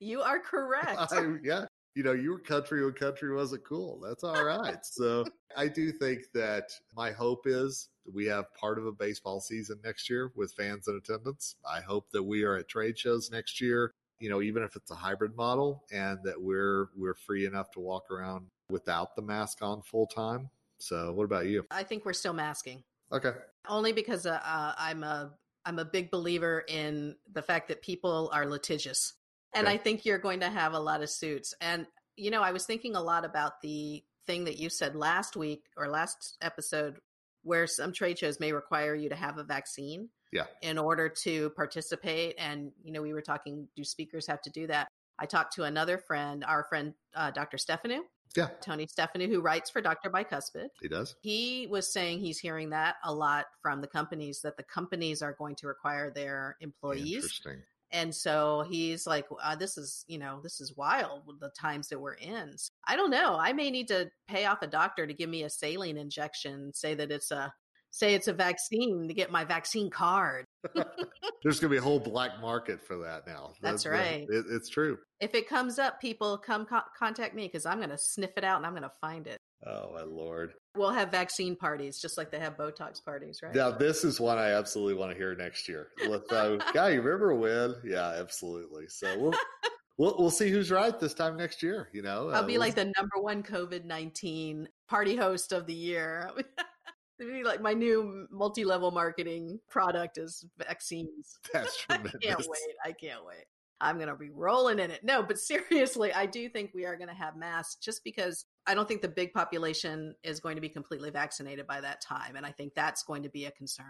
You 0.00 0.20
are 0.20 0.40
correct. 0.40 1.12
I, 1.12 1.36
yeah 1.44 1.66
you 1.94 2.02
know, 2.02 2.12
you 2.12 2.30
were 2.30 2.38
country 2.38 2.84
when 2.84 2.94
country 2.94 3.34
wasn't 3.34 3.64
cool. 3.64 4.00
That's 4.00 4.24
all 4.24 4.44
right. 4.44 4.84
so 4.84 5.24
I 5.56 5.68
do 5.68 5.92
think 5.92 6.22
that 6.34 6.70
my 6.96 7.10
hope 7.10 7.46
is 7.46 7.88
we 8.12 8.26
have 8.26 8.52
part 8.54 8.78
of 8.78 8.86
a 8.86 8.92
baseball 8.92 9.40
season 9.40 9.78
next 9.84 10.08
year 10.08 10.32
with 10.34 10.52
fans 10.54 10.88
in 10.88 10.96
attendance. 10.96 11.56
I 11.70 11.80
hope 11.80 12.10
that 12.12 12.22
we 12.22 12.42
are 12.44 12.56
at 12.56 12.68
trade 12.68 12.98
shows 12.98 13.30
next 13.30 13.60
year, 13.60 13.92
you 14.18 14.30
know, 14.30 14.40
even 14.40 14.62
if 14.62 14.76
it's 14.76 14.90
a 14.90 14.94
hybrid 14.94 15.36
model 15.36 15.84
and 15.92 16.18
that 16.24 16.40
we're 16.40 16.88
we're 16.96 17.14
free 17.14 17.46
enough 17.46 17.70
to 17.72 17.80
walk 17.80 18.10
around 18.10 18.46
without 18.70 19.14
the 19.14 19.22
mask 19.22 19.58
on 19.62 19.82
full 19.82 20.06
time. 20.06 20.48
So, 20.78 21.12
what 21.12 21.24
about 21.24 21.46
you? 21.46 21.64
I 21.70 21.84
think 21.84 22.04
we're 22.04 22.12
still 22.12 22.32
masking. 22.32 22.82
Okay. 23.12 23.32
Only 23.68 23.92
because 23.92 24.26
uh, 24.26 24.40
uh, 24.44 24.74
I'm 24.76 25.04
a 25.04 25.32
I'm 25.64 25.78
a 25.78 25.84
big 25.84 26.10
believer 26.10 26.64
in 26.68 27.14
the 27.32 27.42
fact 27.42 27.68
that 27.68 27.82
people 27.82 28.30
are 28.32 28.46
litigious. 28.46 29.14
And 29.54 29.66
okay. 29.66 29.74
I 29.74 29.78
think 29.78 30.04
you're 30.04 30.18
going 30.18 30.40
to 30.40 30.50
have 30.50 30.72
a 30.72 30.78
lot 30.78 31.02
of 31.02 31.10
suits. 31.10 31.54
And 31.60 31.86
you 32.16 32.30
know, 32.30 32.42
I 32.42 32.52
was 32.52 32.66
thinking 32.66 32.94
a 32.94 33.02
lot 33.02 33.24
about 33.24 33.60
the 33.62 34.02
thing 34.26 34.44
that 34.44 34.58
you 34.58 34.68
said 34.68 34.94
last 34.94 35.36
week 35.36 35.64
or 35.76 35.88
last 35.88 36.36
episode 36.40 36.98
where 37.42 37.66
some 37.66 37.92
trade 37.92 38.18
shows 38.18 38.38
may 38.38 38.52
require 38.52 38.94
you 38.94 39.08
to 39.08 39.16
have 39.16 39.38
a 39.38 39.44
vaccine 39.44 40.08
yeah. 40.32 40.44
in 40.62 40.78
order 40.78 41.08
to 41.08 41.50
participate. 41.50 42.36
And, 42.38 42.72
you 42.82 42.92
know, 42.92 43.02
we 43.02 43.12
were 43.12 43.22
talking, 43.22 43.68
do 43.76 43.84
speakers 43.84 44.26
have 44.28 44.40
to 44.42 44.50
do 44.50 44.66
that? 44.68 44.88
I 45.18 45.26
talked 45.26 45.54
to 45.54 45.64
another 45.64 45.98
friend, 45.98 46.44
our 46.44 46.64
friend, 46.64 46.94
uh, 47.14 47.30
Dr. 47.30 47.56
Stefanou. 47.56 48.00
Yeah. 48.36 48.48
Tony 48.62 48.86
Stefanou, 48.86 49.28
who 49.28 49.42
writes 49.42 49.68
for 49.68 49.82
Dr. 49.82 50.08
Bicuspid. 50.08 50.68
He 50.80 50.88
does. 50.88 51.14
He 51.20 51.66
was 51.70 51.92
saying 51.92 52.20
he's 52.20 52.38
hearing 52.38 52.70
that 52.70 52.94
a 53.04 53.12
lot 53.12 53.44
from 53.60 53.82
the 53.82 53.86
companies, 53.86 54.40
that 54.42 54.56
the 54.56 54.62
companies 54.62 55.20
are 55.20 55.34
going 55.34 55.56
to 55.56 55.66
require 55.66 56.10
their 56.10 56.56
employees 56.60 57.16
Interesting. 57.16 57.62
And 57.92 58.14
so 58.14 58.64
he's 58.68 59.06
like, 59.06 59.26
uh, 59.42 59.54
this 59.54 59.76
is, 59.76 60.04
you 60.08 60.18
know, 60.18 60.40
this 60.42 60.60
is 60.60 60.76
wild 60.76 61.22
the 61.40 61.50
times 61.50 61.88
that 61.88 62.00
we're 62.00 62.14
in. 62.14 62.56
So 62.56 62.68
I 62.86 62.96
don't 62.96 63.10
know. 63.10 63.36
I 63.38 63.52
may 63.52 63.70
need 63.70 63.88
to 63.88 64.10
pay 64.28 64.46
off 64.46 64.62
a 64.62 64.66
doctor 64.66 65.06
to 65.06 65.12
give 65.12 65.28
me 65.28 65.42
a 65.42 65.50
saline 65.50 65.98
injection, 65.98 66.72
say 66.74 66.94
that 66.94 67.10
it's 67.10 67.30
a, 67.30 67.52
say 67.90 68.14
it's 68.14 68.28
a 68.28 68.32
vaccine 68.32 69.08
to 69.08 69.14
get 69.14 69.30
my 69.30 69.44
vaccine 69.44 69.90
card. 69.90 70.46
There's 70.74 71.60
going 71.60 71.68
to 71.68 71.74
be 71.74 71.76
a 71.76 71.82
whole 71.82 72.00
black 72.00 72.40
market 72.40 72.80
for 72.80 72.96
that 72.98 73.26
now. 73.26 73.52
That's, 73.60 73.84
That's 73.84 73.86
right. 73.86 74.26
It, 74.28 74.46
it's 74.50 74.70
true. 74.70 74.96
If 75.20 75.34
it 75.34 75.46
comes 75.48 75.78
up, 75.78 76.00
people 76.00 76.38
come 76.38 76.64
co- 76.64 76.80
contact 76.98 77.34
me 77.34 77.46
because 77.46 77.66
I'm 77.66 77.76
going 77.78 77.90
to 77.90 77.98
sniff 77.98 78.30
it 78.36 78.44
out 78.44 78.56
and 78.56 78.66
I'm 78.66 78.72
going 78.72 78.82
to 78.82 78.92
find 79.00 79.26
it. 79.26 79.38
Oh 79.66 79.92
my 79.94 80.02
lord! 80.02 80.54
We'll 80.76 80.90
have 80.90 81.10
vaccine 81.10 81.56
parties 81.56 82.00
just 82.00 82.16
like 82.18 82.30
they 82.30 82.40
have 82.40 82.56
Botox 82.56 83.04
parties, 83.04 83.40
right? 83.42 83.54
Now 83.54 83.70
this 83.70 84.04
is 84.04 84.20
one 84.20 84.38
I 84.38 84.52
absolutely 84.52 84.94
want 84.94 85.12
to 85.12 85.16
hear 85.16 85.34
next 85.34 85.68
year. 85.68 85.88
Let's, 86.06 86.30
uh, 86.32 86.58
guy, 86.74 86.90
you 86.90 87.02
remember 87.02 87.34
when? 87.34 87.74
Yeah, 87.84 88.14
absolutely. 88.18 88.88
So 88.88 89.18
we'll 89.18 89.34
We'll, 89.98 90.16
we'll 90.18 90.30
see 90.30 90.50
who's 90.50 90.70
right 90.70 90.98
this 90.98 91.14
time 91.14 91.36
next 91.36 91.62
year. 91.62 91.88
You 91.92 92.02
know, 92.02 92.30
I'll 92.30 92.42
be 92.42 92.56
uh, 92.56 92.60
like 92.60 92.74
the 92.74 92.92
number 92.96 93.20
one 93.20 93.42
COVID 93.42 93.84
19 93.84 94.68
party 94.88 95.16
host 95.16 95.52
of 95.52 95.66
the 95.66 95.74
year. 95.74 96.30
be 97.18 97.44
like 97.44 97.60
my 97.60 97.72
new 97.72 98.26
multi-level 98.30 98.90
marketing 98.90 99.60
product 99.70 100.18
is 100.18 100.44
vaccines. 100.58 101.38
That's 101.52 101.76
tremendous. 101.78 102.14
I 102.16 102.26
can't 102.26 102.40
wait. 102.40 102.74
I 102.84 102.92
can't 102.92 103.24
wait. 103.24 103.44
I'm 103.80 103.96
going 103.96 104.08
to 104.08 104.16
be 104.16 104.30
rolling 104.30 104.78
in 104.78 104.90
it. 104.90 105.04
No, 105.04 105.22
but 105.22 105.38
seriously, 105.38 106.12
I 106.12 106.26
do 106.26 106.48
think 106.48 106.70
we 106.74 106.84
are 106.84 106.96
going 106.96 107.08
to 107.08 107.14
have 107.14 107.36
masks 107.36 107.76
just 107.76 108.02
because 108.02 108.44
I 108.66 108.74
don't 108.74 108.86
think 108.86 109.02
the 109.02 109.08
big 109.08 109.32
population 109.32 110.14
is 110.22 110.40
going 110.40 110.56
to 110.56 110.60
be 110.60 110.68
completely 110.68 111.10
vaccinated 111.10 111.66
by 111.66 111.80
that 111.80 112.00
time. 112.00 112.36
And 112.36 112.46
I 112.46 112.50
think 112.50 112.74
that's 112.74 113.02
going 113.02 113.22
to 113.24 113.28
be 113.28 113.46
a 113.46 113.50
concern. 113.50 113.86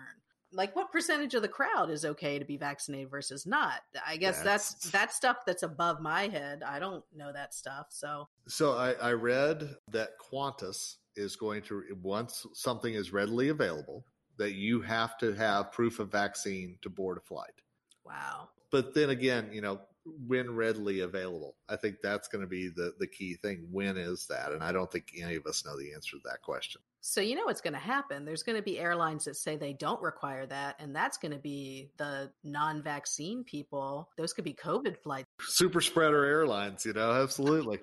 Like 0.54 0.76
what 0.76 0.92
percentage 0.92 1.34
of 1.34 1.42
the 1.42 1.48
crowd 1.48 1.90
is 1.90 2.04
okay 2.04 2.38
to 2.38 2.44
be 2.44 2.58
vaccinated 2.58 3.10
versus 3.10 3.46
not? 3.46 3.80
I 4.06 4.16
guess 4.16 4.42
that's 4.42 4.74
that's, 4.74 4.90
that's 4.90 5.16
stuff 5.16 5.38
that's 5.46 5.62
above 5.62 6.00
my 6.00 6.28
head. 6.28 6.62
I 6.62 6.78
don't 6.78 7.02
know 7.16 7.32
that 7.32 7.54
stuff. 7.54 7.86
So 7.88 8.28
So 8.48 8.72
I, 8.72 8.92
I 8.92 9.12
read 9.12 9.76
that 9.90 10.10
Qantas 10.18 10.96
is 11.16 11.36
going 11.36 11.62
to 11.62 11.82
once 12.02 12.46
something 12.52 12.92
is 12.92 13.12
readily 13.12 13.48
available, 13.48 14.04
that 14.36 14.52
you 14.52 14.82
have 14.82 15.16
to 15.18 15.32
have 15.32 15.72
proof 15.72 16.00
of 16.00 16.12
vaccine 16.12 16.76
to 16.82 16.90
board 16.90 17.16
a 17.16 17.20
flight. 17.20 17.62
Wow 18.04 18.48
but 18.72 18.94
then 18.94 19.10
again, 19.10 19.50
you 19.52 19.60
know, 19.60 19.80
when 20.04 20.54
readily 20.54 21.00
available. 21.00 21.56
I 21.68 21.76
think 21.76 21.96
that's 22.02 22.28
going 22.28 22.42
to 22.42 22.48
be 22.48 22.68
the 22.68 22.94
the 22.98 23.06
key 23.06 23.34
thing. 23.34 23.68
When 23.70 23.96
is 23.96 24.26
that? 24.28 24.52
And 24.52 24.62
I 24.62 24.72
don't 24.72 24.90
think 24.90 25.12
any 25.20 25.36
of 25.36 25.46
us 25.46 25.64
know 25.64 25.76
the 25.76 25.92
answer 25.92 26.16
to 26.16 26.22
that 26.24 26.42
question. 26.42 26.80
So 27.00 27.20
you 27.20 27.34
know 27.34 27.44
what's 27.44 27.60
going 27.60 27.74
to 27.74 27.78
happen. 27.78 28.24
There's 28.24 28.42
going 28.42 28.56
to 28.56 28.62
be 28.62 28.78
airlines 28.78 29.24
that 29.24 29.36
say 29.36 29.56
they 29.56 29.72
don't 29.72 30.00
require 30.02 30.46
that, 30.46 30.76
and 30.78 30.94
that's 30.94 31.18
going 31.18 31.32
to 31.32 31.38
be 31.38 31.90
the 31.98 32.30
non-vaccine 32.44 33.44
people. 33.44 34.08
Those 34.16 34.32
could 34.32 34.44
be 34.44 34.54
COVID 34.54 34.98
flights. 34.98 35.28
Super 35.40 35.80
spreader 35.80 36.24
airlines, 36.24 36.84
you 36.84 36.92
know, 36.92 37.12
absolutely. 37.12 37.78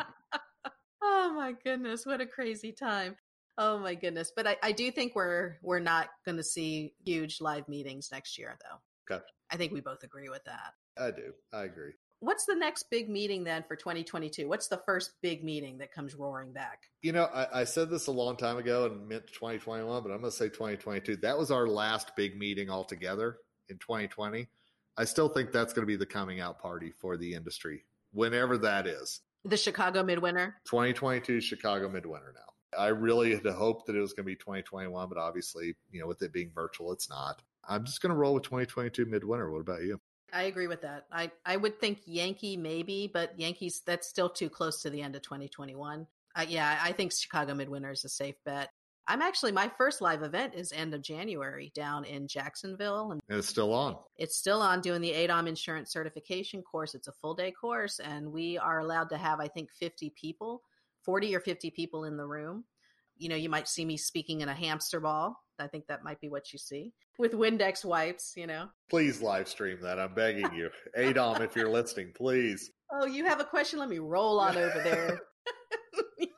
oh 1.02 1.34
my 1.36 1.54
goodness, 1.64 2.06
what 2.06 2.22
a 2.22 2.26
crazy 2.26 2.72
time. 2.72 3.16
Oh 3.58 3.78
my 3.78 3.94
goodness. 3.94 4.32
But 4.34 4.48
I, 4.48 4.56
I 4.64 4.72
do 4.72 4.90
think 4.90 5.16
we're 5.16 5.58
we're 5.62 5.80
not 5.80 6.10
going 6.26 6.38
to 6.38 6.44
see 6.44 6.94
huge 7.06 7.42
live 7.42 7.68
meetings 7.68 8.10
next 8.12 8.38
year, 8.38 8.58
though. 8.62 9.16
Okay. 9.16 9.24
I 9.52 9.58
think 9.58 9.74
we 9.74 9.82
both 9.82 10.04
agree 10.04 10.30
with 10.30 10.44
that. 10.46 10.74
I 10.98 11.12
do. 11.12 11.34
I 11.54 11.64
agree. 11.64 11.94
What's 12.22 12.46
the 12.46 12.56
next 12.56 12.90
big 12.90 13.10
meeting 13.10 13.46
then 13.46 13.64
for 13.64 13.78
2022? 13.78 14.48
What's 14.48 14.68
the 14.68 14.82
first 14.86 15.12
big 15.22 15.44
meeting 15.44 15.78
that 15.78 15.94
comes 15.94 16.16
roaring 16.16 16.52
back? 16.52 16.84
You 17.02 17.14
know, 17.14 17.26
I, 17.26 17.62
I 17.62 17.64
said 17.64 17.90
this 17.90 18.08
a 18.08 18.12
long 18.12 18.36
time 18.36 18.58
ago 18.58 18.86
and 18.86 19.08
meant 19.08 19.28
2021, 19.28 20.04
but 20.04 20.12
I'm 20.12 20.20
going 20.20 20.30
to 20.30 20.36
say 20.36 20.50
2022. 20.50 21.18
That 21.18 21.38
was 21.38 21.50
our 21.50 21.66
last 21.66 22.16
big 22.18 22.38
meeting 22.38 22.70
altogether 22.70 23.38
in 23.70 23.78
2020. 23.78 24.48
I 24.98 25.06
still 25.06 25.30
think 25.30 25.54
that's 25.54 25.72
going 25.72 25.84
to 25.84 25.88
be 25.88 25.96
the 25.96 26.06
coming 26.06 26.42
out 26.42 26.60
party 26.60 26.92
for 27.00 27.16
the 27.16 27.34
industry, 27.34 27.86
whenever 28.12 28.58
that 28.58 28.86
is. 28.86 29.22
The 29.46 29.56
Chicago 29.56 30.04
Midwinter? 30.04 30.58
2022 30.66 31.40
Chicago 31.40 31.88
Midwinter 31.88 32.34
now. 32.36 32.78
I 32.78 32.88
really 32.88 33.34
had 33.34 33.46
hoped 33.46 33.88
that 33.88 33.96
it 33.96 34.02
was 34.02 34.12
going 34.12 34.26
to 34.26 34.32
be 34.32 34.36
2021, 34.36 35.08
but 35.08 35.18
obviously, 35.18 35.76
you 35.90 36.02
know, 36.02 36.08
with 36.08 36.22
it 36.22 36.34
being 36.34 36.52
virtual, 36.54 36.92
it's 36.92 37.10
not. 37.10 37.42
I'm 37.68 37.86
just 37.86 38.02
going 38.02 38.10
to 38.10 38.16
roll 38.16 38.34
with 38.34 38.44
2022 38.44 39.06
midwinter. 39.06 39.50
What 39.50 39.62
about 39.62 39.84
you? 39.84 40.02
I 40.34 40.44
agree 40.44 40.68
with 40.68 40.82
that. 40.82 41.06
I, 41.12 41.32
I 41.46 41.58
would 41.58 41.80
think 41.80 42.00
Yankee 42.06 42.58
maybe, 42.58 43.10
but 43.12 43.38
Yankees, 43.40 43.82
that's 43.86 44.08
still 44.08 44.30
too 44.30 44.50
close 44.50 44.82
to 44.82 44.90
the 44.90 45.02
end 45.02 45.16
of 45.16 45.22
2021. 45.22 46.08
Uh, 46.36 46.46
yeah, 46.48 46.80
I 46.82 46.92
think 46.92 47.12
Chicago 47.12 47.54
Midwinter 47.54 47.92
is 47.92 48.06
a 48.06 48.10
safe 48.10 48.36
bet. 48.46 48.70
I'm 49.08 49.24
actually, 49.24 49.52
my 49.52 49.72
first 49.76 50.02
live 50.02 50.22
event 50.22 50.54
is 50.54 50.72
end 50.72 50.94
of 50.94 51.02
January 51.02 51.72
down 51.74 52.06
in 52.06 52.28
Jacksonville. 52.28 53.12
And, 53.12 53.22
and 53.28 53.40
it's 53.40 53.48
still 53.48 53.74
on. 53.74 53.98
It's 54.18 54.38
still 54.38 54.62
on 54.62 54.82
doing 54.82 55.02
the 55.02 55.14
ADOM 55.14 55.48
insurance 55.48 55.92
certification 55.92 56.62
course. 56.62 56.94
It's 56.94 57.08
a 57.08 57.12
full 57.14 57.34
day 57.34 57.52
course, 57.52 58.00
and 58.00 58.32
we 58.32 58.60
are 58.60 58.80
allowed 58.80 59.10
to 59.10 59.18
have, 59.18 59.40
I 59.40 59.48
think, 59.48 59.72
50 59.72 60.12
people, 60.12 60.62
40 61.06 61.36
or 61.36 61.40
50 61.40 61.72
people 61.72 62.04
in 62.04 62.18
the 62.18 62.26
room. 62.26 62.66
You 63.20 63.30
know, 63.30 63.36
you 63.36 63.50
might 63.50 63.68
see 63.68 63.86
me 63.86 63.98
speaking 63.98 64.42
in 64.42 64.50
a 64.50 64.56
hamster 64.56 65.00
ball 65.00 65.38
I 65.60 65.68
think 65.68 65.88
that 65.88 66.04
might 66.04 66.20
be 66.20 66.30
what 66.30 66.54
you 66.54 66.60
see 66.60 66.94
with 67.18 67.34
Windex 67.34 67.84
wipes, 67.84 68.34
you 68.36 68.48
know. 68.48 68.70
Please 68.90 69.22
live 69.22 69.48
stream 69.48 69.80
that. 69.82 70.00
I'm 70.00 70.14
begging 70.14 70.54
you. 70.54 70.70
Adom, 70.98 71.42
if 71.42 71.56
you're 71.56 71.70
listening, 71.70 72.12
please. 72.16 72.72
Oh, 72.92 73.06
you 73.06 73.26
have 73.26 73.40
a 73.40 73.46
question? 73.46 73.80
Let 73.80 73.90
me 73.90 74.00
roll 74.00 74.40
on 74.40 74.58
over 74.58 74.82
there. 74.84 75.20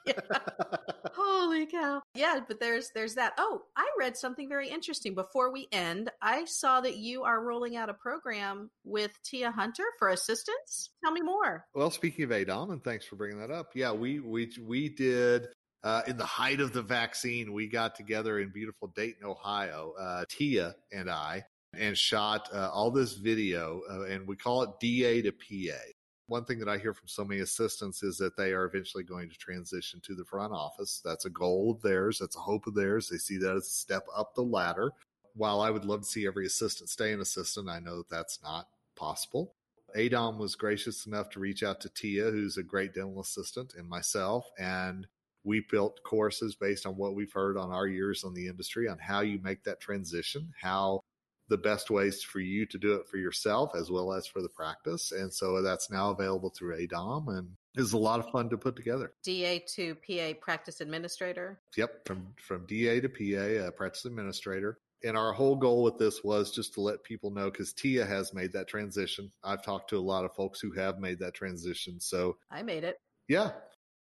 Holy 1.13 1.65
cow. 1.65 2.01
Yeah, 2.15 2.39
but 2.47 2.59
there's 2.59 2.91
there's 2.93 3.15
that. 3.15 3.33
Oh, 3.37 3.61
I 3.77 3.89
read 3.97 4.17
something 4.17 4.49
very 4.49 4.69
interesting 4.69 5.15
before 5.15 5.51
we 5.51 5.67
end. 5.71 6.09
I 6.21 6.45
saw 6.45 6.81
that 6.81 6.97
you 6.97 7.23
are 7.23 7.43
rolling 7.43 7.77
out 7.77 7.89
a 7.89 7.93
program 7.93 8.69
with 8.83 9.11
Tia 9.23 9.51
Hunter 9.51 9.83
for 9.99 10.09
assistance. 10.09 10.89
Tell 11.03 11.13
me 11.13 11.21
more. 11.21 11.65
Well, 11.73 11.91
speaking 11.91 12.25
of 12.25 12.31
ADOM, 12.31 12.71
and 12.71 12.83
thanks 12.83 13.05
for 13.05 13.15
bringing 13.15 13.39
that 13.39 13.51
up. 13.51 13.71
Yeah, 13.75 13.91
we 13.91 14.19
we 14.19 14.51
we 14.61 14.89
did 14.89 15.47
uh, 15.83 16.01
in 16.07 16.17
the 16.17 16.25
height 16.25 16.59
of 16.59 16.73
the 16.73 16.81
vaccine, 16.81 17.53
we 17.53 17.67
got 17.67 17.95
together 17.95 18.39
in 18.39 18.49
beautiful 18.49 18.87
Dayton, 18.89 19.25
Ohio, 19.25 19.93
uh, 19.99 20.25
Tia 20.29 20.75
and 20.91 21.09
I, 21.09 21.45
and 21.73 21.97
shot 21.97 22.49
uh, 22.53 22.69
all 22.71 22.91
this 22.91 23.13
video, 23.13 23.81
uh, 23.89 24.03
and 24.03 24.27
we 24.27 24.35
call 24.35 24.63
it 24.63 24.79
DA 24.79 25.21
to 25.23 25.31
PA. 25.31 25.79
One 26.27 26.45
thing 26.45 26.59
that 26.59 26.69
I 26.69 26.77
hear 26.77 26.93
from 26.93 27.07
so 27.07 27.25
many 27.25 27.41
assistants 27.41 28.03
is 28.03 28.17
that 28.19 28.37
they 28.37 28.53
are 28.53 28.65
eventually 28.65 29.03
going 29.03 29.29
to 29.29 29.37
transition 29.37 29.99
to 30.01 30.15
the 30.15 30.23
front 30.23 30.53
office. 30.53 31.01
That's 31.03 31.25
a 31.25 31.29
goal 31.29 31.71
of 31.71 31.81
theirs. 31.81 32.19
That's 32.19 32.37
a 32.37 32.39
hope 32.39 32.67
of 32.67 32.75
theirs. 32.75 33.09
They 33.09 33.17
see 33.17 33.37
that 33.37 33.55
as 33.55 33.67
a 33.67 33.69
step 33.69 34.05
up 34.15 34.35
the 34.35 34.43
ladder. 34.43 34.93
While 35.33 35.61
I 35.61 35.71
would 35.71 35.85
love 35.85 36.01
to 36.01 36.07
see 36.07 36.27
every 36.27 36.45
assistant 36.45 36.89
stay 36.89 37.11
an 37.11 37.21
assistant, 37.21 37.69
I 37.69 37.79
know 37.79 37.97
that 37.97 38.09
that's 38.09 38.39
not 38.43 38.67
possible. 38.95 39.55
ADOM 39.95 40.37
was 40.37 40.55
gracious 40.55 41.05
enough 41.05 41.29
to 41.31 41.39
reach 41.39 41.63
out 41.63 41.81
to 41.81 41.89
Tia, 41.89 42.31
who's 42.31 42.57
a 42.57 42.63
great 42.63 42.93
dental 42.93 43.19
assistant, 43.19 43.73
and 43.77 43.89
myself, 43.89 44.49
and 44.57 45.07
we 45.43 45.65
built 45.71 46.03
courses 46.03 46.55
based 46.55 46.85
on 46.85 46.95
what 46.95 47.15
we've 47.15 47.33
heard 47.33 47.57
on 47.57 47.71
our 47.71 47.87
years 47.87 48.23
on 48.23 48.33
the 48.33 48.47
industry 48.47 48.87
on 48.87 48.97
how 48.97 49.21
you 49.21 49.39
make 49.41 49.63
that 49.63 49.79
transition, 49.79 50.53
how 50.59 51.01
the 51.49 51.57
best 51.57 51.89
ways 51.89 52.23
for 52.23 52.39
you 52.39 52.65
to 52.65 52.77
do 52.77 52.93
it 52.93 53.07
for 53.07 53.17
yourself 53.17 53.71
as 53.75 53.91
well 53.91 54.13
as 54.13 54.25
for 54.25 54.41
the 54.41 54.49
practice. 54.49 55.11
And 55.11 55.33
so 55.33 55.61
that's 55.61 55.91
now 55.91 56.11
available 56.11 56.49
through 56.49 56.87
ADOM 56.87 57.37
and 57.37 57.49
is 57.75 57.93
a 57.93 57.97
lot 57.97 58.19
of 58.19 58.31
fun 58.31 58.49
to 58.49 58.57
put 58.57 58.75
together. 58.75 59.13
DA 59.23 59.59
to 59.75 59.95
PA 59.95 60.33
practice 60.39 60.81
administrator. 60.81 61.59
Yep, 61.75 62.05
from 62.05 62.27
from 62.41 62.65
DA 62.65 63.01
to 63.01 63.09
PA 63.09 63.67
uh, 63.67 63.71
practice 63.71 64.05
administrator. 64.05 64.77
And 65.03 65.17
our 65.17 65.33
whole 65.33 65.55
goal 65.55 65.83
with 65.83 65.97
this 65.97 66.23
was 66.23 66.51
just 66.51 66.75
to 66.75 66.81
let 66.81 67.03
people 67.03 67.31
know 67.31 67.49
because 67.49 67.73
Tia 67.73 68.05
has 68.05 68.33
made 68.33 68.53
that 68.53 68.67
transition. 68.67 69.31
I've 69.43 69.63
talked 69.63 69.89
to 69.89 69.97
a 69.97 69.99
lot 69.99 70.25
of 70.25 70.35
folks 70.35 70.59
who 70.59 70.71
have 70.73 70.99
made 70.99 71.19
that 71.19 71.33
transition. 71.33 71.99
So 71.99 72.37
I 72.51 72.61
made 72.61 72.83
it. 72.83 72.97
Yeah. 73.27 73.51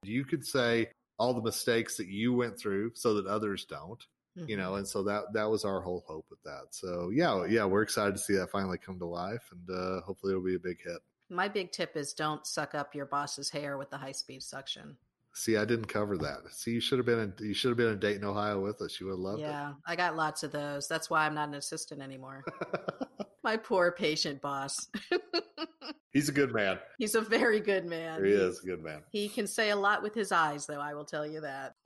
You 0.03 0.25
could 0.25 0.47
say, 0.47 0.89
all 1.21 1.35
the 1.35 1.43
mistakes 1.43 1.97
that 1.97 2.09
you 2.09 2.33
went 2.33 2.59
through 2.59 2.91
so 2.95 3.15
that 3.15 3.27
others 3.27 3.65
don't 3.67 4.07
mm-hmm. 4.37 4.49
you 4.49 4.57
know 4.57 4.71
mm-hmm. 4.71 4.79
and 4.79 4.89
so 4.89 5.03
that 5.03 5.25
that 5.33 5.49
was 5.49 5.65
our 5.65 5.81
whole 5.81 6.03
hope 6.09 6.27
with 6.31 6.43
that 6.43 6.65
so 6.71 7.11
yeah 7.13 7.45
yeah 7.45 7.65
we're 7.65 7.83
excited 7.83 8.15
to 8.15 8.21
see 8.21 8.35
that 8.35 8.51
finally 8.51 8.79
come 8.79 8.99
to 8.99 9.07
life 9.07 9.53
and 9.53 9.77
uh, 9.77 10.01
hopefully 10.01 10.33
it'll 10.33 10.43
be 10.43 10.57
a 10.57 10.59
big 10.59 10.79
hit 10.83 10.99
my 11.29 11.47
big 11.47 11.71
tip 11.71 11.97
is 11.97 12.13
don't 12.15 12.47
suck 12.47 12.75
up 12.75 12.95
your 12.95 13.07
boss's 13.07 13.51
hair 13.51 13.77
with 13.79 13.91
the 13.91 13.99
high 13.99 14.13
speed 14.13 14.43
suction 14.43 14.97
See, 15.33 15.57
I 15.57 15.65
didn't 15.65 15.87
cover 15.87 16.19
that. 16.19 16.39
See, 16.51 16.73
you 16.73 16.81
should 16.81 16.99
have 16.99 17.07
been 17.07 17.21
in 17.21 17.33
you 17.39 17.55
should 17.55 17.69
have 17.69 17.77
been 17.77 17.93
in 17.93 18.01
Dayton, 18.01 18.25
Ohio 18.25 18.61
with 18.61 18.83
us. 18.83 18.99
You 18.99 19.07
would 19.07 19.13
have 19.13 19.21
loved 19.21 19.41
yeah, 19.41 19.47
it. 19.47 19.51
Yeah, 19.51 19.73
I 19.87 19.95
got 19.95 20.17
lots 20.17 20.43
of 20.43 20.51
those. 20.51 20.89
That's 20.89 21.09
why 21.09 21.25
I'm 21.25 21.35
not 21.35 21.49
an 21.49 21.55
assistant 21.55 22.03
anymore. 22.03 22.45
My 23.51 23.57
poor 23.57 23.91
patient 23.91 24.41
boss. 24.41 24.89
He's 26.13 26.29
a 26.29 26.33
good 26.33 26.55
man. 26.55 26.79
He's 26.99 27.17
a 27.17 27.21
very 27.21 27.59
good 27.59 27.85
man. 27.85 28.25
He 28.25 28.31
is 28.31 28.63
a 28.63 28.65
good 28.65 28.81
man. 28.81 29.03
He 29.11 29.29
can 29.29 29.49
say 29.49 29.71
a 29.71 29.77
lot 29.77 30.05
with 30.05 30.15
his 30.15 30.31
eyes, 30.31 30.67
though, 30.67 30.79
I 30.79 30.95
will 30.95 31.05
tell 31.05 31.27
you 31.27 31.41
that. 31.41 31.75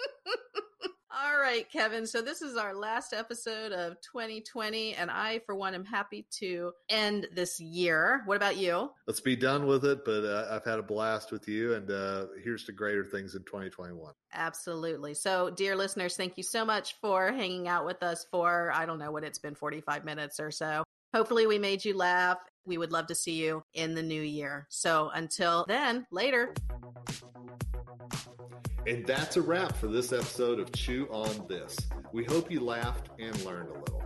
All 1.10 1.38
right, 1.38 1.66
Kevin. 1.72 2.06
So 2.06 2.20
this 2.20 2.42
is 2.42 2.58
our 2.58 2.74
last 2.74 3.14
episode 3.14 3.72
of 3.72 3.96
2020, 4.02 4.94
and 4.96 5.10
I, 5.10 5.38
for 5.46 5.54
one, 5.54 5.74
am 5.74 5.86
happy 5.86 6.26
to 6.32 6.72
end 6.90 7.28
this 7.32 7.58
year. 7.58 8.24
What 8.26 8.36
about 8.36 8.58
you? 8.58 8.90
Let's 9.06 9.20
be 9.20 9.34
done 9.34 9.66
with 9.66 9.86
it, 9.86 10.04
but 10.04 10.22
uh, 10.22 10.48
I've 10.50 10.66
had 10.66 10.78
a 10.78 10.82
blast 10.82 11.32
with 11.32 11.48
you, 11.48 11.72
and 11.72 11.90
uh, 11.90 12.26
here's 12.42 12.64
to 12.64 12.72
greater 12.72 13.06
things 13.06 13.36
in 13.36 13.42
2021. 13.44 14.12
Absolutely. 14.34 15.14
So, 15.14 15.48
dear 15.48 15.76
listeners, 15.76 16.14
thank 16.14 16.36
you 16.36 16.42
so 16.42 16.62
much 16.62 16.96
for 17.00 17.32
hanging 17.32 17.68
out 17.68 17.86
with 17.86 18.02
us 18.02 18.26
for, 18.30 18.70
I 18.74 18.84
don't 18.84 18.98
know 18.98 19.12
what 19.12 19.24
it's 19.24 19.38
been, 19.38 19.54
45 19.54 20.04
minutes 20.04 20.40
or 20.40 20.50
so. 20.50 20.84
Hopefully, 21.14 21.46
we 21.46 21.60
made 21.60 21.84
you 21.84 21.96
laugh. 21.96 22.38
We 22.66 22.76
would 22.76 22.90
love 22.90 23.06
to 23.06 23.14
see 23.14 23.34
you 23.34 23.62
in 23.72 23.94
the 23.94 24.02
new 24.02 24.20
year. 24.20 24.66
So, 24.68 25.12
until 25.14 25.64
then, 25.68 26.08
later. 26.10 26.52
And 28.88 29.06
that's 29.06 29.36
a 29.36 29.40
wrap 29.40 29.76
for 29.76 29.86
this 29.86 30.12
episode 30.12 30.58
of 30.58 30.72
Chew 30.72 31.06
on 31.12 31.46
This. 31.46 31.76
We 32.12 32.24
hope 32.24 32.50
you 32.50 32.58
laughed 32.58 33.10
and 33.20 33.44
learned 33.44 33.68
a 33.68 33.78
little. 33.78 34.02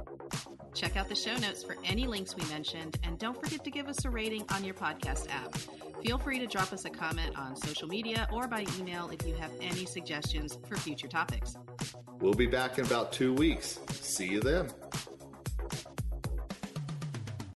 Check 0.74 0.98
out 0.98 1.08
the 1.08 1.14
show 1.14 1.34
notes 1.38 1.64
for 1.64 1.76
any 1.82 2.06
links 2.06 2.36
we 2.36 2.44
mentioned, 2.50 2.98
and 3.02 3.18
don't 3.18 3.42
forget 3.42 3.64
to 3.64 3.70
give 3.70 3.88
us 3.88 4.04
a 4.04 4.10
rating 4.10 4.44
on 4.50 4.62
your 4.62 4.74
podcast 4.74 5.30
app. 5.30 5.54
Feel 6.04 6.18
free 6.18 6.38
to 6.38 6.46
drop 6.46 6.74
us 6.74 6.84
a 6.84 6.90
comment 6.90 7.38
on 7.38 7.56
social 7.56 7.88
media 7.88 8.28
or 8.30 8.46
by 8.46 8.66
email 8.78 9.08
if 9.08 9.26
you 9.26 9.34
have 9.34 9.50
any 9.62 9.86
suggestions 9.86 10.58
for 10.68 10.76
future 10.76 11.08
topics. 11.08 11.56
We'll 12.20 12.34
be 12.34 12.46
back 12.46 12.78
in 12.78 12.84
about 12.84 13.12
two 13.12 13.32
weeks. 13.32 13.80
See 13.92 14.28
you 14.28 14.40
then. 14.40 14.68